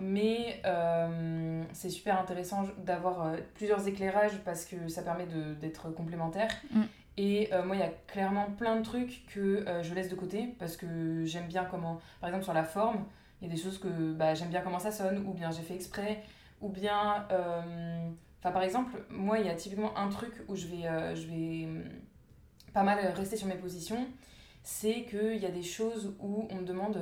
Mais 0.00 0.60
euh, 0.64 1.62
c'est 1.72 1.90
super 1.90 2.20
intéressant 2.20 2.64
d'avoir 2.78 3.26
euh, 3.26 3.36
plusieurs 3.54 3.86
éclairages 3.86 4.38
parce 4.44 4.64
que 4.64 4.88
ça 4.88 5.02
permet 5.02 5.26
d'être 5.60 5.90
complémentaire. 5.90 6.50
Mm. 6.72 6.82
Et 7.16 7.52
euh, 7.52 7.64
moi, 7.64 7.76
il 7.76 7.80
y 7.80 7.84
a 7.84 7.92
clairement 8.06 8.46
plein 8.56 8.76
de 8.76 8.84
trucs 8.84 9.26
que 9.26 9.64
je 9.82 9.94
laisse 9.94 10.08
de 10.08 10.14
côté 10.14 10.54
parce 10.58 10.76
que 10.76 11.24
j'aime 11.24 11.46
bien 11.46 11.64
comment, 11.64 12.00
par 12.20 12.28
exemple 12.28 12.44
sur 12.44 12.54
la 12.54 12.64
forme, 12.64 13.04
il 13.40 13.48
y 13.48 13.50
a 13.50 13.54
des 13.54 13.60
choses 13.60 13.78
que 13.78 14.12
bah, 14.12 14.34
j'aime 14.34 14.48
bien 14.48 14.60
comment 14.60 14.78
ça 14.78 14.92
sonne, 14.92 15.24
ou 15.26 15.32
bien 15.32 15.50
j'ai 15.50 15.62
fait 15.62 15.74
exprès, 15.74 16.22
ou 16.60 16.68
bien, 16.68 17.26
enfin 18.38 18.52
par 18.52 18.62
exemple, 18.62 19.04
moi, 19.10 19.40
il 19.40 19.46
y 19.46 19.48
a 19.48 19.54
typiquement 19.54 19.96
un 19.98 20.08
truc 20.08 20.32
où 20.46 20.54
je 20.54 20.68
vais, 20.68 21.16
je 21.16 21.26
vais 21.26 21.68
pas 22.72 22.84
mal 22.84 23.00
rester 23.16 23.36
sur 23.36 23.48
mes 23.48 23.56
positions, 23.56 24.06
c'est 24.62 25.04
qu'il 25.04 25.38
y 25.38 25.46
a 25.46 25.50
des 25.50 25.62
choses 25.62 26.14
où 26.20 26.46
on 26.50 26.56
me 26.56 26.64
demande 26.64 26.98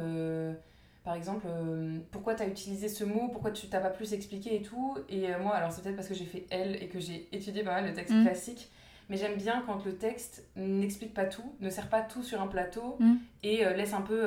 par 1.06 1.14
exemple, 1.14 1.46
euh, 1.48 1.98
pourquoi 2.10 2.34
tu 2.34 2.42
as 2.42 2.48
utilisé 2.48 2.88
ce 2.88 3.04
mot, 3.04 3.28
pourquoi 3.28 3.52
tu 3.52 3.68
t'as 3.68 3.78
pas 3.80 3.90
plus 3.90 4.12
expliqué 4.12 4.56
et 4.56 4.62
tout. 4.62 4.98
Et 5.08 5.32
euh, 5.32 5.38
moi, 5.40 5.54
alors 5.54 5.70
c'est 5.70 5.80
peut-être 5.82 5.94
parce 5.94 6.08
que 6.08 6.14
j'ai 6.14 6.24
fait 6.24 6.46
L 6.50 6.76
et 6.82 6.88
que 6.88 6.98
j'ai 6.98 7.28
étudié 7.30 7.62
pas 7.62 7.70
mal 7.74 7.86
le 7.86 7.92
texte 7.94 8.12
mm. 8.12 8.24
classique, 8.24 8.70
mais 9.08 9.16
j'aime 9.16 9.36
bien 9.36 9.62
quand 9.66 9.84
le 9.84 9.94
texte 9.96 10.44
n'explique 10.56 11.14
pas 11.14 11.24
tout, 11.26 11.54
ne 11.60 11.70
sert 11.70 11.88
pas 11.88 12.02
tout 12.02 12.24
sur 12.24 12.42
un 12.42 12.48
plateau 12.48 12.96
Mm. 12.98 13.14
et 13.44 13.64
euh, 13.64 13.72
laisse 13.74 13.94
un 13.94 14.00
peu 14.02 14.26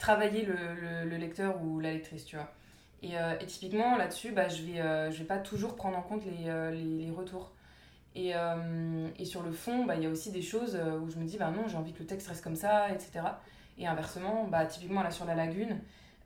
travailler 0.00 0.44
le, 0.44 0.54
le- 0.54 1.08
le 1.08 1.16
lecteur 1.16 1.62
ou 1.62 1.78
la 1.78 1.92
lectrice, 1.92 2.24
tu 2.24 2.34
vois. 2.34 2.50
Et, 3.04 3.12
et 3.40 3.46
typiquement 3.46 3.96
là-dessus, 3.96 4.32
bah, 4.32 4.48
je 4.48 4.62
vais, 4.62 5.12
je 5.12 5.18
vais 5.18 5.24
pas 5.24 5.38
toujours 5.38 5.76
prendre 5.76 5.96
en 5.96 6.02
compte 6.02 6.22
les, 6.24 6.50
les, 6.72 7.04
les 7.04 7.10
retours. 7.12 7.52
Et, 8.16 8.32
et 9.18 9.24
sur 9.26 9.42
le 9.42 9.52
fond, 9.52 9.84
bah, 9.84 9.94
il 9.96 10.02
y 10.02 10.06
a 10.06 10.10
aussi 10.10 10.32
des 10.32 10.40
choses 10.42 10.76
où 11.02 11.08
je 11.10 11.16
me 11.18 11.24
dis, 11.24 11.36
bah 11.36 11.50
non, 11.54 11.68
j'ai 11.68 11.76
envie 11.76 11.92
que 11.92 11.98
le 12.00 12.06
texte 12.06 12.28
reste 12.28 12.42
comme 12.42 12.56
ça, 12.56 12.90
etc. 12.90 13.20
Et 13.78 13.86
inversement, 13.86 14.44
bah, 14.50 14.66
typiquement 14.66 15.02
là 15.02 15.10
sur 15.10 15.24
la 15.24 15.34
lagune, 15.34 15.78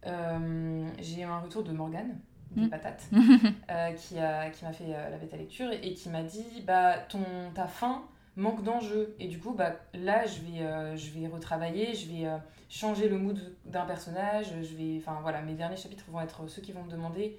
euh, 0.07 0.87
j'ai 1.01 1.21
eu 1.23 1.25
un 1.25 1.39
retour 1.41 1.63
de 1.65 1.73
Morgane, 1.73 2.19
des 2.53 2.67
Mm. 2.67 2.71
patates, 2.71 3.09
euh, 3.71 3.93
qui 3.93 4.19
a- 4.19 4.51
qui 4.51 4.65
m'a 4.65 4.73
fait 4.73 4.85
euh, 4.95 5.11
la 5.11 5.17
bêta 5.17 5.37
lecture 5.37 5.71
et 5.73 5.93
qui 5.95 6.09
m'a 6.09 6.23
dit, 6.23 6.63
bah 6.67 6.95
ton, 7.09 7.21
ta 7.55 7.67
fin 7.67 8.03
manque 8.37 8.63
d'enjeu. 8.63 9.15
Et 9.19 9.29
du 9.29 9.39
coup, 9.39 9.53
bah, 9.53 9.77
là, 9.95 10.25
je 10.27 10.41
vais, 10.43 10.63
euh, 10.63 10.97
je 10.97 11.11
vais 11.11 11.27
retravailler, 11.27 11.95
je 11.95 12.07
vais 12.09 12.27
changer 12.69 13.09
le 13.09 13.19
mood 13.19 13.39
d'un 13.65 13.85
personnage. 13.85 14.47
Je 14.63 14.75
vais, 14.77 14.99
enfin 14.99 15.19
voilà, 15.23 15.43
mes 15.43 15.55
derniers 15.55 15.77
chapitres 15.77 16.05
vont 16.09 16.21
être 16.21 16.47
ceux 16.49 16.63
qui 16.63 16.73
vont 16.73 16.85
me 16.85 16.91
demander 16.91 17.39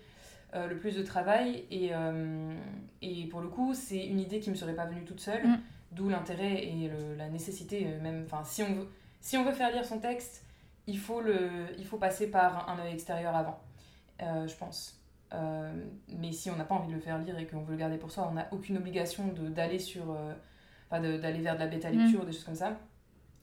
le 0.54 0.76
plus 0.78 0.96
de 0.98 1.04
travail. 1.04 1.64
Et, 1.72 1.92
et 3.02 3.28
pour 3.28 3.40
le 3.42 3.48
coup, 3.48 3.74
c'est 3.74 4.04
une 4.06 4.20
idée 4.20 4.40
qui 4.40 4.50
me 4.50 4.56
serait 4.56 4.74
pas 4.76 4.86
venue 4.88 5.06
toute 5.06 5.20
seule. 5.22 5.46
Mm. 5.48 5.60
D'où 5.94 6.10
l'intérêt 6.10 6.66
et 6.66 6.88
le- 6.90 7.16
la 7.16 7.30
nécessité, 7.30 7.86
même, 8.02 8.24
enfin, 8.26 8.44
si 8.44 8.62
on 8.64 8.74
veut, 8.74 8.88
si 9.20 9.38
on 9.38 9.44
veut 9.44 9.52
faire 9.52 9.72
lire 9.72 9.86
son 9.86 10.00
texte, 10.00 10.46
il 10.88 10.98
faut, 10.98 11.22
le, 11.22 11.50
il 11.78 11.86
faut 11.86 11.98
passer 11.98 12.32
par 12.32 12.70
un 12.70 12.80
œil 12.80 12.94
extérieur 12.94 13.36
avant, 13.36 13.60
euh, 14.22 14.48
je 14.48 14.56
pense. 14.56 15.00
Euh, 15.34 15.72
mais 16.08 16.32
si 16.32 16.50
on 16.50 16.56
n'a 16.56 16.64
pas 16.64 16.76
envie 16.76 16.90
de 16.90 16.96
le 16.96 17.00
faire 17.00 17.20
lire 17.20 17.38
et 17.38 17.46
qu'on 17.46 17.62
veut 17.62 17.74
le 17.74 17.78
garder 17.78 17.98
pour 17.98 18.12
soi, 18.12 18.28
on 18.30 18.34
n'a 18.34 18.48
aucune 18.52 18.78
obligation 18.78 19.28
d'aller 19.28 19.80
sur, 19.80 20.12
euh, 20.12 20.34
enfin, 20.90 21.02
d'aller 21.02 21.42
vers 21.42 21.56
de 21.56 21.60
la 21.60 21.68
bêta 21.68 21.90
lecture 21.90 22.22
ou 22.22 22.26
des 22.26 22.32
choses 22.32 22.46
comme 22.46 22.56
ça. 22.56 22.78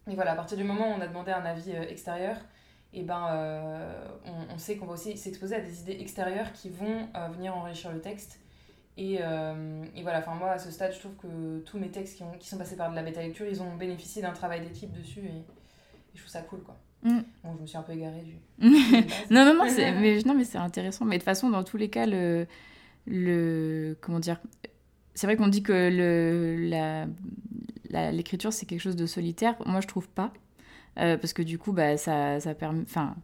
Et 0.08 0.14
voilà, 0.14 0.32
à 0.32 0.36
partir 0.36 0.56
du 0.56 0.64
moment 0.64 0.88
où 0.88 0.94
on 0.94 1.00
a 1.00 1.06
demandé 1.06 1.32
un 1.32 1.44
avis 1.44 1.72
extérieur, 1.72 2.36
et 2.92 3.02
ben, 3.02 3.28
euh, 3.30 4.08
on, 4.24 4.54
on 4.54 4.58
sait 4.58 4.76
qu'on 4.76 4.86
va 4.86 4.94
aussi 4.94 5.16
s'exposer 5.16 5.56
à 5.56 5.60
des 5.60 5.82
idées 5.82 6.00
extérieures 6.00 6.52
qui 6.52 6.70
vont 6.70 7.08
venir 7.32 7.56
enrichir 7.56 7.92
le 7.92 8.00
texte. 8.00 8.40
Et, 8.96 9.18
euh, 9.20 9.84
et 9.94 10.02
voilà, 10.02 10.20
enfin 10.20 10.34
moi 10.34 10.52
à 10.52 10.58
ce 10.58 10.70
stade, 10.70 10.92
je 10.94 11.00
trouve 11.00 11.16
que 11.16 11.58
tous 11.60 11.78
mes 11.78 11.90
textes 11.90 12.16
qui, 12.16 12.22
ont, 12.22 12.32
qui 12.38 12.48
sont 12.48 12.56
passés 12.56 12.76
par 12.76 12.90
de 12.90 12.96
la 12.96 13.02
bêta 13.02 13.20
lecture, 13.20 13.46
ils 13.46 13.62
ont 13.62 13.76
bénéficié 13.76 14.22
d'un 14.22 14.32
travail 14.32 14.62
d'équipe 14.62 14.90
dessus 14.92 15.26
et 15.26 15.44
je 16.16 16.22
trouve 16.22 16.32
ça 16.32 16.42
cool 16.42 16.60
quoi. 16.62 16.76
Mm. 17.02 17.20
Bon, 17.44 17.54
je 17.56 17.62
me 17.62 17.66
suis 17.66 17.76
un 17.76 17.82
peu 17.82 17.92
égarée 17.92 18.22
du. 18.22 18.34
non, 19.30 19.44
non, 19.44 19.54
non, 19.54 19.64
c'est, 19.68 19.92
mais, 20.00 20.18
non, 20.24 20.34
mais 20.34 20.44
c'est 20.44 20.58
intéressant. 20.58 21.04
Mais 21.04 21.16
de 21.16 21.20
toute 21.20 21.24
façon, 21.26 21.50
dans 21.50 21.62
tous 21.62 21.76
les 21.76 21.88
cas, 21.90 22.06
le, 22.06 22.46
le 23.06 23.96
comment 24.00 24.18
dire, 24.18 24.40
c'est 25.14 25.26
vrai 25.26 25.36
qu'on 25.36 25.48
dit 25.48 25.62
que 25.62 25.72
le, 25.72 26.68
la, 26.68 27.06
la- 27.90 28.12
l'écriture 28.12 28.52
c'est 28.52 28.66
quelque 28.66 28.80
chose 28.80 28.96
de 28.96 29.06
solitaire. 29.06 29.54
Moi, 29.66 29.80
je 29.80 29.86
trouve 29.86 30.08
pas, 30.08 30.32
Euh, 30.98 31.16
parce 31.18 31.32
que 31.34 31.42
du 31.42 31.58
coup, 31.58 31.72
bah, 31.72 31.96
ça, 31.98 32.40
ça 32.40 32.54
permet, 32.54 32.82
enfin. 32.82 33.14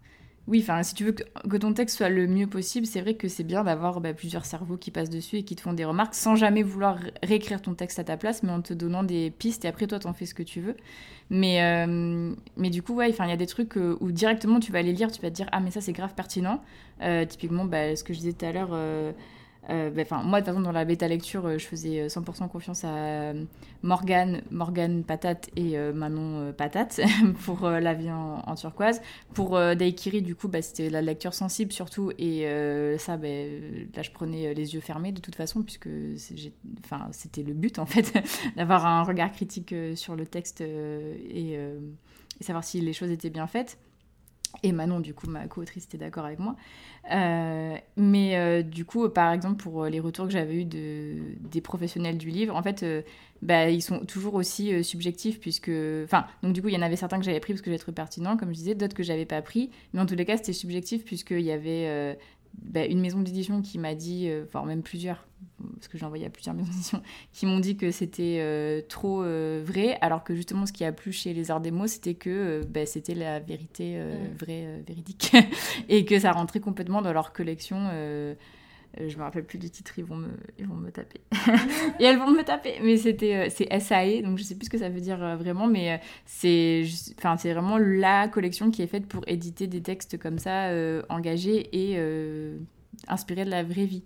Oui, 0.49 0.59
enfin, 0.61 0.83
si 0.83 0.95
tu 0.95 1.05
veux 1.05 1.13
que, 1.13 1.57
ton 1.57 1.73
texte 1.73 1.97
soit 1.99 2.09
le 2.09 2.27
mieux 2.27 2.49
possible, 2.49 2.85
c'est 2.85 3.01
vrai 3.01 3.15
que 3.15 3.29
c'est 3.29 3.45
bien 3.45 3.63
d'avoir 3.63 4.01
bah, 4.01 4.13
plusieurs 4.13 4.45
cerveaux 4.45 4.77
qui 4.77 4.91
passent 4.91 5.09
dessus 5.09 5.37
et 5.37 5.43
qui 5.45 5.55
te 5.55 5.61
font 5.61 5.73
des 5.73 5.85
remarques 5.85 6.15
sans 6.15 6.35
jamais 6.35 6.65
vouloir 6.65 6.97
ré- 6.99 7.13
réécrire 7.23 7.63
ton 7.63 7.75
texte 7.75 8.01
à 8.01 8.05
ta 8.05 8.17
place, 8.17 8.43
mais 8.43 8.51
en 8.51 8.61
te 8.61 8.75
donnant 8.75 9.05
des 9.05 9.31
pistes 9.31 9.65
et 9.65 9.69
après 9.69 9.87
toi 9.87 10.01
t'en 10.01 10.13
fais 10.13 10.27
ce 10.27 10.35
que 10.35 10.43
tu 10.43 10.61
veux. 10.61 10.77
Mais, 11.31 11.63
euh, 11.63 12.35
mais 12.57 12.71
du 12.71 12.83
coup, 12.83 12.95
ouais, 12.95 13.11
il 13.11 13.17
y 13.29 13.33
a 13.33 13.37
des 13.37 13.47
trucs 13.47 13.77
euh, 13.77 13.97
où 14.01 14.11
directement 14.11 14.59
tu 14.61 14.73
vas 14.73 14.81
aller 14.81 14.93
lire, 14.93 15.13
tu 15.13 15.23
vas 15.23 15.31
te 15.31 15.37
dire 15.37 15.49
ah 15.53 15.61
mais 15.61 15.71
ça 15.71 15.81
c'est 15.81 15.93
grave 15.93 16.15
pertinent. 16.15 16.61
Euh, 17.03 17.25
typiquement, 17.25 17.65
bah, 17.65 17.95
ce 17.97 18.03
que 18.05 18.13
je 18.13 18.19
disais 18.19 18.33
tout 18.33 18.45
à 18.45 18.53
l'heure. 18.53 18.71
Euh, 19.71 19.91
enfin, 20.01 20.23
moi, 20.25 20.41
de 20.41 20.45
toute 20.45 20.55
façon, 20.55 20.65
dans 20.65 20.73
la 20.73 20.85
bêta 20.85 21.07
lecture, 21.07 21.47
euh, 21.47 21.59
je 21.59 21.67
faisais 21.67 22.01
euh, 22.01 22.07
100% 22.09 22.49
confiance 22.49 22.83
à 22.83 22.89
euh, 22.89 23.45
Morgane, 23.83 24.43
Morgane 24.51 25.05
Patate 25.05 25.51
et 25.55 25.79
euh, 25.79 25.93
Manon 25.93 26.49
euh, 26.49 26.53
Patate 26.53 27.01
pour 27.45 27.65
euh, 27.65 27.79
La 27.79 27.95
vie 27.95 28.11
en, 28.11 28.55
turquoise. 28.57 29.01
Pour 29.35 29.57
euh, 29.57 29.77
Daikiri, 29.77 30.21
du 30.21 30.35
coup, 30.35 30.49
bah, 30.49 30.63
c'était 30.63 30.91
la 30.91 31.01
lecture 31.01 31.33
sensible 31.33 31.73
surtout. 31.73 32.11
Et 32.19 32.47
euh, 32.49 32.99
ça, 32.99 33.15
euh, 33.23 33.85
là, 33.95 34.03
je 34.03 34.11
prenais 34.11 34.49
euh, 34.49 34.55
les 34.55 34.75
yeux 34.75 34.81
fermés 34.81 35.13
de 35.13 35.21
toute 35.21 35.37
façon, 35.37 35.63
puisque 35.63 35.89
c'était 37.13 37.43
le 37.43 37.55
but, 37.55 37.79
en 37.79 37.87
fait, 37.87 38.13
d'avoir 38.57 38.85
un 38.85 39.05
regard 39.05 39.31
critique 39.31 39.73
euh, 39.73 39.95
sur 39.95 40.17
le 40.17 40.27
texte 40.27 40.61
euh, 40.61 41.15
euh, 41.35 41.79
et 42.41 42.45
savoir 42.45 42.65
si 42.65 42.81
les 42.81 42.93
choses 42.93 43.11
étaient 43.11 43.31
bien 43.31 43.47
faites. 43.47 43.79
Et 44.63 44.73
Manon, 44.73 45.01
du 45.01 45.15
coup, 45.15 45.29
ma 45.29 45.47
co-autrice, 45.47 45.85
était 45.85 45.99
d'accord 45.99 46.25
avec 46.25 46.39
moi. 46.39 46.57
Euh, 47.11 47.75
mais 47.97 48.37
euh, 48.37 48.63
du 48.63 48.85
coup, 48.85 49.09
par 49.09 49.33
exemple, 49.33 49.63
pour 49.63 49.87
les 49.87 49.99
retours 49.99 50.27
que 50.27 50.33
j'avais 50.33 50.55
eus 50.55 50.65
de, 50.65 51.17
des 51.41 51.61
professionnels 51.61 52.19
du 52.19 52.29
livre, 52.29 52.55
en 52.55 52.63
fait, 52.63 52.83
euh, 52.83 53.03
bah, 53.43 53.69
ils 53.69 53.83
sont 53.83 54.07
toujours 54.07 54.35
aussi 54.35 54.73
euh, 54.73 54.83
subjectifs, 54.83 55.41
puisque. 55.41 55.71
Enfin, 56.05 56.27
donc 56.43 56.53
du 56.53 56.63
coup, 56.63 56.69
il 56.69 56.75
y 56.75 56.79
en 56.79 56.83
avait 56.83 56.97
certains 56.97 57.19
que 57.19 57.25
j'avais 57.25 57.41
pris 57.41 57.53
parce 57.53 57.61
que 57.63 57.71
j'avais 57.71 57.79
trouvé 57.79 57.95
pertinent, 57.95 58.37
comme 58.37 58.51
je 58.51 58.59
disais, 58.59 58.75
d'autres 58.75 58.95
que 58.95 59.03
j'avais 59.03 59.27
pas 59.27 59.43
pris. 59.43 59.71
Mais 59.93 60.01
en 60.01 60.07
tous 60.07 60.15
les 60.15 60.25
cas, 60.25 60.37
c'était 60.37 60.53
subjectif, 60.53 61.05
puisqu'il 61.05 61.41
y 61.41 61.51
avait 61.51 61.87
euh, 61.89 62.15
bah, 62.55 62.87
une 62.87 63.01
maison 63.01 63.21
d'édition 63.21 63.63
qui 63.63 63.79
m'a 63.79 63.95
dit, 63.95 64.29
euh, 64.29 64.45
voire 64.51 64.67
même 64.67 64.83
plusieurs, 64.83 65.27
parce 65.75 65.89
que 65.89 65.99
j'ai 65.99 66.05
envoyé 66.05 66.27
à 66.27 66.31
plusieurs 66.31 66.55
maisons 66.57 66.71
d'édition, 66.71 67.03
qui 67.33 67.47
m'ont 67.47 67.61
dit 67.61 67.77
que 67.77 67.91
c'était 67.91 68.39
euh, 68.41 68.81
trop 68.89 69.23
euh, 69.23 69.63
vrai, 69.65 69.99
alors 70.01 70.25
que 70.25 70.35
justement, 70.35 70.67
ce 70.67 70.73
qui 70.73 70.85
a 70.85 70.93
plu 70.93 71.13
chez 71.13 71.33
les 71.35 71.51
arts 71.51 71.61
des 71.61 71.71
mots, 71.71 71.87
c'était 71.87 72.15
que 72.15 72.31
euh, 72.31 72.65
bah, 72.69 72.87
c'était 72.87 73.15
la 73.15 73.41
vérité 73.41 74.01
vraie, 74.39 74.83
véridique, 74.87 75.33
et 75.89 76.05
que 76.05 76.19
ça 76.19 76.33
rentrait 76.33 76.61
complètement 76.61 77.03
dans 77.03 77.13
leur 77.13 77.33
collection. 77.33 77.89
Euh, 79.01 79.09
je 79.09 79.17
me 79.17 79.23
rappelle 79.23 79.45
plus 79.45 79.59
du 79.59 79.71
titre, 79.71 79.93
ils 79.99 80.05
vont 80.05 80.17
me, 80.17 80.29
ils 80.59 80.67
vont 80.67 80.75
me 80.75 80.91
taper. 80.91 81.21
et 82.01 82.05
elles 82.05 82.19
vont 82.19 82.31
me 82.31 82.43
taper. 82.43 82.75
Mais 82.83 82.97
c'était, 82.97 83.37
euh, 83.37 83.49
c'est 83.51 83.69
SAE, 83.81 84.23
donc 84.23 84.39
je 84.39 84.43
sais 84.45 84.55
plus 84.55 84.67
ce 84.67 84.71
que 84.71 84.79
ça 84.79 84.89
veut 84.89 85.01
dire 85.01 85.23
euh, 85.23 85.37
vraiment, 85.37 85.67
mais 85.67 86.01
c'est, 86.27 86.85
enfin, 87.19 87.37
c'est 87.37 87.53
vraiment 87.53 87.79
la 87.79 88.29
collection 88.29 88.71
qui 88.71 88.83
est 88.83 88.87
faite 88.87 89.07
pour 89.07 89.23
éditer 89.27 89.67
des 89.67 89.83
textes 89.83 90.19
comme 90.19 90.39
ça, 90.39 90.69
euh, 90.69 91.03
engagés 91.09 91.69
et 91.73 91.95
euh, 91.99 92.59
inspirés 93.09 93.45
de 93.45 93.51
la 93.51 93.63
vraie 93.63 93.87
vie. 93.87 94.05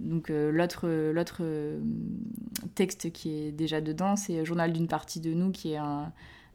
Donc 0.00 0.30
euh, 0.30 0.50
l'autre, 0.50 0.88
l'autre 1.12 1.42
texte 2.74 3.12
qui 3.12 3.30
est 3.46 3.52
déjà 3.52 3.80
dedans, 3.80 4.16
c'est 4.16 4.44
Journal 4.44 4.72
d'une 4.72 4.88
partie 4.88 5.20
de 5.20 5.32
nous, 5.32 5.50
qui 5.50 5.72
est 5.72 5.76
un, 5.76 6.12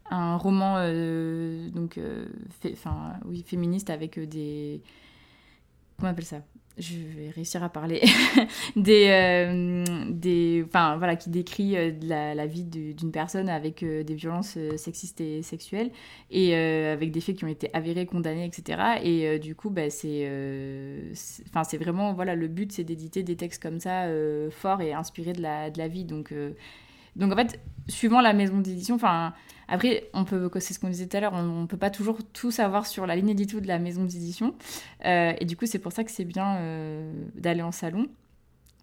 un 0.10 0.38
roman 0.38 0.76
donc, 1.74 2.00
fé- 2.62 2.76
oui, 3.26 3.44
féministe 3.48 3.90
avec 3.90 4.20
des... 4.20 4.82
Comment 5.98 6.10
on 6.10 6.12
appelle 6.14 6.26
ça? 6.26 6.42
Je 6.78 6.94
vais 6.96 7.30
réussir 7.32 7.62
à 7.62 7.68
parler 7.70 8.02
des 8.78 9.08
euh, 9.10 9.84
des 10.10 10.64
enfin 10.66 10.96
voilà 10.98 11.18
qui 11.18 11.30
décrit 11.30 11.76
euh, 11.76 11.92
la, 12.04 12.34
la 12.36 12.46
vie 12.46 12.64
d'une 12.64 13.12
personne 13.12 13.50
avec 13.50 13.84
euh, 13.84 14.04
des 14.04 14.16
violences 14.16 14.58
sexistes 14.78 15.20
et 15.20 15.42
sexuelles 15.42 15.92
et 16.32 16.56
avec 16.56 17.12
des 17.12 17.20
faits 17.20 17.36
qui 17.36 17.44
ont 17.44 17.50
été 17.50 17.70
avérés 17.74 18.06
condamnés 18.06 18.46
etc 18.46 18.80
et 19.04 19.40
du 19.40 19.56
coup 19.56 19.70
bah, 19.70 19.90
c'est 19.90 20.30
c'est- 21.14 21.78
vraiment 21.78 22.14
voilà 22.14 22.36
le 22.36 22.48
but 22.48 22.72
c'est 22.72 22.84
d'éditer 22.84 23.24
des 23.24 23.36
textes 23.36 23.62
comme 23.62 23.80
ça 23.80 24.06
forts 24.52 24.82
et 24.82 24.94
inspirés 24.94 25.34
de 25.34 25.42
la 25.42 25.70
de 25.70 25.78
la 25.78 25.88
vie. 25.88 26.06
Donc 26.06 26.34
donc 27.16 27.34
en 27.34 27.36
fait 27.36 27.60
suivant 27.88 28.22
la 28.22 28.34
maison 28.34 28.60
d'édition 28.60 28.96
enfin 28.96 29.34
après, 29.70 30.10
on 30.14 30.26
peut, 30.26 30.50
c'est 30.60 30.74
ce 30.74 30.80
qu'on 30.80 30.90
disait 30.90 31.08
tout 31.08 31.18
à 31.18 31.20
l'heure, 31.20 31.34
on 31.34 31.62
ne 31.62 31.68
peut 31.68 31.78
pas 31.78 31.92
toujours 31.92 32.20
tout 32.34 32.52
savoir 32.52 32.88
sur 32.88 33.06
la 33.06 33.16
ligne 33.16 33.30
édito 33.30 33.60
de 33.60 33.68
la 33.68 33.78
maison 33.78 34.04
d'édition. 34.04 34.56
Euh, 35.06 35.34
et 35.40 35.46
du 35.46 35.56
coup, 35.56 35.68
c'est 35.68 35.80
pour 35.80 35.92
ça 35.92 36.04
que 36.04 36.12
c'est 36.12 36.26
bien 36.26 36.58
euh, 36.58 37.14
d'aller 37.36 37.62
en 37.62 37.72
salon 37.72 38.08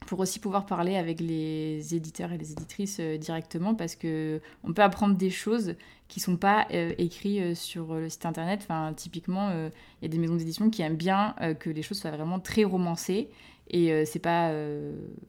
pour 0.07 0.21
aussi 0.21 0.39
pouvoir 0.39 0.67
parler 0.67 0.97
avec 0.97 1.19
les 1.19 1.97
éditeurs 1.97 2.31
et 2.31 2.39
les 2.39 2.53
éditrices 2.53 2.99
euh, 3.01 3.19
directement 3.19 3.75
parce 3.75 3.97
que 3.97 4.41
on 4.63 4.73
peut 4.73 4.83
apprendre 4.83 5.17
des 5.17 5.31
choses 5.31 5.75
qui 6.07 6.21
sont 6.21 6.37
pas 6.37 6.69
euh, 6.73 6.93
écrites 6.99 7.57
sur 7.57 7.95
le 7.95 8.09
site 8.09 8.25
internet. 8.25 8.61
Enfin, 8.63 8.93
typiquement, 8.95 9.51
il 9.51 10.03
y 10.03 10.05
a 10.05 10.09
des 10.09 10.19
maisons 10.19 10.37
d'édition 10.37 10.71
qui 10.71 10.83
aiment 10.83 10.97
bien 10.97 11.35
que 11.59 11.69
les 11.69 11.83
choses 11.83 11.99
soient 11.99 12.13
vraiment 12.13 12.39
très 12.39 12.63
romancées 12.63 13.29
et 13.71 14.05
c'est 14.05 14.21
pas, 14.21 14.53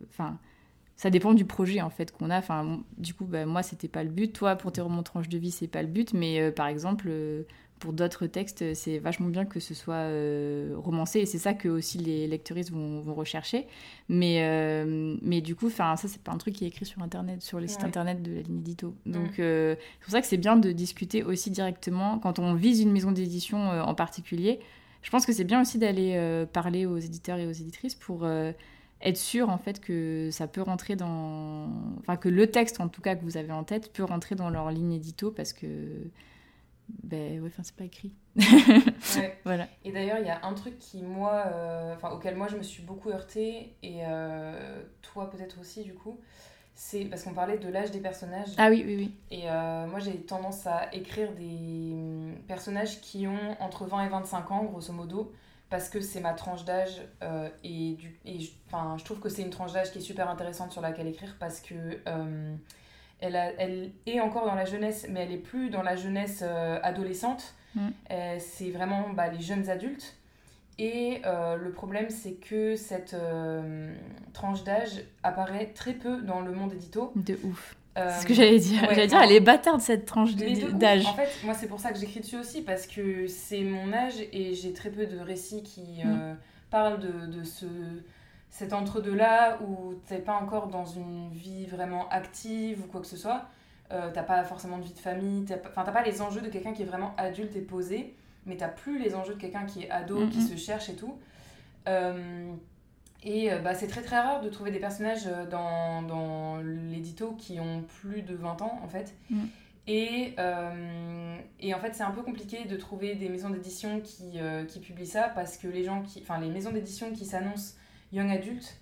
enfin 0.08 0.38
ça 0.98 1.10
dépend 1.10 1.34
du 1.34 1.46
projet 1.46 1.80
en 1.82 1.90
fait 1.90 2.12
qu'on 2.12 2.30
a. 2.30 2.38
Enfin, 2.40 2.82
du 2.98 3.14
coup, 3.14 3.26
bah, 3.26 3.46
moi, 3.46 3.64
c'était 3.64 3.88
pas 3.88 4.04
le 4.04 4.10
but. 4.10 4.34
Toi, 4.34 4.56
pour 4.56 4.72
tes 4.72 4.82
romans 4.82 5.04
tranches 5.04 5.30
de 5.30 5.38
vie, 5.38 5.52
c'est 5.52 5.68
pas 5.68 5.82
le 5.84 5.88
but. 5.88 6.14
Mais 6.14 6.42
euh, 6.42 6.52
par 6.52 6.68
exemple, 6.68 7.06
euh, 7.08 7.44
pour 7.80 7.94
d'autres 7.94 8.26
textes, 8.26 8.74
c'est 8.74 8.98
vachement 8.98 9.28
bien 9.28 9.46
que 9.46 9.60
ce 9.60 9.76
soit 9.76 9.94
euh, 9.94 10.74
romancé. 10.78 11.20
Et 11.20 11.26
c'est 11.28 11.38
ça 11.38 11.54
que 11.54 11.70
aussi 11.70 12.00
les 12.00 12.26
lectrices 12.28 12.72
vont, 12.72 13.02
vont 13.02 13.14
rechercher. 13.14 13.68
Mais, 14.10 14.42
euh, 14.42 15.16
mais 15.22 15.42
du 15.42 15.54
coup, 15.56 15.70
ça, 15.70 15.94
c'est 15.98 16.20
pas 16.24 16.32
un 16.32 16.38
truc 16.38 16.56
qui 16.56 16.66
est 16.66 16.70
écrit 16.70 16.86
sur 16.88 17.04
internet, 17.04 17.44
sur 17.44 17.60
les 17.60 17.68
sites 17.68 17.82
Ouais. 17.82 17.88
internet 17.88 18.24
de 18.24 18.34
la 18.34 18.42
ligne 18.42 18.60
édito. 18.62 18.96
Donc, 19.06 19.38
euh, 19.38 19.76
c'est 20.00 20.04
pour 20.04 20.12
ça 20.12 20.22
que 20.22 20.28
c'est 20.28 20.38
bien 20.38 20.56
de 20.58 20.72
discuter 20.72 21.22
aussi 21.24 21.52
directement 21.52 22.18
quand 22.18 22.40
on 22.40 22.56
vise 22.56 22.82
une 22.82 22.92
maison 22.92 23.12
d'édition 23.12 23.70
euh, 23.72 23.84
en 23.84 23.94
particulier. 23.94 24.60
Je 25.04 25.12
pense 25.12 25.28
que 25.28 25.32
c'est 25.32 25.44
bien 25.44 25.62
aussi 25.62 25.78
d'aller 25.78 26.14
euh, 26.16 26.48
parler 26.48 26.88
aux 26.88 26.98
éditeurs 26.98 27.38
et 27.38 27.46
aux 27.46 27.52
éditrices 27.52 27.94
pour 27.94 28.22
euh, 28.24 28.52
être 29.02 29.18
sûr 29.18 29.50
en 29.50 29.58
fait 29.58 29.80
que 29.80 30.30
ça 30.32 30.48
peut 30.48 30.62
rentrer 30.62 30.96
dans 30.96 31.70
enfin 32.00 32.18
que 32.18 32.30
le 32.30 32.48
texte 32.48 32.80
en 32.80 32.88
tout 32.88 33.02
cas 33.02 33.16
que 33.16 33.24
vous 33.24 33.38
avez 33.38 33.52
en 33.52 33.64
tête 33.64 33.94
peut 33.94 34.04
rentrer 34.04 34.36
dans 34.36 34.50
leur 34.50 34.72
ligne 34.72 34.94
édito 34.94 35.32
parce 35.32 35.54
que 35.54 35.68
ben 37.04 37.40
ouais 37.42 37.48
enfin 37.48 37.64
c'est 37.64 37.76
pas 37.76 37.84
écrit 37.84 38.16
Ouais. 38.38 39.38
voilà 39.46 39.68
Et 39.84 39.92
d'ailleurs, 39.92 40.20
il 40.20 40.28
y 40.28 40.30
a 40.30 40.46
un 40.46 40.54
truc 40.54 40.78
qui, 40.78 41.02
moi, 41.02 41.44
euh, 41.48 41.96
enfin, 41.96 42.12
auquel 42.12 42.36
moi 42.36 42.48
je 42.48 42.58
me 42.58 42.64
suis 42.64 42.84
beaucoup 42.84 43.10
heurtée, 43.10 43.76
et 43.84 44.02
euh, 44.06 44.84
toi 45.02 45.30
peut-être 45.30 45.60
aussi, 45.60 45.84
du 45.84 45.94
coup, 45.94 46.20
c'est 46.76 47.06
parce 47.06 47.24
qu'on 47.24 47.34
parlait 47.34 47.58
de 47.58 47.68
l'âge 47.70 47.92
des 47.92 48.00
personnages. 48.00 48.50
Ah 48.58 48.70
oui, 48.70 48.84
oui, 48.86 48.96
oui. 48.96 49.12
Et 49.32 49.50
euh, 49.50 49.88
moi, 49.88 50.00
j'ai 50.00 50.16
tendance 50.18 50.68
à 50.68 50.94
écrire 50.94 51.32
des 51.34 51.94
hum, 51.94 52.36
personnages 52.48 53.02
qui 53.02 53.28
ont 53.28 53.60
entre 53.60 53.86
20 53.86 54.06
et 54.06 54.10
25 54.10 54.52
ans, 54.52 54.64
grosso 54.66 54.94
modo, 54.94 55.32
parce 55.70 55.90
que 55.90 56.00
c'est 56.02 56.22
ma 56.22 56.34
tranche 56.34 56.66
d'âge. 56.66 57.02
euh, 57.24 57.50
et 57.64 57.94
du, 57.94 58.18
et 58.26 58.40
je, 58.40 58.52
enfin, 58.68 58.96
je 58.98 59.04
trouve 59.04 59.20
que 59.20 59.30
c'est 59.30 59.42
une 59.42 59.50
tranche 59.50 59.74
d'âge 59.74 59.92
qui 59.92 60.00
est 60.00 60.02
super 60.02 60.30
intéressante 60.30 60.72
sur 60.72 60.82
laquelle 60.82 61.08
écrire 61.08 61.36
parce 61.40 61.60
que 61.60 61.76
euh, 62.08 62.56
elle, 63.20 63.36
a, 63.36 63.52
elle 63.58 63.92
est 64.06 64.20
encore 64.20 64.46
dans 64.46 64.56
la 64.56 64.66
jeunesse, 64.66 65.08
mais 65.10 65.22
elle 65.22 65.32
est 65.32 65.38
plus 65.38 65.70
dans 65.70 65.84
la 65.84 65.96
jeunesse 65.96 66.42
euh, 66.44 66.80
adolescente. 66.84 67.54
Mm. 67.76 67.90
C'est 68.40 68.72
vraiment 68.72 69.10
bah, 69.10 69.28
les 69.28 69.42
jeunes 69.42 69.70
adultes. 69.70 70.16
Et 70.80 71.22
le 71.26 71.72
problème, 71.72 72.10
c'est 72.12 72.34
que 72.34 72.76
cette 72.76 73.16
tranche 74.34 74.64
d'âge 74.64 75.04
apparaît 75.24 75.74
très 75.74 75.94
peu 75.94 76.22
dans 76.22 76.42
le 76.42 76.52
monde 76.52 76.74
édito. 76.74 77.12
De 77.16 77.38
ouf. 77.44 77.76
Euh, 77.98 78.10
C'est 78.14 78.22
ce 78.22 78.26
que 78.28 78.34
j'allais 78.34 78.60
dire. 78.60 78.82
ouais, 78.84 78.90
j'allais 78.90 79.08
dire, 79.08 79.22
elle 79.22 79.32
est 79.32 79.40
bâtarde 79.40 79.82
cette 79.82 80.06
tranche 80.06 80.36
d'âge. 80.36 81.06
En 81.06 81.14
fait, 81.14 81.30
moi, 81.44 81.54
c'est 81.54 81.68
pour 81.68 81.80
ça 81.80 81.92
que 81.92 81.98
j'écris 82.00 82.20
dessus 82.20 82.38
aussi, 82.38 82.62
parce 82.62 82.86
que 82.86 83.28
c'est 83.28 83.62
mon 83.62 83.92
âge 83.92 84.14
et 84.32 84.54
j'ai 84.54 84.72
très 84.74 84.90
peu 84.90 85.06
de 85.06 85.18
récits 85.20 85.64
qui 85.64 86.02
euh, 86.06 86.34
parlent 86.70 87.00
de, 87.00 87.26
de 87.40 87.44
ce, 87.44 87.66
cet 88.50 88.74
entre-deux-là 88.74 89.60
où 89.68 89.96
t'es 90.08 90.20
pas 90.20 90.36
encore 90.36 90.68
dans 90.68 90.86
une 90.86 91.30
vie 91.32 91.66
vraiment 91.66 92.08
active 92.10 92.84
ou 92.84 92.88
quoi 92.88 93.02
que 93.02 93.08
ce 93.08 93.18
soit. 93.18 93.46
Euh, 93.92 94.10
t'as 94.14 94.24
pas 94.24 94.44
forcément 94.44 94.78
de 94.78 94.84
vie 94.84 94.94
de 94.94 95.00
famille, 95.00 95.46
t'as 95.46 95.56
pas, 95.58 95.70
enfin, 95.70 95.84
t'as 95.86 95.94
pas 95.94 96.04
les 96.04 96.22
enjeux 96.22 96.42
de 96.42 96.50
quelqu'un 96.50 96.74
qui 96.74 96.82
est 96.82 96.86
vraiment 96.86 97.14
adulte 97.18 97.56
et 97.56 97.62
posé, 97.62 98.16
mais 98.46 98.58
t'as 98.58 98.68
plus 98.68 99.00
les 99.00 99.16
enjeux 99.16 99.34
de 99.36 99.40
quelqu'un 99.40 99.66
qui 99.66 99.84
est 99.84 99.90
ado, 99.90 100.28
qui 100.28 100.42
se 100.42 100.56
cherche 100.58 100.90
et 100.90 100.96
tout. 100.96 101.18
Euh, 101.88 102.52
et 103.24 103.52
euh, 103.52 103.60
bah, 103.60 103.74
c'est 103.74 103.88
très 103.88 104.02
très 104.02 104.20
rare 104.20 104.42
de 104.42 104.50
trouver 104.50 104.72
des 104.72 104.80
personnages 104.80 105.28
euh, 105.28 105.46
dans, 105.46 106.02
dans 106.04 106.58
l'édito 106.58 107.34
qui 107.34 107.60
ont 107.60 107.84
plus 107.84 108.22
de 108.22 108.36
20 108.36 108.62
ans 108.62 108.80
en 108.84 108.88
fait. 108.88 109.14
Mm. 109.30 109.46
Et, 109.88 110.34
euh, 110.38 111.38
et 111.62 111.74
en 111.74 111.80
fait, 111.80 111.96
c'est 111.96 112.04
un 112.04 112.12
peu 112.12 112.22
compliqué 112.22 112.66
de 112.66 112.76
trouver 112.76 113.16
des 113.16 113.30
maisons 113.30 113.50
d'édition 113.50 114.02
qui, 114.02 114.34
euh, 114.36 114.66
qui 114.66 114.80
publient 114.80 115.08
ça 115.08 115.32
parce 115.34 115.58
que 115.58 115.68
les 115.68 115.86
gens 115.86 116.04
qui, 116.04 116.22
enfin, 116.22 116.40
les 116.40 116.50
maisons 116.50 116.72
d'édition 116.72 117.14
qui 117.14 117.26
s'annoncent 117.26 117.76
young 118.12 118.30
adulte, 118.30 118.78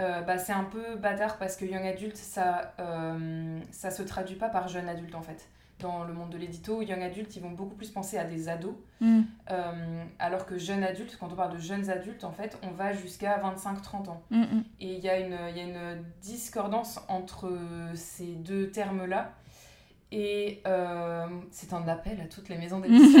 euh, 0.00 0.22
bah, 0.22 0.38
c'est 0.38 0.54
un 0.54 0.64
peu 0.64 0.96
bâtard 0.96 1.36
parce 1.36 1.56
que 1.56 1.66
young 1.66 1.86
adulte, 1.86 2.16
ça, 2.16 2.74
ça 3.70 3.90
se 3.90 4.02
traduit 4.02 4.36
pas 4.36 4.48
par 4.48 4.66
jeune 4.68 4.88
adulte 4.88 5.14
en 5.14 5.22
fait. 5.22 5.46
Dans 5.80 6.04
le 6.04 6.12
monde 6.12 6.30
de 6.30 6.36
l'édito, 6.38 6.82
young 6.82 7.02
adulte, 7.02 7.34
ils 7.36 7.42
vont 7.42 7.50
beaucoup 7.50 7.74
plus 7.74 7.90
penser 7.90 8.18
à 8.18 8.24
des 8.24 8.48
ados. 8.48 8.74
Mm. 9.00 9.20
Euh, 9.50 10.04
alors 10.18 10.44
que 10.46 10.58
jeune 10.58 10.82
adulte, 10.84 11.16
quand 11.18 11.32
on 11.32 11.36
parle 11.36 11.54
de 11.54 11.58
jeunes 11.58 11.88
adultes, 11.90 12.24
en 12.24 12.32
fait, 12.32 12.58
on 12.62 12.70
va 12.72 12.92
jusqu'à 12.92 13.38
25-30 13.38 14.08
ans. 14.10 14.22
Mm, 14.30 14.40
mm. 14.42 14.64
Et 14.80 14.94
il 14.94 14.98
y, 15.00 15.08
a 15.08 15.18
une- 15.18 15.38
il 15.50 15.56
y 15.56 15.60
a 15.60 15.64
une 15.64 16.02
discordance 16.22 17.00
entre 17.08 17.50
ces 17.94 18.34
deux 18.34 18.70
termes-là. 18.70 19.32
Et 20.12 20.60
euh, 20.66 21.26
c'est 21.52 21.72
un 21.72 21.86
appel 21.86 22.20
à 22.20 22.24
toutes 22.26 22.48
les 22.48 22.58
maisons 22.58 22.80
d'édition. 22.80 23.20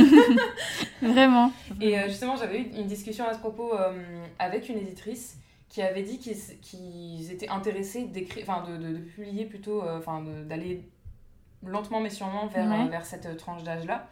Vraiment. 1.02 1.52
Et 1.80 1.98
euh, 1.98 2.08
justement, 2.08 2.36
j'avais 2.36 2.60
eu 2.60 2.70
une 2.76 2.86
discussion 2.86 3.26
à 3.26 3.32
ce 3.34 3.38
propos 3.38 3.72
euh, 3.78 3.92
avec 4.38 4.68
une 4.68 4.78
éditrice 4.78 5.38
qui 5.68 5.82
avait 5.82 6.02
dit 6.02 6.18
qu'ils 6.18 7.30
étaient 7.30 7.48
intéressés 7.48 8.06
de, 8.06 8.18
de, 8.18 8.92
de 8.94 8.98
publier 8.98 9.44
plutôt, 9.44 9.82
enfin 9.88 10.20
d'aller 10.48 10.82
lentement 11.66 12.00
mais 12.00 12.10
sûrement 12.10 12.46
vers, 12.46 12.68
Ouais. 12.68 12.86
euh, 12.86 12.88
vers 12.88 13.04
cette 13.04 13.36
tranche 13.36 13.62
d'âge-là. 13.62 14.08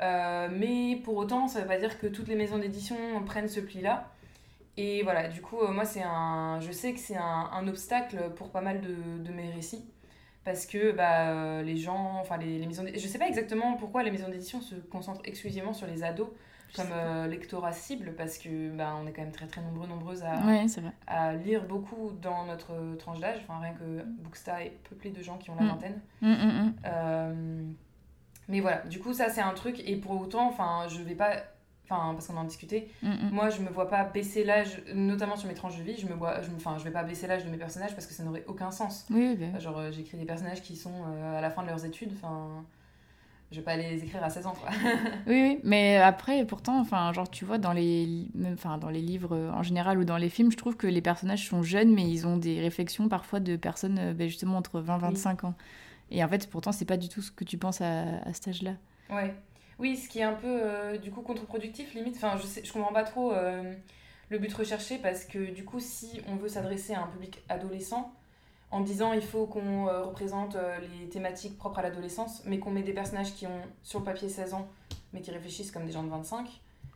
Euh, 0.00 0.48
mais 0.50 0.96
pour 1.04 1.16
autant, 1.16 1.46
ça 1.48 1.60
veut 1.60 1.66
pas 1.66 1.78
dire 1.78 1.98
que 1.98 2.06
toutes 2.06 2.28
les 2.28 2.34
maisons 2.34 2.58
d'édition 2.58 2.96
prennent 3.24 3.48
ce 3.48 3.60
pli-là. 3.60 4.08
Et 4.76 5.02
voilà, 5.02 5.28
du 5.28 5.40
coup, 5.42 5.58
euh, 5.60 5.70
moi, 5.70 5.84
c'est 5.84 6.02
un, 6.02 6.58
je 6.60 6.72
sais 6.72 6.92
que 6.92 6.98
c'est 6.98 7.16
un, 7.16 7.50
un 7.52 7.68
obstacle 7.68 8.30
pour 8.36 8.50
pas 8.50 8.62
mal 8.62 8.80
de, 8.80 8.96
de 9.22 9.32
mes 9.32 9.50
récits. 9.50 9.84
Parce 10.44 10.66
que 10.66 10.90
bah, 10.90 11.28
euh, 11.28 11.62
les 11.62 11.76
gens, 11.76 12.16
enfin 12.20 12.36
les, 12.36 12.58
les 12.58 12.66
maisons 12.66 12.82
d'édition, 12.82 13.06
je 13.06 13.12
sais 13.12 13.18
pas 13.18 13.28
exactement 13.28 13.74
pourquoi 13.74 14.02
les 14.02 14.10
maisons 14.10 14.28
d'édition 14.28 14.60
se 14.60 14.74
concentrent 14.74 15.20
exclusivement 15.24 15.72
sur 15.72 15.86
les 15.86 16.02
ados 16.02 16.30
comme 16.74 16.86
euh, 16.92 17.26
lectorat 17.26 17.72
cible, 17.72 18.14
parce 18.16 18.38
que 18.38 18.70
bah, 18.70 18.96
on 19.02 19.06
est 19.06 19.12
quand 19.12 19.22
même 19.22 19.32
très 19.32 19.46
très 19.46 19.60
nombreux, 19.60 19.86
nombreuses 19.86 20.22
à, 20.22 20.36
Ouais, 20.46 20.66
lire 21.44 21.64
beaucoup 21.66 22.10
dans 22.20 22.44
notre 22.46 22.96
tranche 22.98 23.20
d'âge. 23.20 23.40
Enfin, 23.42 23.60
rien 23.60 23.74
que 23.74 24.02
Booksta 24.22 24.64
est 24.64 24.78
peuplé 24.88 25.10
de 25.10 25.22
gens 25.22 25.36
qui 25.38 25.50
ont 25.50 25.56
la 25.56 25.62
Mm. 25.64 25.68
vingtaine. 25.68 26.00
Mm, 26.22 26.28
mm, 26.30 26.34
mm. 26.66 26.74
Euh, 26.86 27.62
mais 28.48 28.60
voilà, 28.60 28.78
du 28.82 28.98
coup, 29.00 29.12
ça 29.12 29.28
c'est 29.28 29.40
un 29.40 29.54
truc, 29.54 29.80
et 29.86 29.96
pour 29.96 30.20
autant, 30.20 30.48
enfin, 30.48 30.86
je 30.88 31.00
vais 31.02 31.14
pas. 31.14 31.36
Enfin, 31.84 32.12
parce 32.14 32.28
qu'on 32.28 32.36
en 32.36 32.44
discutait, 32.44 32.88
Mm, 33.02 33.08
mm. 33.10 33.30
moi 33.32 33.50
je 33.50 33.60
me 33.60 33.68
vois 33.68 33.88
pas 33.88 34.04
baisser 34.04 34.44
l'âge, 34.44 34.80
notamment 34.94 35.36
sur 35.36 35.48
mes 35.48 35.54
tranches 35.54 35.76
de 35.76 35.82
vie, 35.82 35.96
je 35.98 36.06
me 36.06 36.14
vois. 36.14 36.40
je 36.40 36.50
Enfin, 36.56 36.76
je 36.78 36.84
vais 36.84 36.90
pas 36.90 37.02
baisser 37.02 37.26
l'âge 37.26 37.44
de 37.44 37.50
mes 37.50 37.58
personnages 37.58 37.92
parce 37.94 38.06
que 38.06 38.14
ça 38.14 38.22
n'aurait 38.22 38.44
aucun 38.46 38.70
sens. 38.70 39.04
Oui, 39.10 39.36
oui, 39.38 39.46
bah, 39.52 39.58
Genre, 39.58 39.76
euh, 39.78 39.90
j'écris 39.90 40.16
des 40.16 40.24
personnages 40.24 40.62
qui 40.62 40.76
sont 40.76 40.92
euh, 41.06 41.38
à 41.38 41.40
la 41.42 41.50
fin 41.50 41.62
de 41.62 41.66
leurs 41.68 41.84
études, 41.84 42.12
enfin. 42.14 42.64
Je 43.52 43.58
vais 43.58 43.62
pas 43.62 43.76
les 43.76 44.02
écrire 44.02 44.24
à 44.24 44.30
16 44.30 44.46
ans, 44.46 44.54
quoi. 44.58 44.70
Oui, 45.26 45.42
oui, 45.42 45.60
mais 45.62 45.98
après, 45.98 46.44
pourtant, 46.46 46.80
enfin, 46.80 47.12
genre, 47.12 47.30
tu 47.30 47.44
vois, 47.44 47.58
dans 47.58 47.74
les, 47.74 48.26
même, 48.34 48.54
enfin, 48.54 48.78
dans 48.78 48.88
les 48.88 49.02
livres 49.02 49.36
euh, 49.36 49.50
en 49.50 49.62
général 49.62 49.98
ou 49.98 50.04
dans 50.04 50.16
les 50.16 50.30
films, 50.30 50.50
je 50.50 50.56
trouve 50.56 50.76
que 50.76 50.86
les 50.86 51.02
personnages 51.02 51.46
sont 51.46 51.62
jeunes, 51.62 51.92
mais 51.92 52.08
ils 52.08 52.26
ont 52.26 52.38
des 52.38 52.60
réflexions 52.60 53.08
parfois 53.08 53.40
de 53.40 53.56
personnes, 53.56 53.98
euh, 53.98 54.14
ben, 54.14 54.26
justement, 54.26 54.56
entre 54.56 54.80
20 54.80 54.96
et 54.96 55.00
25 55.00 55.44
ans. 55.44 55.54
Et 56.10 56.24
en 56.24 56.28
fait, 56.28 56.48
pourtant, 56.48 56.72
c'est 56.72 56.86
pas 56.86 56.96
du 56.96 57.10
tout 57.10 57.20
ce 57.20 57.30
que 57.30 57.44
tu 57.44 57.58
penses 57.58 57.82
à, 57.82 58.20
à 58.24 58.32
cet 58.32 58.48
âge-là. 58.48 58.72
Ouais. 59.10 59.34
Oui, 59.78 59.96
ce 59.96 60.08
qui 60.08 60.20
est 60.20 60.24
un 60.24 60.34
peu 60.34 60.46
euh, 60.48 60.96
du 60.96 61.10
coup 61.10 61.20
contre-productif 61.20 61.92
limite. 61.94 62.16
Enfin, 62.16 62.38
je 62.40 62.46
sais, 62.46 62.64
je 62.64 62.72
comprends 62.72 62.92
pas 62.92 63.04
trop 63.04 63.32
le 64.28 64.38
but 64.38 64.52
recherché 64.52 64.98
parce 64.98 65.24
que 65.24 65.52
du 65.52 65.64
coup, 65.64 65.78
si 65.78 66.20
on 66.26 66.36
veut 66.36 66.48
s'adresser 66.48 66.94
à 66.94 67.02
un 67.02 67.06
public 67.06 67.42
adolescent 67.48 68.12
en 68.72 68.80
disant 68.80 69.12
il 69.12 69.22
faut 69.22 69.46
qu'on 69.46 69.86
euh, 69.86 70.02
représente 70.02 70.56
euh, 70.56 70.78
les 70.80 71.08
thématiques 71.08 71.56
propres 71.56 71.78
à 71.78 71.82
l'adolescence, 71.82 72.42
mais 72.46 72.58
qu'on 72.58 72.70
met 72.70 72.82
des 72.82 72.92
personnages 72.92 73.32
qui 73.34 73.46
ont 73.46 73.62
sur 73.82 74.00
le 74.00 74.04
papier 74.04 74.28
16 74.28 74.54
ans 74.54 74.68
mais 75.12 75.20
qui 75.20 75.30
réfléchissent 75.30 75.70
comme 75.70 75.84
des 75.84 75.92
gens 75.92 76.02
de 76.02 76.08
25. 76.08 76.46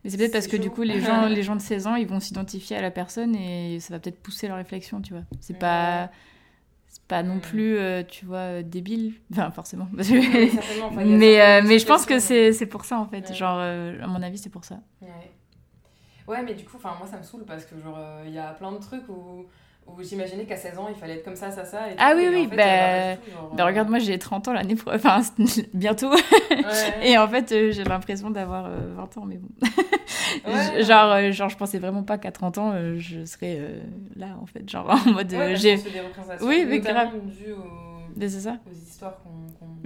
Mais 0.04 0.10
c'est 0.10 0.16
peut-être 0.16 0.32
parce 0.32 0.46
que 0.46 0.56
du 0.56 0.70
coup, 0.70 0.82
les 0.82 1.00
gens, 1.00 1.26
les 1.28 1.42
gens 1.42 1.56
de 1.56 1.60
16 1.60 1.86
ans, 1.86 1.94
ils 1.96 2.06
vont 2.06 2.20
s'identifier 2.20 2.76
à 2.76 2.82
la 2.82 2.90
personne 2.90 3.34
et 3.34 3.80
ça 3.80 3.94
va 3.94 4.00
peut-être 4.00 4.22
pousser 4.22 4.48
leur 4.48 4.56
réflexion, 4.56 5.00
tu 5.00 5.12
vois. 5.12 5.22
C'est 5.40 5.58
pas, 5.58 6.10
c'est 6.86 7.02
pas 7.02 7.22
non 7.22 7.40
plus, 7.40 7.76
euh, 7.76 8.02
tu 8.04 8.24
vois, 8.24 8.62
débile. 8.62 9.14
Enfin, 9.32 9.50
forcément. 9.50 9.88
Enfin, 9.98 11.04
mais, 11.04 11.40
euh, 11.40 11.62
mais 11.64 11.78
je 11.78 11.86
pense 11.86 12.06
que 12.06 12.18
c'est 12.18 12.66
pour 12.66 12.84
ça, 12.84 12.98
en 12.98 13.06
fait. 13.06 13.28
Ouais. 13.28 13.34
Genre, 13.34 13.58
euh, 13.60 14.00
à 14.02 14.06
mon 14.06 14.22
avis, 14.22 14.38
c'est 14.38 14.50
pour 14.50 14.64
ça. 14.64 14.80
Ouais. 15.02 15.08
Ouais, 16.26 16.42
mais 16.42 16.54
du 16.54 16.64
coup, 16.64 16.76
enfin, 16.76 16.96
moi 16.98 17.06
ça 17.06 17.18
me 17.18 17.22
saoule 17.22 17.44
parce 17.44 17.64
que 17.64 17.80
genre 17.80 18.00
il 18.24 18.32
y 18.32 18.38
a 18.38 18.52
plein 18.52 18.72
de 18.72 18.78
trucs 18.78 19.08
où, 19.08 19.46
où 19.88 20.02
j'imaginais 20.02 20.44
qu'à 20.44 20.56
16 20.56 20.78
ans 20.78 20.86
il 20.88 20.94
fallait 20.96 21.14
être 21.14 21.24
comme 21.24 21.36
ça, 21.36 21.50
ça, 21.50 21.64
ça. 21.64 21.90
Et 21.90 21.94
Ah 21.98 22.12
oui, 22.16 22.26
oui, 22.30 22.46
en 22.46 22.50
fait, 22.50 22.56
bah, 22.56 22.62
euh, 22.66 23.14
tout, 23.24 23.30
genre, 23.30 23.50
Bah, 23.54 23.64
regarde, 23.64 23.88
moi, 23.88 23.98
j'ai 23.98 24.18
30 24.18 24.48
ans 24.48 24.52
l'année 24.52 24.74
pro... 24.74 24.90
Enfin, 24.92 25.20
bientôt. 25.74 26.10
ouais. 26.10 26.18
Et 27.02 27.16
en 27.18 27.28
fait, 27.28 27.52
euh, 27.52 27.72
j'ai 27.72 27.84
l'impression 27.84 28.30
d'avoir 28.30 28.66
euh, 28.66 28.94
20 28.96 29.16
ans, 29.18 29.24
mais 29.26 29.36
bon. 29.36 29.48
Ouais. 30.46 30.82
genre, 30.82 31.12
euh, 31.12 31.30
genre, 31.32 31.48
je 31.48 31.56
pensais 31.56 31.78
vraiment 31.78 32.02
pas 32.02 32.18
qu'à 32.18 32.30
30 32.30 32.58
ans, 32.58 32.72
euh, 32.74 32.96
je 32.98 33.24
serais 33.24 33.60
là, 34.16 34.36
en 34.40 34.46
fait. 34.46 34.68
Genre, 34.68 34.88
en 35.06 35.10
mode. 35.12 35.34
j'ai... 35.54 35.78
Oui, 36.42 36.66
mais 36.68 36.80
grave. 36.80 37.08
c'est 38.20 38.28
ça. 38.40 38.58
aux 38.70 38.74
histoires 38.74 39.16
qu'on. 39.22 39.30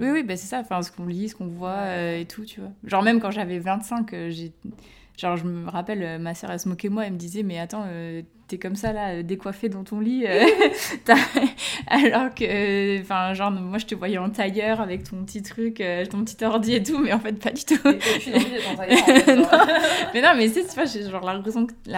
Oui, 0.03 0.09
oui, 0.11 0.23
bah, 0.23 0.35
c'est 0.35 0.47
ça. 0.47 0.59
Enfin, 0.59 0.81
ce 0.81 0.91
qu'on 0.91 1.05
lit, 1.05 1.29
ce 1.29 1.35
qu'on 1.35 1.47
voit 1.47 1.95
et 2.17 2.25
tout, 2.25 2.43
tu 2.43 2.59
vois. 2.59 2.71
Genre, 2.85 3.03
même 3.03 3.19
quand 3.19 3.31
j'avais 3.31 3.59
25, 3.59 4.13
euh, 4.13 4.29
j'ai. 4.29 4.51
Genre, 5.17 5.37
je 5.37 5.45
me 5.45 5.69
rappelle, 5.69 6.19
ma 6.19 6.33
sœur, 6.33 6.51
elle 6.51 6.59
se 6.59 6.67
moquait 6.67 6.89
de 6.89 6.93
moi, 6.93 7.05
elle 7.05 7.13
me 7.13 7.17
disait, 7.17 7.43
mais 7.43 7.59
attends, 7.59 7.85
t'es 8.51 8.57
comme 8.57 8.75
ça, 8.75 8.91
là, 8.91 9.11
euh, 9.11 9.23
décoiffée 9.23 9.69
dans 9.69 9.85
ton 9.85 10.01
lit. 10.01 10.25
euh, 10.27 10.45
Alors 11.87 12.33
que, 12.35 12.43
euh, 12.43 13.01
enfin, 13.01 13.33
genre, 13.33 13.49
moi, 13.49 13.77
je 13.77 13.85
te 13.85 13.95
voyais 13.95 14.17
en 14.17 14.29
tailleur 14.29 14.81
avec 14.81 15.09
ton 15.09 15.23
petit 15.23 15.41
truc, 15.41 15.81
ton 16.09 16.23
petit 16.25 16.43
ordi 16.43 16.75
et 16.75 16.83
tout, 16.83 16.99
mais 16.99 17.13
en 17.13 17.19
fait, 17.19 17.33
pas 17.33 17.51
du 17.51 17.63
tout. 17.63 17.75
Et 17.87 18.69
en 18.69 18.75
tailleur, 18.75 19.01
en 19.01 19.05
fait, 19.15 20.11
mais 20.13 20.21
non, 20.21 20.33
mais 20.35 20.49
c'est, 20.49 20.65
tu 20.67 20.79
j'ai 20.91 21.09
genre 21.09 21.25
la, 21.25 21.33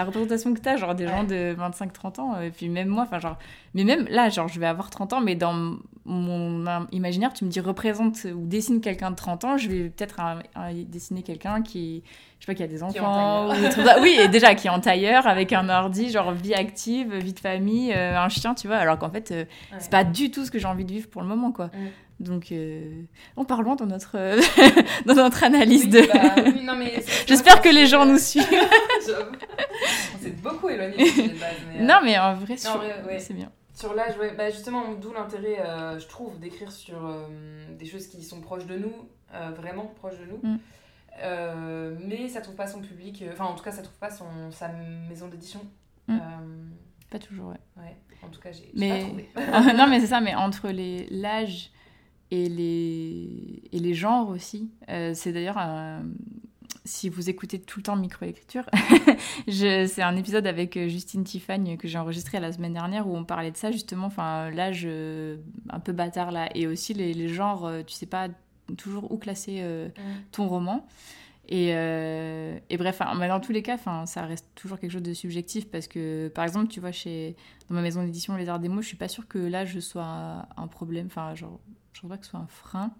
représentation 0.03 0.53
que 0.53 0.59
t'as, 0.61 0.77
genre 0.77 0.93
des 0.93 1.07
gens 1.07 1.23
de 1.23 1.55
25-30 1.55 2.21
ans, 2.21 2.39
et 2.39 2.51
puis 2.51 2.69
même 2.69 2.87
moi, 2.87 3.03
enfin, 3.03 3.19
genre, 3.19 3.37
mais 3.73 3.83
même 3.83 4.05
là, 4.09 4.29
genre, 4.29 4.47
je 4.47 4.59
vais 4.59 4.67
avoir 4.67 4.89
30 4.91 5.13
ans, 5.13 5.21
mais 5.21 5.35
dans 5.35 5.77
mon 6.05 6.67
im- 6.67 6.87
imaginaire, 6.91 7.33
tu 7.33 7.45
me 7.45 7.49
dis 7.49 7.59
représente 7.61 8.25
ou 8.25 8.45
dessine 8.45 8.81
quelqu'un 8.81 9.11
de 9.11 9.15
30 9.15 9.43
ans, 9.45 9.57
je 9.57 9.69
vais 9.69 9.89
peut-être 9.89 10.19
dessiner 10.87 11.23
quelqu'un 11.23 11.61
qui, 11.61 12.03
je 12.39 12.45
sais 12.45 12.51
pas, 12.51 12.55
qui 12.55 12.63
a 12.63 12.67
des 12.67 12.83
enfants, 12.83 13.49
ou 13.49 13.61
des 13.61 13.69
trucs 13.69 13.85
oui, 14.01 14.17
et 14.19 14.27
déjà, 14.27 14.53
qui 14.53 14.67
est 14.67 14.69
en 14.69 14.79
tailleur, 14.79 15.27
avec 15.27 15.53
un 15.53 15.69
ordi, 15.69 16.11
genre 16.11 16.31
vie 16.43 16.53
active, 16.53 17.13
vie 17.15 17.33
de 17.33 17.39
famille, 17.39 17.91
euh, 17.93 18.17
un 18.17 18.29
chien, 18.29 18.53
tu 18.55 18.67
vois, 18.67 18.77
alors 18.77 18.97
qu'en 18.99 19.09
fait, 19.09 19.31
euh, 19.31 19.43
Ouais. 19.71 19.77
c'est 19.79 19.91
pas 19.91 20.03
du 20.03 20.29
tout 20.31 20.45
ce 20.45 20.51
que 20.51 20.59
j'ai 20.59 20.67
envie 20.67 20.85
de 20.85 20.91
vivre 20.91 21.09
pour 21.09 21.21
le 21.21 21.27
moment, 21.27 21.51
quoi. 21.51 21.67
Mm. 21.67 21.89
Donc, 22.19 22.51
euh, 22.51 23.01
on 23.35 23.43
part 23.43 23.61
loin 23.63 23.75
dans 23.75 23.85
notre, 23.87 24.17
euh, 24.17 24.39
dans 25.05 25.15
notre 25.15 25.43
analyse 25.43 25.85
Oui, 25.85 25.89
de. 25.89 26.01
bah, 26.13 26.35
oui, 26.45 26.61
non, 26.63 26.75
mais 26.75 27.01
c'est- 27.01 27.27
J'espère 27.27 27.61
que 27.61 27.69
les 27.69 27.87
gens 27.87 28.05
nous 28.05 28.17
suivent. 28.19 28.47
On 30.15 30.19
s'est 30.23 30.29
beaucoup 30.31 30.69
éloigné 30.69 30.97
de 30.97 31.39
base. 31.39 31.55
Mais, 31.67 31.79
euh, 31.81 31.83
Non, 31.83 31.99
mais 32.03 32.17
en 32.17 32.35
vrai, 32.35 32.57
sur- 32.57 32.79
ouais. 33.05 33.19
c'est 33.19 33.33
bien. 33.33 33.51
Sur 33.73 33.93
l'âge, 33.95 34.15
ouais, 34.19 34.33
bah 34.37 34.49
justement, 34.51 34.93
d'où 34.93 35.11
l'intérêt, 35.13 35.59
euh, 35.59 35.99
je 35.99 36.07
trouve, 36.07 36.39
d'écrire 36.39 36.71
sur 36.71 36.99
des 37.77 37.85
choses 37.85 38.05
qui 38.07 38.21
sont 38.23 38.39
proches 38.39 38.67
de 38.67 38.77
nous, 38.77 38.93
vraiment 39.55 39.85
proches 39.99 40.19
de 40.19 40.25
nous. 40.31 40.39
Mm. 40.51 40.59
Mais 42.07 42.27
ça 42.29 42.41
trouve 42.41 42.55
pas 42.55 42.67
son 42.67 42.81
public, 42.81 43.23
enfin 43.31 43.45
en 43.45 43.55
tout 43.55 43.63
cas, 43.63 43.71
ça 43.71 43.81
trouve 43.81 43.97
pas 43.97 44.11
son, 44.11 44.25
sa 44.51 44.69
maison 45.09 45.27
d'édition. 45.27 45.61
Mm. 46.07 46.13
Euh, 46.15 46.19
Pas 47.09 47.19
toujours, 47.19 47.47
ouais. 47.49 47.59
Ouais, 47.77 47.95
en 48.23 48.27
tout 48.29 48.41
cas, 48.41 48.51
j'ai 48.51 48.69
Mais- 48.75 48.99
pas 49.01 49.05
trouvé. 49.07 49.29
non, 49.77 49.87
mais 49.87 49.99
c'est 49.99 50.07
ça, 50.07 50.21
mais 50.21 50.35
entre 50.35 50.69
les- 50.69 51.07
l'âge 51.11 51.71
et 52.31 52.49
les, 52.49 53.61
et 53.71 53.79
les 53.79 53.93
genres 53.93 54.29
aussi. 54.29 54.71
euh, 54.89 55.13
c'est 55.13 55.31
d'ailleurs, 55.31 55.57
un- 55.57 56.03
si 56.85 57.07
vous 57.07 57.29
écoutez 57.29 57.61
tout 57.61 57.79
le 57.79 57.83
temps 57.83 57.95
microécriture, 57.95 58.65
je- 59.47 59.85
c'est 59.87 60.01
un 60.01 60.15
épisode 60.17 60.47
avec 60.47 60.75
euh, 60.75 60.87
Justine 60.87 61.23
Tifagne 61.23 61.77
que 61.77 61.87
j'ai 61.87 61.97
enregistré 61.97 62.39
la 62.39 62.51
semaine 62.51 62.73
dernière 62.73 63.07
où 63.07 63.15
on 63.15 63.23
parlait 63.23 63.51
de 63.51 63.57
ça, 63.57 63.71
justement, 63.71 64.07
enfin, 64.07 64.49
l'âge 64.49 64.83
euh, 64.85 65.37
un 65.69 65.79
peu 65.79 65.91
bâtard 65.93 66.31
là, 66.31 66.49
et 66.55 66.67
aussi 66.67 66.93
les, 66.93 67.13
les 67.13 67.29
genres, 67.29 67.65
euh, 67.65 67.83
tu 67.83 67.93
sais 67.93 68.05
pas 68.07 68.27
toujours 68.77 69.11
où 69.11 69.17
classer 69.17 69.57
euh, 69.61 69.89
ton 70.31 70.47
roman. 70.47 70.85
Et, 71.53 71.69
euh, 71.75 72.57
et 72.71 72.77
bref, 72.77 72.99
enfin, 72.99 73.13
mais 73.13 73.27
dans 73.27 73.39
tous 73.39 73.51
les 73.51 73.61
cas, 73.61 73.77
ça 73.77 74.25
reste 74.25 74.47
toujours 74.55 74.79
quelque 74.79 74.89
chose 74.89 75.03
de 75.03 75.13
subjectif 75.13 75.69
parce 75.69 75.87
que, 75.87 76.29
par 76.29 76.45
exemple, 76.45 76.67
tu 76.67 76.79
vois, 76.79 76.91
chez, 76.91 77.35
dans 77.69 77.75
ma 77.75 77.83
maison 77.83 78.03
d'édition 78.03 78.35
Les 78.35 78.49
Arts 78.49 78.57
des 78.57 78.69
Mots, 78.69 78.81
je 78.81 78.87
suis 78.87 78.97
pas 78.97 79.07
sûre 79.07 79.27
que 79.27 79.37
l'âge 79.37 79.79
soit 79.79 80.47
un 80.57 80.67
problème, 80.67 81.05
enfin, 81.05 81.35
genre, 81.35 81.59
je 81.93 81.99
trouve 81.99 82.09
pas 82.09 82.17
que 82.17 82.25
ce 82.25 82.31
soit 82.31 82.39
un 82.39 82.47
frein. 82.47 82.91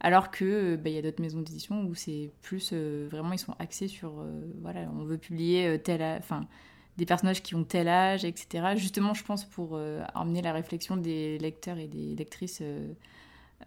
Alors 0.00 0.30
que 0.30 0.44
euh, 0.46 0.76
bah, 0.78 0.88
il 0.88 0.94
y 0.94 0.98
a 0.98 1.02
d'autres 1.02 1.20
maisons 1.20 1.40
d'édition 1.40 1.82
où 1.82 1.94
c'est 1.94 2.30
plus 2.40 2.70
euh, 2.72 3.08
vraiment 3.10 3.32
ils 3.32 3.38
sont 3.38 3.54
axés 3.58 3.88
sur 3.88 4.24
voilà 4.62 4.88
on 4.98 5.04
veut 5.04 5.18
publier 5.18 5.78
tel 5.82 6.02
enfin 6.18 6.46
des 6.96 7.04
personnages 7.04 7.42
qui 7.42 7.54
ont 7.56 7.64
tel 7.64 7.88
âge 7.88 8.24
etc 8.24 8.74
justement 8.76 9.12
je 9.12 9.24
pense 9.24 9.44
pour 9.44 9.70
euh, 9.72 10.04
emmener 10.14 10.40
la 10.40 10.52
réflexion 10.52 10.96
des 10.96 11.38
lecteurs 11.38 11.78
et 11.78 11.88
des 11.88 12.14
lectrices 12.14 12.62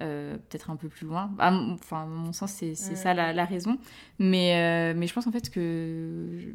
euh, 0.01 0.37
peut-être 0.37 0.69
un 0.69 0.75
peu 0.77 0.87
plus 0.87 1.05
loin 1.05 1.31
À 1.37 1.51
mon- 1.51 1.73
enfin 1.73 2.03
à 2.03 2.05
mon 2.05 2.31
sens 2.33 2.51
c'est 2.51 2.75
c'est 2.75 2.95
ça 2.95 3.13
la, 3.13 3.33
la 3.33 3.45
raison 3.45 3.77
mais 4.19 4.55
euh, 4.55 4.97
mais 4.97 5.05
je 5.07 5.13
pense 5.13 5.27
en 5.27 5.31
fait 5.31 5.49
que 5.49 6.37
je- 6.39 6.49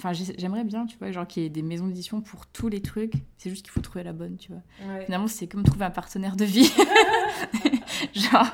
Enfin, 0.00 0.12
j'ai- 0.12 0.38
j'aimerais 0.38 0.62
bien, 0.62 0.86
tu 0.86 0.96
vois, 0.96 1.10
genre 1.10 1.26
qu'il 1.26 1.42
y 1.42 1.46
ait 1.46 1.48
des 1.48 1.62
maisons 1.62 1.88
d'édition 1.88 2.20
pour 2.20 2.46
tous 2.46 2.68
les 2.68 2.80
trucs. 2.80 3.14
C'est 3.36 3.50
juste 3.50 3.64
qu'il 3.64 3.72
faut 3.72 3.80
trouver 3.80 4.04
la 4.04 4.12
bonne, 4.12 4.36
tu 4.36 4.52
vois. 4.52 4.62
Ouais. 4.94 5.04
Finalement, 5.06 5.26
c'est 5.26 5.48
comme 5.48 5.64
trouver 5.64 5.86
un 5.86 5.90
partenaire 5.90 6.36
de 6.36 6.44
vie. 6.44 6.70
genre, 8.14 8.46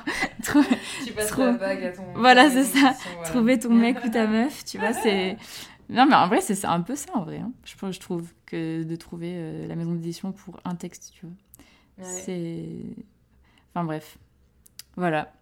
trou- 0.43 0.63
Tu 1.05 1.13
passes 1.13 1.27
trop- 1.27 1.45
la 1.45 1.51
bague 1.51 1.83
à 1.83 1.91
ton. 1.91 2.01
Voilà, 2.15 2.49
c'est 2.49 2.63
ça. 2.63 2.95
voilà. 3.13 3.29
trouver 3.29 3.59
ton 3.59 3.71
mec 3.73 4.03
ou 4.03 4.09
ta 4.09 4.25
meuf, 4.27 4.65
tu 4.65 4.79
vois, 4.79 4.93
c'est... 4.93 5.37
Non, 5.87 6.07
mais 6.07 6.15
en 6.15 6.27
vrai, 6.27 6.41
c'est 6.41 6.65
un 6.65 6.81
peu 6.81 6.95
ça, 6.95 7.11
en 7.13 7.23
vrai. 7.23 7.37
hein. 7.37 7.51
Je, 7.63 7.99
trouve 7.99 8.33
que 8.47 8.81
de 8.81 8.95
trouver 8.95 9.33
euh, 9.35 9.67
la 9.67 9.75
maison 9.75 9.91
d'édition 9.93 10.31
pour 10.31 10.59
un 10.65 10.73
texte, 10.73 11.11
tu 11.13 11.27
vois. 11.27 11.35
Ouais. 12.07 12.11
C'est... 12.25 12.65
Enfin, 13.75 13.83
bref. 13.83 14.17
Voilà. 14.95 15.33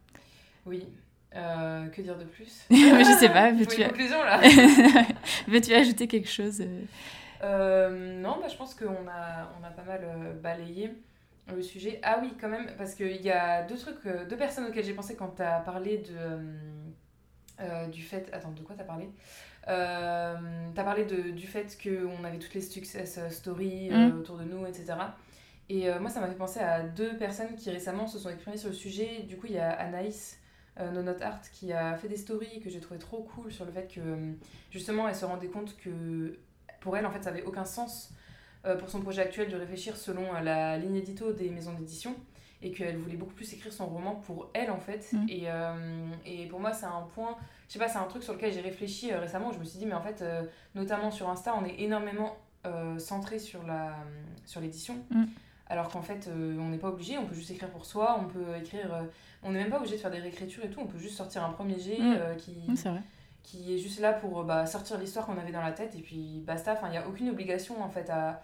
Oui. 0.66 0.88
Euh, 1.36 1.88
que 1.90 2.02
dire 2.02 2.18
de 2.18 2.24
plus 2.26 2.66
Mais 2.70 3.04
je 3.04 3.18
sais 3.20 3.30
pas, 3.30 3.52
veux-tu... 3.52 3.82
veux-tu 5.48 5.74
ajouter 5.74 6.08
quelque 6.08 6.30
chose 6.30 6.62
euh 6.62 6.82
Euh, 7.44 8.22
non, 8.22 8.38
bah, 8.42 8.48
je 8.48 8.56
pense 8.56 8.74
qu'on 8.76 8.86
a, 9.08 9.52
on 9.60 9.64
a 9.64 9.70
pas 9.70 9.84
mal 9.84 10.02
balayé 10.42 10.94
le 11.54 11.62
sujet. 11.62 12.00
Ah 12.04 12.20
oui, 12.22 12.34
quand 12.40 12.50
même, 12.50 12.68
parce 12.78 12.96
qu'il 12.96 13.22
y 13.22 13.30
a 13.32 13.64
deux 13.64 13.78
trucs, 13.78 14.04
deux 14.30 14.38
personnes 14.38 14.66
auxquelles 14.66 14.86
j'ai 14.86 14.94
pensé 14.94 15.16
quand 15.16 15.36
tu 15.36 15.42
as 15.44 15.60
parlé 15.60 15.98
de, 16.00 16.40
euh, 17.62 17.88
du 17.88 18.02
fait. 18.02 18.30
Attends, 18.32 18.52
de 18.52 18.62
quoi 18.62 18.76
tu 18.76 18.82
as 18.82 18.86
parlé? 18.86 19.10
Euh, 19.68 20.36
T'as 20.76 20.84
parlé 20.84 21.06
de, 21.06 21.32
du 21.32 21.48
fait 21.48 21.78
qu'on 21.82 22.24
avait 22.24 22.38
toutes 22.40 22.54
les 22.54 22.62
success 22.62 23.20
stories 23.30 23.90
euh, 23.92 24.10
Mm. 24.10 24.20
autour 24.20 24.38
de 24.38 24.44
nous, 24.44 24.66
etc. 24.66 24.94
Et 25.70 25.90
euh, 25.90 26.00
moi, 26.00 26.10
ça 26.10 26.20
m'a 26.20 26.28
fait 26.28 26.36
penser 26.36 26.60
à 26.60 26.84
deux 26.84 27.18
personnes 27.18 27.56
qui 27.56 27.70
récemment 27.72 28.08
se 28.08 28.20
sont 28.20 28.30
exprimées 28.30 28.58
sur 28.58 28.70
le 28.70 28.76
sujet. 28.76 29.24
Du 29.28 29.38
coup, 29.38 29.48
il 29.48 29.54
y 29.54 29.60
a 29.60 29.72
Anaïs, 29.72 30.40
euh, 30.80 30.92
No 30.92 31.02
Not 31.02 31.22
Art, 31.22 31.42
qui 31.52 31.72
a 31.72 31.96
fait 31.96 32.10
des 32.10 32.18
stories 32.18 32.60
que 32.60 32.70
j'ai 32.70 32.80
trouvé 32.80 33.00
trop 33.00 33.24
cool 33.24 33.52
sur 33.52 33.66
le 33.66 33.72
fait 33.72 33.88
que, 33.88 34.00
euh, 34.00 34.34
justement, 34.72 35.08
elle 35.08 35.16
se 35.16 35.26
rendait 35.26 35.48
compte 35.48 35.78
que 35.78 36.38
pour 36.82 36.98
elle, 36.98 37.06
en 37.06 37.12
fait, 37.12 37.24
ça 37.24 37.30
avait 37.30 37.44
aucun 37.44 37.66
sens 37.66 38.14
euh, 38.66 38.76
pour 38.78 38.90
son 38.90 39.02
projet 39.02 39.22
actuel 39.22 39.50
de 39.50 39.56
réfléchir 39.56 39.98
selon 39.98 40.34
la 40.34 40.78
ligne 40.78 40.96
édito 40.96 41.34
des 41.34 41.50
maisons 41.50 41.74
d'édition 41.74 42.16
et 42.64 42.72
qu'elle 42.72 42.98
voulait 42.98 43.18
beaucoup 43.18 43.34
plus 43.34 43.54
écrire 43.54 43.74
son 43.74 43.88
roman 43.88 44.16
pour 44.16 44.50
elle 44.54 44.72
en 44.72 44.80
fait. 44.80 45.12
Mm. 45.12 45.26
Et, 45.30 45.44
euh, 45.46 46.08
et 46.26 46.48
pour 46.48 46.60
moi, 46.60 46.72
c'est 46.72 46.86
un 46.86 47.02
point, 47.14 47.36
je 47.68 47.74
sais 47.74 47.80
pas, 47.80 47.90
c'est 47.90 47.98
un 47.98 48.06
truc 48.06 48.24
sur 48.24 48.34
lequel 48.34 48.54
j'ai 48.54 48.62
réfléchi 48.62 49.12
euh, 49.12 49.20
récemment. 49.20 49.50
où 49.50 49.54
Je 49.54 49.60
me 49.60 49.66
suis 49.66 49.78
dit, 49.78 49.86
mais 49.86 49.94
en 49.94 50.02
fait, 50.02 50.22
euh, 50.22 50.44
notamment 50.74 51.12
sur 51.12 51.30
Insta, 51.30 51.54
on 51.56 51.66
est 51.66 51.80
énormément 51.80 52.38
centré 52.98 53.40
sur 53.40 53.62
la 53.64 53.94
sur 54.46 54.62
l'édition. 54.62 54.96
Mm. 55.10 55.26
Alors 55.74 55.90
qu'en 55.90 56.04
fait, 56.04 56.28
euh, 56.28 56.56
on 56.60 56.70
n'est 56.70 56.78
pas 56.78 56.90
obligé, 56.90 57.18
on 57.18 57.26
peut 57.26 57.34
juste 57.34 57.50
écrire 57.50 57.72
pour 57.72 57.84
soi, 57.88 58.16
on 58.22 58.26
peut 58.26 58.56
écrire. 58.62 58.94
euh, 58.94 59.02
on 59.42 59.52
n'est 59.52 59.60
même 59.60 59.72
pas 59.72 59.78
obligé 59.80 59.96
de 59.96 60.02
faire 60.02 60.12
des 60.12 60.20
réécritures 60.20 60.64
et 60.64 60.70
tout, 60.70 60.80
on 60.80 60.86
peut 60.86 61.00
juste 61.00 61.16
sortir 61.16 61.44
un 61.44 61.50
premier 61.50 61.80
jet 61.80 61.98
euh, 62.00 62.36
qui, 62.36 62.54
vrai. 62.76 63.02
est 63.74 63.80
juste 63.80 64.00
là 64.00 64.14
pour 64.14 64.44
bah, 64.44 64.68
sortir 64.68 65.00
l'histoire 65.00 65.26
qu'on 65.26 65.40
avait 65.40 65.52
dans 65.52 65.64
la 65.64 65.72
tête 65.72 65.96
et 65.96 66.02
puis 66.02 66.44
basta. 66.46 66.74
Enfin, 66.74 66.90
il 66.90 66.92
n'y 66.92 66.98
a 66.98 67.08
aucune 67.08 67.28
obligation 67.28 67.82
en 67.82 67.90
fait 67.90 68.08
à, 68.12 68.44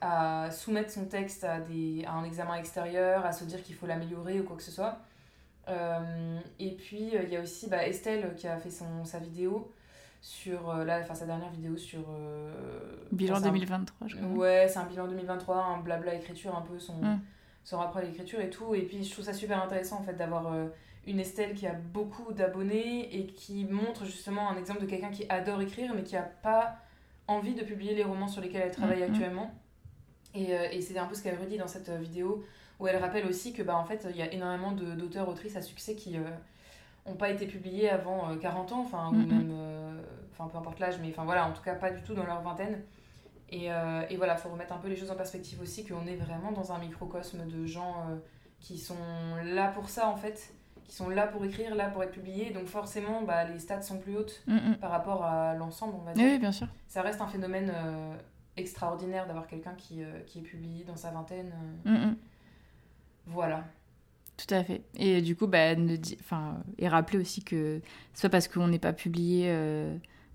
à 0.00 0.52
soumettre 0.52 0.92
son 0.92 1.06
texte 1.06 1.42
à, 1.42 1.58
des, 1.58 2.04
à 2.06 2.12
un 2.12 2.22
examen 2.22 2.54
extérieur, 2.54 3.26
à 3.26 3.32
se 3.32 3.42
dire 3.42 3.60
qu'il 3.60 3.74
faut 3.74 3.88
l'améliorer 3.88 4.38
ou 4.38 4.44
quoi 4.44 4.56
que 4.56 4.62
ce 4.62 4.70
soit. 4.70 4.98
Euh, 5.66 6.38
et 6.60 6.70
puis 6.76 7.16
euh, 7.16 7.24
il 7.24 7.30
y 7.30 7.36
a 7.36 7.40
aussi 7.40 7.68
bah, 7.68 7.84
Estelle 7.88 8.34
qui 8.36 8.46
a 8.46 8.56
fait 8.56 8.70
son, 8.70 9.04
sa 9.04 9.18
vidéo 9.18 9.72
sur 10.20 10.70
euh, 10.70 10.84
là, 10.84 11.00
enfin 11.02 11.14
sa 11.14 11.26
dernière 11.26 11.50
vidéo 11.50 11.76
sur 11.76 12.00
euh, 12.10 12.52
Bilan 13.12 13.34
enfin, 13.34 13.42
c'est 13.42 13.48
un- 13.48 13.52
2023, 13.52 14.08
je 14.08 14.16
crois. 14.16 14.28
Ouais, 14.28 14.66
c'est 14.68 14.78
un 14.78 14.84
bilan 14.86 15.06
2023, 15.08 15.56
un 15.56 15.78
blabla 15.78 16.14
écriture, 16.14 16.56
un 16.56 16.62
peu 16.62 16.78
son, 16.78 16.96
Mm. 17.00 17.20
son 17.64 17.78
rapport 17.78 17.98
à 17.98 18.02
l'écriture 18.02 18.40
et 18.40 18.50
tout. 18.50 18.74
Et 18.74 18.82
puis 18.82 19.04
je 19.04 19.10
trouve 19.12 19.24
ça 19.24 19.32
super 19.32 19.62
intéressant 19.62 19.98
en 20.00 20.02
fait 20.02 20.14
d'avoir 20.14 20.52
euh, 20.52 20.66
une 21.06 21.20
Estelle 21.20 21.54
qui 21.54 21.66
a 21.66 21.72
beaucoup 21.72 22.32
d'abonnés 22.32 23.16
et 23.16 23.26
qui 23.26 23.64
montre 23.64 24.04
justement 24.04 24.50
un 24.50 24.56
exemple 24.56 24.80
de 24.80 24.86
quelqu'un 24.86 25.10
qui 25.10 25.24
adore 25.28 25.60
écrire 25.62 25.92
mais 25.94 26.02
qui 26.02 26.16
a 26.16 26.22
pas 26.22 26.76
envie 27.26 27.54
de 27.54 27.62
publier 27.62 27.94
les 27.94 28.04
romans 28.04 28.28
sur 28.28 28.42
lesquels 28.42 28.62
elle 28.62 28.72
travaille 28.74 29.02
Mhm. 29.02 29.12
actuellement. 29.14 29.54
Et, 30.34 30.50
et 30.72 30.80
c'était 30.82 30.98
un 30.98 31.06
peu 31.06 31.14
ce 31.14 31.22
qu'elle 31.22 31.38
redit 31.38 31.56
dans 31.58 31.66
cette 31.68 31.90
vidéo 31.90 32.44
où 32.80 32.86
elle 32.86 32.96
rappelle 32.96 33.26
aussi 33.26 33.52
que 33.52 33.62
bah, 33.62 33.76
en 33.76 33.84
fait 33.84 34.06
il 34.10 34.16
y 34.16 34.22
a 34.22 34.32
énormément 34.32 34.72
de- 34.72 34.94
d'auteurs, 34.94 35.28
autrices 35.28 35.56
à 35.56 35.62
succès 35.62 35.94
qui 35.94 36.16
n'ont 37.08 37.16
pas 37.16 37.30
été 37.30 37.46
publiés 37.46 37.90
avant 37.90 38.30
euh, 38.30 38.36
40 38.36 38.72
ans, 38.72 38.80
enfin, 38.80 39.08
ou 39.10 39.14
même, 39.14 39.50
euh, 39.52 40.00
enfin 40.32 40.48
peu 40.48 40.58
importe 40.58 40.78
l'âge, 40.80 40.98
mais 41.00 41.08
enfin 41.10 41.24
voilà, 41.24 41.46
en 41.46 41.52
tout 41.52 41.62
cas 41.62 41.74
pas 41.74 41.90
du 41.90 42.02
tout 42.02 42.14
dans 42.14 42.24
leur 42.26 42.40
vingtaine. 42.42 42.82
Et, 43.50 43.72
euh, 43.72 44.02
et 44.10 44.16
voilà, 44.16 44.36
faut 44.36 44.50
remettre 44.50 44.74
un 44.74 44.78
peu 44.78 44.88
les 44.88 44.96
choses 44.96 45.10
en 45.10 45.16
perspective 45.16 45.60
aussi, 45.60 45.86
qu'on 45.86 46.06
est 46.06 46.16
vraiment 46.16 46.52
dans 46.52 46.72
un 46.72 46.78
microcosme 46.78 47.46
de 47.46 47.64
gens 47.66 47.94
euh, 48.10 48.16
qui 48.60 48.78
sont 48.78 48.94
là 49.44 49.68
pour 49.68 49.88
ça 49.88 50.08
en 50.08 50.16
fait, 50.16 50.52
qui 50.84 50.94
sont 50.94 51.08
là 51.08 51.26
pour 51.26 51.44
écrire, 51.44 51.74
là 51.74 51.88
pour 51.88 52.02
être 52.02 52.12
publiés, 52.12 52.50
donc 52.50 52.66
forcément 52.66 53.22
bah, 53.22 53.44
les 53.44 53.58
stats 53.58 53.80
sont 53.82 53.98
plus 53.98 54.16
hautes 54.16 54.42
Mm, 54.46 54.74
par 54.80 54.90
rapport 54.90 55.24
à 55.24 55.54
l'ensemble, 55.54 55.94
on 55.98 56.04
va 56.04 56.12
dire. 56.12 56.24
Oui, 56.24 56.38
bien 56.38 56.52
sûr. 56.52 56.66
Ça 56.88 57.00
reste 57.02 57.20
un 57.22 57.26
phénomène 57.26 57.72
euh, 57.74 58.14
extraordinaire 58.58 59.26
d'avoir 59.26 59.46
quelqu'un 59.46 59.72
qui, 59.78 60.02
euh, 60.02 60.20
qui 60.26 60.40
est 60.40 60.42
publié 60.42 60.84
dans 60.84 60.96
sa 60.96 61.10
vingtaine. 61.10 61.52
euh, 61.86 62.08
Mm, 62.10 62.16
voilà. 63.26 63.64
Tout 64.38 64.54
à 64.54 64.62
fait. 64.64 64.82
Et 64.96 65.20
du 65.20 65.34
coup, 65.36 65.46
bah, 65.48 65.74
ne 65.74 65.96
di- 65.96 66.16
enfin, 66.20 66.58
et 66.78 66.88
rappeler 66.88 67.18
aussi 67.18 67.42
que 67.42 67.80
c'est 68.14 68.28
pas 68.28 68.32
parce 68.32 68.48
qu'on 68.48 68.68
n'est 68.68 68.78
pas 68.78 68.92
publié 68.92 69.46
euh, 69.48 69.94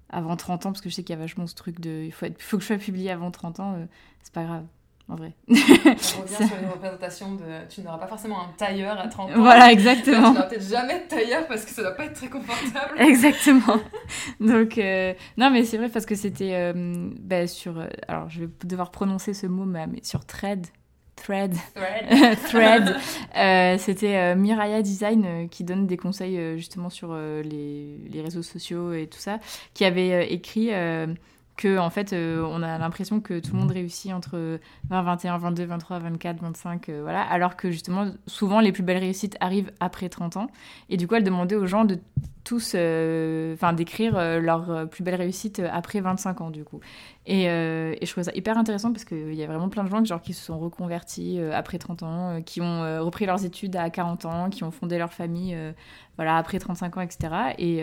avant 0.09 0.35
30 0.35 0.65
ans, 0.65 0.71
parce 0.71 0.81
que 0.81 0.89
je 0.89 0.93
sais 0.95 1.03
qu'il 1.03 1.15
y 1.15 1.17
a 1.17 1.21
vachement 1.21 1.47
ce 1.47 1.55
truc 1.55 1.79
de 1.79 2.03
il 2.05 2.11
faut, 2.11 2.25
être, 2.25 2.41
faut 2.41 2.57
que 2.57 2.61
je 2.63 2.67
sois 2.67 2.77
publié 2.77 3.11
avant 3.11 3.31
30 3.31 3.59
ans, 3.61 3.73
euh, 3.75 3.85
c'est 4.21 4.33
pas 4.33 4.43
grave, 4.43 4.65
en 5.07 5.15
vrai. 5.15 5.31
On 5.47 5.53
revient 5.53 5.97
sur 5.99 6.57
les 6.61 6.67
représentations 6.67 7.35
de. 7.35 7.43
Tu 7.69 7.79
n'auras 7.81 7.97
pas 7.97 8.07
forcément 8.07 8.41
un 8.41 8.49
tailleur 8.57 8.99
à 8.99 9.07
30 9.07 9.31
ans. 9.31 9.33
voilà, 9.41 9.67
Tu 9.67 9.71
exactement. 9.73 10.33
n'auras 10.33 10.43
peut-être 10.47 10.67
jamais 10.69 10.99
de 10.99 11.07
tailleur 11.07 11.47
parce 11.47 11.63
que 11.63 11.71
ça 11.71 11.81
doit 11.81 11.91
pas 11.95 12.03
être 12.05 12.13
très 12.15 12.27
confortable. 12.29 12.95
Exactement. 12.99 13.79
Donc, 14.41 14.77
euh, 14.77 15.13
non, 15.37 15.49
mais 15.49 15.63
c'est 15.63 15.77
vrai 15.77 15.87
parce 15.87 16.05
que 16.05 16.15
c'était 16.15 16.55
euh, 16.55 17.09
bah, 17.21 17.47
sur. 17.47 17.81
alors, 18.09 18.29
je 18.29 18.41
vais 18.41 18.49
devoir 18.65 18.91
prononcer 18.91 19.33
ce 19.33 19.47
mot, 19.47 19.63
mais 19.63 19.87
sur 20.03 20.25
Thread. 20.25 20.67
Thread. 21.15 21.55
Thread. 21.73 22.37
Thread. 22.49 22.95
Euh, 23.35 23.79
c'était 23.79 24.15
euh, 24.15 24.35
Miraya 24.35 24.83
Design 24.83 25.25
euh, 25.25 25.47
qui 25.47 25.63
donne 25.63 25.87
des 25.87 25.97
conseils 25.97 26.55
justement 26.55 26.91
sur 26.91 27.15
les, 27.15 27.97
les 28.07 28.21
réseaux 28.21 28.43
sociaux 28.43 28.93
et 28.93 29.07
tout 29.07 29.17
ça, 29.17 29.39
qui 29.73 29.85
avait 29.85 30.31
écrit 30.31 30.69
que 31.55 31.77
en 31.77 31.89
fait 31.89 32.13
euh, 32.13 32.43
on 32.49 32.63
a 32.63 32.77
l'impression 32.77 33.19
que 33.19 33.39
tout 33.39 33.53
le 33.53 33.59
monde 33.59 33.71
réussit 33.71 34.11
entre 34.11 34.59
20, 34.89 35.01
21, 35.03 35.37
22, 35.37 35.65
23, 35.65 35.99
24, 35.99 36.41
25, 36.41 36.89
euh, 36.89 37.01
voilà, 37.03 37.21
alors 37.21 37.55
que 37.55 37.69
justement 37.69 38.11
souvent 38.25 38.59
les 38.59 38.71
plus 38.71 38.83
belles 38.83 38.97
réussites 38.97 39.37
arrivent 39.39 39.71
après 39.79 40.09
30 40.09 40.37
ans. 40.37 40.47
Et 40.89 40.97
du 40.97 41.07
coup 41.07 41.15
elle 41.15 41.23
demandait 41.23 41.55
aux 41.55 41.67
gens 41.67 41.85
de 41.85 41.99
tous, 42.43 42.73
euh, 42.75 43.53
enfin 43.53 43.71
d'écrire 43.71 44.17
euh, 44.17 44.39
leur 44.39 44.89
plus 44.89 45.03
belle 45.03 45.15
réussite 45.15 45.61
après 45.71 46.01
25 46.01 46.41
ans 46.41 46.49
du 46.49 46.63
coup. 46.63 46.79
Et, 47.25 47.43
et 47.43 48.05
je 48.05 48.11
trouvais 48.11 48.25
ça 48.25 48.35
hyper 48.35 48.57
intéressant 48.57 48.91
parce 48.91 49.05
qu'il 49.05 49.33
y 49.33 49.43
a 49.43 49.47
vraiment 49.47 49.69
plein 49.69 49.83
de 49.83 50.05
gens 50.05 50.19
qui 50.19 50.33
se 50.33 50.43
sont 50.43 50.59
reconvertis 50.59 51.39
après 51.53 51.77
30 51.77 52.03
ans, 52.03 52.41
qui 52.41 52.59
ont 52.59 53.01
repris 53.01 53.25
leurs 53.25 53.45
études 53.45 53.77
à 53.77 53.89
40 53.89 54.25
ans, 54.25 54.49
qui 54.49 54.65
ont 54.65 54.71
fondé 54.71 54.97
leur 54.97 55.13
famille 55.13 55.57
voilà, 56.17 56.35
après 56.35 56.59
35 56.59 56.97
ans, 56.97 57.01
etc. 57.01 57.33
Et, 57.59 57.81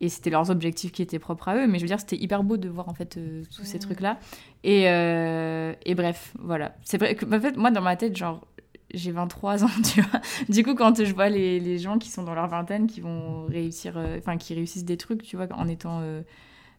et 0.00 0.08
c'était 0.08 0.30
leurs 0.30 0.50
objectifs 0.50 0.92
qui 0.92 1.02
étaient 1.02 1.18
propres 1.18 1.48
à 1.48 1.56
eux. 1.56 1.66
Mais 1.66 1.78
je 1.78 1.84
veux 1.84 1.88
dire, 1.88 2.00
c'était 2.00 2.16
hyper 2.16 2.42
beau 2.44 2.56
de 2.56 2.68
voir 2.68 2.88
en 2.88 2.94
fait 2.94 3.16
euh, 3.16 3.42
tous 3.54 3.64
ces 3.64 3.78
Mhm. 3.78 3.82
trucs-là. 3.82 4.18
Et, 4.64 4.88
euh, 4.88 5.72
et 5.84 5.94
bref, 5.94 6.32
voilà. 6.38 6.74
C'est 6.84 6.98
vrai 6.98 7.14
que 7.14 7.24
en 7.26 7.40
fait, 7.40 7.56
moi, 7.56 7.70
dans 7.70 7.82
ma 7.82 7.96
tête, 7.96 8.16
genre, 8.16 8.46
j'ai 8.94 9.10
23 9.12 9.62
ans, 9.64 9.70
tu 9.84 10.00
vois. 10.00 10.20
Du 10.48 10.62
coup, 10.62 10.74
quand 10.74 11.04
je 11.04 11.12
vois 11.12 11.28
les, 11.28 11.60
les 11.60 11.78
gens 11.78 11.98
qui 11.98 12.08
sont 12.10 12.22
dans 12.22 12.34
leur 12.34 12.48
vingtaine, 12.48 12.86
qui 12.86 13.00
vont 13.00 13.46
réussir, 13.46 13.98
euh, 13.98 14.18
enfin, 14.18 14.36
qui 14.36 14.54
réussissent 14.54 14.84
des 14.86 14.96
trucs, 14.96 15.22
tu 15.22 15.36
vois, 15.36 15.46
en 15.52 15.68
étant. 15.68 16.00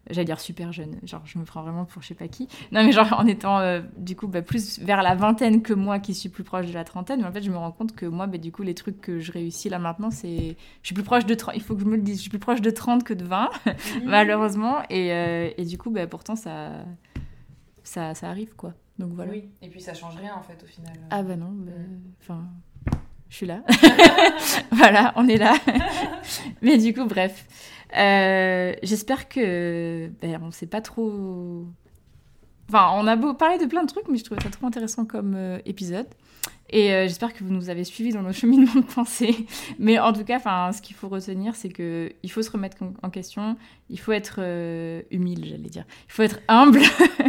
J'allais 0.10 0.26
dire 0.26 0.40
super 0.40 0.72
jeune, 0.72 1.00
genre 1.04 1.22
je 1.26 1.38
me 1.38 1.44
prends 1.44 1.62
vraiment 1.62 1.86
pour 1.86 2.02
je 2.02 2.08
sais 2.08 2.16
pas 2.16 2.28
qui. 2.28 2.48
Non 2.72 2.84
mais 2.84 2.92
genre 2.92 3.14
en 3.14 3.26
étant 3.28 3.60
euh, 3.60 3.82
du 3.98 4.16
coup 4.16 4.28
bah, 4.28 4.42
plus 4.42 4.80
vers 4.80 5.02
la 5.02 5.16
vingtaine 5.16 5.62
que 5.62 5.74
moi 5.74 6.00
qui 6.00 6.14
suis 6.14 6.30
plus 6.30 6.44
proche 6.44 6.68
de 6.68 6.74
la 6.74 6.84
trentaine, 6.84 7.22
mais 7.22 7.28
en 7.28 7.32
fait 7.32 7.42
je 7.42 7.52
me 7.52 7.58
rends 7.58 7.72
compte 7.72 7.96
que 7.96 8.06
moi 8.06 8.28
bah, 8.28 8.38
du 8.38 8.52
coup 8.52 8.64
les 8.64 8.76
trucs 8.76 9.02
que 9.02 9.20
je 9.20 9.32
réussis 9.32 9.70
là 9.70 9.80
maintenant 9.80 10.12
c'est 10.12 10.58
je 10.82 10.88
suis 10.88 10.96
plus 10.96 11.04
proche 11.04 11.26
de 11.26 11.36
30, 11.36 11.56
il 11.56 11.62
faut 11.62 11.76
que 11.76 11.82
je 11.82 11.86
me 11.86 11.96
le 11.96 12.02
dise, 12.02 12.18
je 12.18 12.22
suis 12.22 12.30
plus 12.30 12.40
proche 12.40 12.62
de 12.62 12.70
30 12.72 13.04
que 13.04 13.14
de 13.14 13.24
20 13.26 13.50
malheureusement 14.06 14.82
et, 14.90 15.14
euh, 15.14 15.50
et, 15.58 15.66
du 15.66 15.78
coup 15.78 15.92
bah, 15.92 16.08
pourtant 16.08 16.36
ça, 16.36 16.72
ça 17.84 18.14
ça 18.16 18.30
arrive 18.30 18.56
quoi. 18.56 18.74
Donc 18.98 19.14
voilà. 19.14 19.32
Oui, 19.32 19.46
et 19.62 19.70
puis 19.70 19.80
ça 19.80 19.94
change 19.94 20.16
rien 20.18 20.36
en 20.36 20.42
fait 20.42 20.62
au 20.62 20.68
final. 20.68 20.94
Ah 21.10 21.24
bah 21.24 21.38
non, 21.38 21.52
bah, 21.52 21.72
enfin 22.22 22.46
je 23.30 23.36
suis 23.36 23.46
là. 23.46 23.62
voilà, 24.72 25.14
on 25.16 25.28
est 25.28 25.38
là. 25.38 25.54
mais 26.62 26.78
du 26.78 26.94
coup 26.94 27.06
bref. 27.06 27.46
Euh, 27.98 28.74
j'espère 28.84 29.30
que. 29.30 30.10
Ben, 30.22 30.40
on 30.44 30.52
sait 30.52 30.68
pas 30.68 30.82
trop. 30.82 31.66
Enfin, 32.70 32.92
on 32.96 33.08
a 33.08 33.16
beau 33.16 33.34
parler 33.34 33.58
de 33.58 33.66
plein 33.66 33.84
de 33.84 33.88
trucs, 33.88 34.08
mais 34.10 34.18
je 34.18 34.24
trouvais 34.24 34.42
ça 34.42 34.50
trop 34.50 34.68
intéressant 34.68 35.06
comme 35.06 35.34
euh, 35.36 35.58
épisode. 35.66 36.08
Et 36.72 36.94
euh, 36.94 37.08
j'espère 37.08 37.34
que 37.34 37.44
vous 37.44 37.52
nous 37.52 37.72
avez 37.72 37.84
suivis 37.84 38.14
dans 38.14 38.22
nos 38.22 38.32
cheminements 38.34 38.76
de 38.76 38.82
pensée. 38.82 39.48
Mais 39.80 39.98
en 39.98 40.14
tout 40.14 40.24
cas, 40.24 40.40
ce 40.72 40.82
qu'il 40.82 40.96
faut 40.96 41.08
retenir, 41.08 41.56
c'est 41.56 41.70
que 41.70 42.12
il 42.22 42.32
faut 42.32 42.44
se 42.44 42.52
remettre 42.52 42.78
en 43.02 43.10
question. 43.10 43.58
Il 43.90 44.00
faut 44.00 44.12
être 44.12 44.40
humile, 45.10 45.46
j'allais 45.46 45.70
dire. 45.70 45.86
Il 46.08 46.12
faut 46.12 46.22
être 46.22 46.40
humble. 46.48 46.82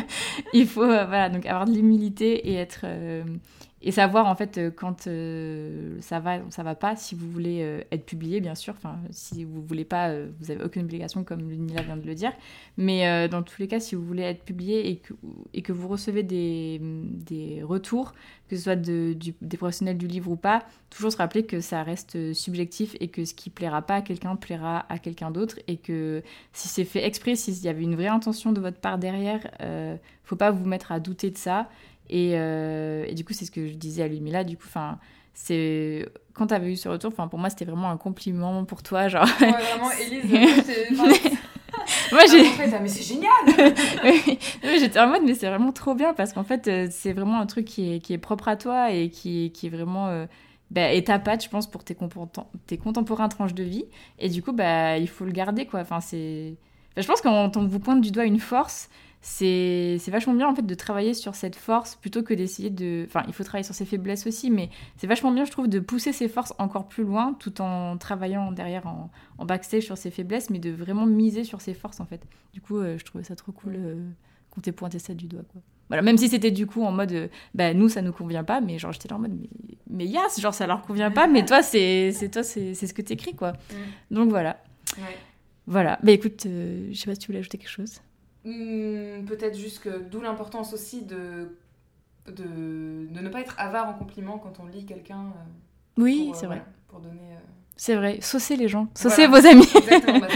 il 0.53 0.67
faut, 0.67 0.85
voilà, 0.85 1.31
donc 1.31 1.47
avoir 1.47 1.65
de 1.65 1.73
l'humilité 1.73 2.51
et 2.51 2.55
être 2.57 2.85
et 3.83 3.93
savoir 3.93 4.27
en 4.27 4.35
fait 4.35 4.59
euh, 4.59 4.71
quand 4.71 5.07
euh, 5.07 5.97
ça 6.01 6.21
va 6.21 6.41
ça 6.51 6.63
va 6.63 6.75
pas 6.75 6.97
si 6.97 7.15
vous 7.15 7.31
voulez 7.31 7.61
euh, 7.63 7.81
être 7.91 8.05
publié 8.05 8.41
bien 8.41 8.55
sûr. 8.55 8.75
Enfin 8.77 8.99
si 9.11 9.45
vous 9.45 9.63
voulez 9.63 9.87
pas 9.87 10.15
vous 10.39 10.51
avez 10.51 10.63
aucune 10.63 10.83
obligation 10.83 11.25
comme 11.25 11.49
Ludmilla 11.49 11.83
vient 11.83 11.97
de 11.97 12.07
le 12.07 12.15
dire. 12.15 12.33
Mais 12.77 13.29
dans 13.29 13.43
tous 13.43 13.61
les 13.61 13.69
cas 13.69 13.81
si 13.81 13.95
vous 13.95 14.05
voulez 14.05 14.23
être 14.23 14.45
publié 14.45 15.01
et 15.55 15.63
que, 15.63 15.73
vous 15.73 15.89
recevez 15.89 16.23
des, 16.23 16.79
des 16.81 17.63
retours 17.63 18.13
que 18.49 18.57
ce 18.57 18.63
soit 18.63 18.77
de, 18.77 19.17
des 19.41 19.57
professionnels 19.57 19.97
du 19.97 20.09
livre 20.09 20.31
ou 20.31 20.37
pas 20.37 20.65
toujours 20.91 21.13
se 21.13 21.17
rappeler 21.17 21.45
que 21.45 21.61
ça 21.61 21.83
reste 21.83 22.33
subjectif 22.33 22.97
et 23.01 23.09
que 23.09 23.25
ce 23.25 23.33
qui 23.35 23.49
plaira 23.49 23.83
pas 23.83 23.97
à 23.97 24.03
quelqu'un 24.03 24.37
plaira 24.37 24.87
à 24.89 24.99
quelqu'un 24.99 25.31
d'autre 25.31 25.59
et 25.69 25.77
que 25.77 26.23
si 26.53 26.69
c'est 26.69 26.85
fait 26.85 27.07
exprès 27.07 27.37
s'il 27.37 27.63
y 27.63 27.69
avait 27.69 27.83
une 27.83 27.95
vraie 27.95 28.09
intention 28.09 28.53
de 28.53 28.61
votre 28.61 28.79
part 28.79 28.99
derrière 28.99 29.47
faut 30.31 30.37
pas 30.37 30.53
vous 30.53 30.65
mettre 30.65 30.93
à 30.93 31.01
douter 31.01 31.31
de 31.31 31.39
ça 31.39 31.69
euh, 32.13 33.05
et, 33.07 33.15
du 33.15 33.25
coup, 33.25 33.33
c'est 33.33 33.45
ce 33.45 33.51
que 33.51 33.67
je 33.67 33.75
disais 33.75 34.03
à 34.03 34.09
Lumila. 34.09 34.45
Du 34.45 34.57
coup, 34.57 34.65
enfin, 34.67 34.99
c'est 35.35 36.07
quand 36.35 36.49
tu 36.49 36.55
avais 36.55 36.73
eu 36.73 36.77
ce 36.77 36.89
retour, 36.89 37.13
enfin, 37.13 37.29
pour 37.29 37.39
moi, 37.39 37.51
c'était 37.51 37.65
vraiment 37.65 37.91
un 37.91 37.97
compliment 37.97 38.65
pour 38.65 38.83
toi, 38.83 39.09
genre. 39.09 39.29
Ouais, 39.41 39.51
vraiment, 39.51 39.91
Elise. 40.01 41.31
moi 42.13 42.23
j'ai 42.31 42.45
ah, 42.47 42.81
mais 42.81 42.89
c'est 42.89 43.03
génial 43.03 43.31
j'étais 44.79 44.99
en 44.99 45.09
mode 45.09 45.23
mais 45.25 45.35
c'est 45.35 45.49
vraiment 45.49 45.73
trop 45.73 45.95
bien 45.95 46.15
parce 46.15 46.33
qu'en 46.33 46.45
fait 46.45 46.67
euh, 46.69 46.89
c'est 46.91 47.13
vraiment 47.13 47.41
un 47.41 47.47
truc 47.47 47.65
qui 47.65 47.95
est, 47.95 47.99
qui 48.01 48.13
est 48.13 48.19
propre 48.19 48.49
à 48.49 48.57
toi 48.57 48.91
et 48.93 49.09
qui, 49.09 49.53
qui 49.53 49.67
est 49.67 49.71
vraiment 49.71 50.09
euh, 50.09 50.27
bah, 50.71 50.93
et 50.93 51.03
ta 51.05 51.19
patte 51.19 51.45
je 51.45 51.49
pense 51.49 51.69
pour 51.69 51.85
tes, 51.85 51.97
tes 52.67 52.77
contemporains 52.77 53.29
tranches 53.29 53.55
de 53.55 53.63
vie 53.63 53.85
et 54.19 54.29
du 54.29 54.43
coup 54.43 54.53
bah 54.53 54.99
il 54.99 55.09
faut 55.09 55.25
le 55.25 55.33
garder 55.33 55.67
quoi 55.67 55.81
enfin 55.81 56.01
c'est 56.01 56.57
je 56.97 57.07
pense 57.07 57.21
quand 57.21 57.57
on 57.57 57.67
vous 57.67 57.81
pointe 57.81 58.01
du 58.01 58.11
doigt 58.11 58.25
une 58.25 58.41
force 58.41 58.89
c'est 59.23 60.01
vachement 60.09 60.33
bien 60.35 60.49
en 60.49 60.55
fait 60.55 60.67
de 60.67 60.75
travailler 60.75 61.13
sur 61.13 61.35
cette 61.35 61.57
force 61.57 61.95
plutôt 61.97 62.23
que 62.23 62.33
d'essayer 62.33 62.71
de... 62.71 63.05
Enfin, 63.07 63.23
il 63.27 63.35
faut 63.35 63.45
travailler 63.45 63.65
sur 63.65 63.75
ses 63.75 63.85
faiblesses 63.85 64.27
aussi, 64.27 64.51
mais 64.51 64.71
c'est 64.97 65.07
vachement 65.07 65.31
bien, 65.31 65.45
je 65.45 65.51
trouve, 65.51 65.69
de 65.69 65.79
pousser 65.79 66.13
ses 66.13 66.29
forces 66.29 66.55
encore 66.59 66.89
plus 66.89 67.05
loin 67.05 67.35
tout 67.39 67.61
en 67.61 67.99
travaillant 67.99 68.51
derrière 68.51 68.87
en, 68.87 69.11
en 69.37 69.45
backstage 69.45 69.85
sur 69.85 69.99
ses 69.99 70.11
faiblesses, 70.11 70.49
mais 70.49 70.59
de 70.59 70.71
vraiment 70.71 71.07
miser 71.07 71.45
sur 71.45 71.61
ses 71.61 71.75
forces 71.75 72.01
en 72.01 72.07
fait. 72.07 72.23
Du 72.55 72.61
coup, 72.61 72.79
euh, 72.79 72.97
je 72.99 73.05
trouvais 73.05 73.25
ça 73.25 73.37
trop 73.37 73.53
cool 73.53 73.75
euh, 73.77 74.09
qu'on 74.51 74.61
t'ait 74.61 74.73
pointé 74.73 74.99
ça 74.99 75.15
du 75.15 75.27
doigt. 75.27 75.43
Quoi. 75.53 75.61
Voilà, 75.89 76.03
même 76.03 76.17
si 76.17 76.29
c'était 76.29 76.51
du 76.51 76.67
coup 76.67 76.83
en 76.83 76.93
mode, 76.93 77.13
euh, 77.13 77.29
bah 77.55 77.75
nous 77.75 77.89
ça 77.89 78.01
nous 78.01 78.13
convient 78.13 78.45
pas, 78.45 78.61
mais 78.61 78.79
genre 78.79 78.93
j'étais 78.93 79.09
là 79.09 79.17
en 79.17 79.19
mode, 79.19 79.37
mais, 79.39 79.49
mais 79.89 80.07
yes, 80.07 80.41
genre 80.41 80.55
ça 80.55 80.67
leur 80.67 80.83
convient 80.83 81.11
pas, 81.11 81.27
mais 81.27 81.45
toi 81.47 81.63
c'est 81.63 82.13
toi 82.33 82.43
c'est 82.43 82.75
ce 82.75 82.95
que 82.95 83.03
t'écris 83.03 83.35
quoi. 83.35 83.53
Mm. 83.53 84.15
Donc 84.15 84.31
voilà. 84.31 84.63
Voilà, 85.67 85.99
bah 86.03 86.11
écoute, 86.11 86.47
je 86.47 86.95
sais 86.95 87.07
pas 87.07 87.15
si 87.15 87.21
tu 87.21 87.27
voulais 87.29 87.39
ajouter 87.39 87.59
quelque 87.59 87.69
chose. 87.69 88.01
Hmm, 88.45 89.25
peut-être 89.27 89.57
juste 89.57 89.81
que 89.81 89.99
d'où 89.99 90.21
l'importance 90.21 90.73
aussi 90.73 91.03
de, 91.03 91.57
de, 92.27 93.07
de, 93.11 93.21
ne 93.21 93.29
pas 93.29 93.41
être 93.41 93.55
avare 93.59 93.89
en 93.89 93.93
compliments 93.93 94.39
quand 94.39 94.61
on 94.61 94.67
lit 94.67 94.87
quelqu'un. 94.87 95.27
Euh, 95.27 96.03
oui, 96.03 96.33
c'est 96.35 96.47
euh, 96.47 96.49
vrai. 96.49 96.63
pour 96.89 97.01
donner. 97.01 97.33
Euh, 97.33 97.41
c'est 97.77 97.95
vrai, 97.97 98.19
saucer 98.23 98.57
les 98.57 98.69
gens, 98.69 98.89
saucer 98.95 99.27
vos 99.27 99.47
amis. 99.47 99.69
Exactement, 99.75 100.21
bah, 100.21 100.29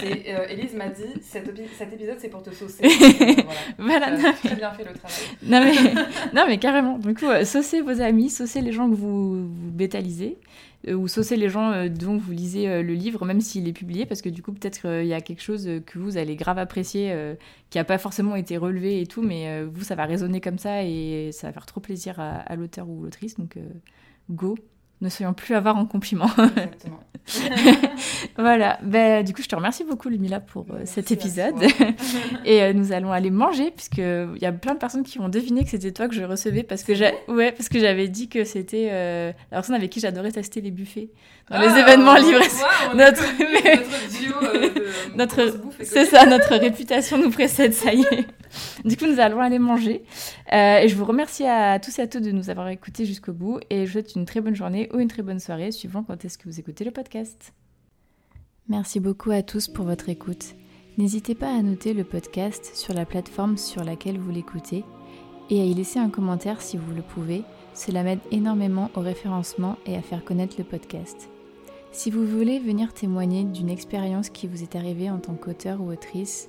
Elise 0.49 0.75
m'a 0.77 0.89
dit 0.89 1.03
cet, 1.23 1.51
cet 1.79 1.93
épisode 1.93 2.17
c'est 2.19 2.29
pour 2.29 2.43
te 2.43 2.51
saucer. 2.51 2.83
voilà, 3.79 4.17
voilà 4.17 4.33
très 4.33 4.57
bien 4.57 4.71
fait 4.73 4.85
le 4.85 4.95
travail. 4.95 5.17
non, 5.43 5.61
mais, 5.63 5.95
non 6.35 6.47
mais 6.47 6.59
carrément, 6.59 6.99
du 6.99 7.15
coup, 7.15 7.27
saucer 7.45 7.81
vos 7.81 8.01
amis, 8.03 8.29
saucer 8.29 8.61
les 8.61 8.73
gens 8.73 8.89
que 8.89 8.95
vous, 8.95 9.47
vous 9.47 9.71
bétalisez. 9.71 10.39
Euh, 10.89 10.95
ou 10.95 11.09
saucer 11.09 11.37
les 11.37 11.49
gens 11.49 11.73
euh, 11.73 11.89
dont 11.89 12.17
vous 12.17 12.33
lisez 12.33 12.69
euh, 12.69 12.83
le 12.83 12.95
livre, 12.95 13.25
même 13.25 13.41
s'il 13.41 13.69
est 13.69 13.73
publié, 13.73 14.07
parce 14.07 14.23
que 14.23 14.29
du 14.29 14.43
coup, 14.43 14.53
peut-être 14.53 14.81
qu'il 14.81 15.07
y 15.07 15.15
a 15.15 15.21
quelque 15.21 15.43
chose 15.43 15.69
que 15.87 15.99
vous 15.99 16.17
allez 16.17 16.37
grave 16.37 16.59
apprécier, 16.59 17.15
qui 17.71 17.79
n'a 17.79 17.85
pas 17.85 17.99
forcément 17.99 18.37
été 18.37 18.57
relevé 18.57 19.01
et 19.01 19.07
tout, 19.07 19.23
mais 19.23 19.65
vous, 19.65 19.83
ça 19.83 19.95
va 19.95 20.05
résonner 20.05 20.41
comme 20.41 20.59
ça 20.59 20.85
et 20.85 21.31
ça 21.33 21.49
va 21.49 21.53
faire 21.53 21.67
trop 21.67 21.81
plaisir 21.81 22.21
à 22.21 22.57
l'auteur 22.57 22.89
ou 22.89 23.03
l'autrice. 23.03 23.37
Donc, 23.37 23.59
go, 24.31 24.57
ne 25.01 25.09
soyons 25.09 25.35
plus 25.35 25.55
avares 25.55 25.77
en 25.77 25.87
compliments. 25.87 26.31
Exactement. 26.39 27.01
voilà. 28.37 28.79
Ben, 28.83 29.25
du 29.25 29.33
coup, 29.33 29.43
je 29.43 29.49
te 29.49 29.57
remercie 29.57 29.85
beaucoup, 29.85 30.09
Lumila, 30.09 30.41
pour 30.41 30.67
euh, 30.71 30.83
cet 30.85 31.11
épisode. 31.11 31.55
et 32.45 32.63
euh, 32.63 32.73
nous 32.73 32.93
allons 32.93 33.13
aller 33.13 33.31
manger, 33.31 33.71
puisqu'il 33.71 34.39
y 34.41 34.47
a 34.47 34.53
plein 34.53 34.75
de 34.75 34.79
personnes 34.79 35.03
qui 35.03 35.19
vont 35.19 35.29
deviner 35.29 35.65
que 35.65 35.71
c'était 35.71 35.93
toi 35.93 36.09
que 36.09 36.15
je 36.15 36.23
recevais, 36.23 36.63
parce 36.63 36.83
que, 36.83 36.93
ouais, 37.33 37.53
parce 37.53 37.69
que 37.69 37.79
j'avais 37.79 38.09
dit 38.09 38.29
que 38.29 38.45
c'était 38.45 38.89
euh, 38.93 39.33
la 39.51 39.57
personne 39.59 39.75
avec 39.75 39.91
qui 39.91 40.01
j'adorais 40.01 40.33
tester 40.33 40.61
les 40.61 40.71
buffets 40.71 41.11
dans 41.51 41.61
les 41.61 41.69
ah, 41.69 41.81
événements 41.81 42.17
libres. 42.17 42.41
notre 42.95 43.23
notre, 45.17 45.55
c'est 45.83 46.07
ça, 46.07 46.27
notre 46.27 46.57
réputation 46.57 47.19
nous 47.19 47.31
précède, 47.31 47.73
ça 47.73 47.93
y 47.93 48.03
est. 48.03 48.27
Du 48.85 48.97
coup, 48.97 49.07
nous 49.07 49.21
allons 49.21 49.41
aller 49.41 49.59
manger. 49.59 50.05
et 50.53 50.87
je 50.89 50.95
vous 50.95 51.05
remercie 51.05 51.45
à 51.45 51.79
tous 51.79 51.99
et 51.99 52.03
à 52.03 52.07
toutes 52.07 52.25
de 52.25 52.31
nous 52.31 52.51
avoir 52.51 52.69
écoutés 52.69 53.05
jusqu'au 53.05 53.33
bout. 53.33 53.61
Et 53.71 53.81
je 53.81 53.87
vous 53.87 53.93
souhaite 53.93 54.15
une 54.15 54.25
très 54.25 54.41
bonne 54.41 54.55
journée 54.55 54.89
ou 54.93 54.99
une 54.99 55.09
très 55.09 55.23
bonne 55.23 55.41
soirée, 55.41 55.73
suivant 55.73 56.03
quand 56.03 56.25
est-ce 56.25 56.39
que 56.39 56.49
vous 56.49 56.61
écoutez 56.61 56.85
le 56.85 56.91
podcast. 56.91 57.53
Merci 58.69 58.99
beaucoup 58.99 59.31
à 59.31 59.43
tous 59.43 59.69
pour 59.69 59.85
votre 59.85 60.09
écoute. 60.09 60.55
N'hésitez 60.97 61.35
pas 61.35 61.53
à 61.53 61.61
noter 61.61 61.93
le 61.93 62.05
podcast 62.05 62.71
sur 62.75 62.95
la 62.95 63.05
plateforme 63.05 63.57
sur 63.59 63.83
laquelle 63.85 64.19
vous 64.19 64.31
l'écoutez 64.31 64.85
et 65.51 65.61
à 65.61 65.65
y 65.65 65.75
laisser 65.75 65.99
un 65.99 66.09
commentaire 66.09 66.63
si 66.63 66.77
vous 66.77 66.95
le 66.95 67.03
pouvez. 67.03 67.43
Cela 67.75 68.03
m'aide 68.03 68.21
énormément 68.31 68.91
au 68.95 69.01
référencement 69.01 69.77
et 69.87 69.97
à 69.97 70.03
faire 70.03 70.25
connaître 70.25 70.55
le 70.57 70.65
podcast. 70.65 71.29
Si 71.93 72.11
vous 72.11 72.25
voulez 72.25 72.59
venir 72.59 72.95
témoigner 72.95 73.45
d'une 73.45 73.69
expérience 73.69 74.31
qui 74.31 74.47
vous 74.47 74.63
est 74.63 74.77
arrivée 74.77 75.11
en 75.11 75.19
tant 75.19 75.35
qu'auteur 75.35 75.81
ou 75.81 75.91
autrice, 75.91 76.49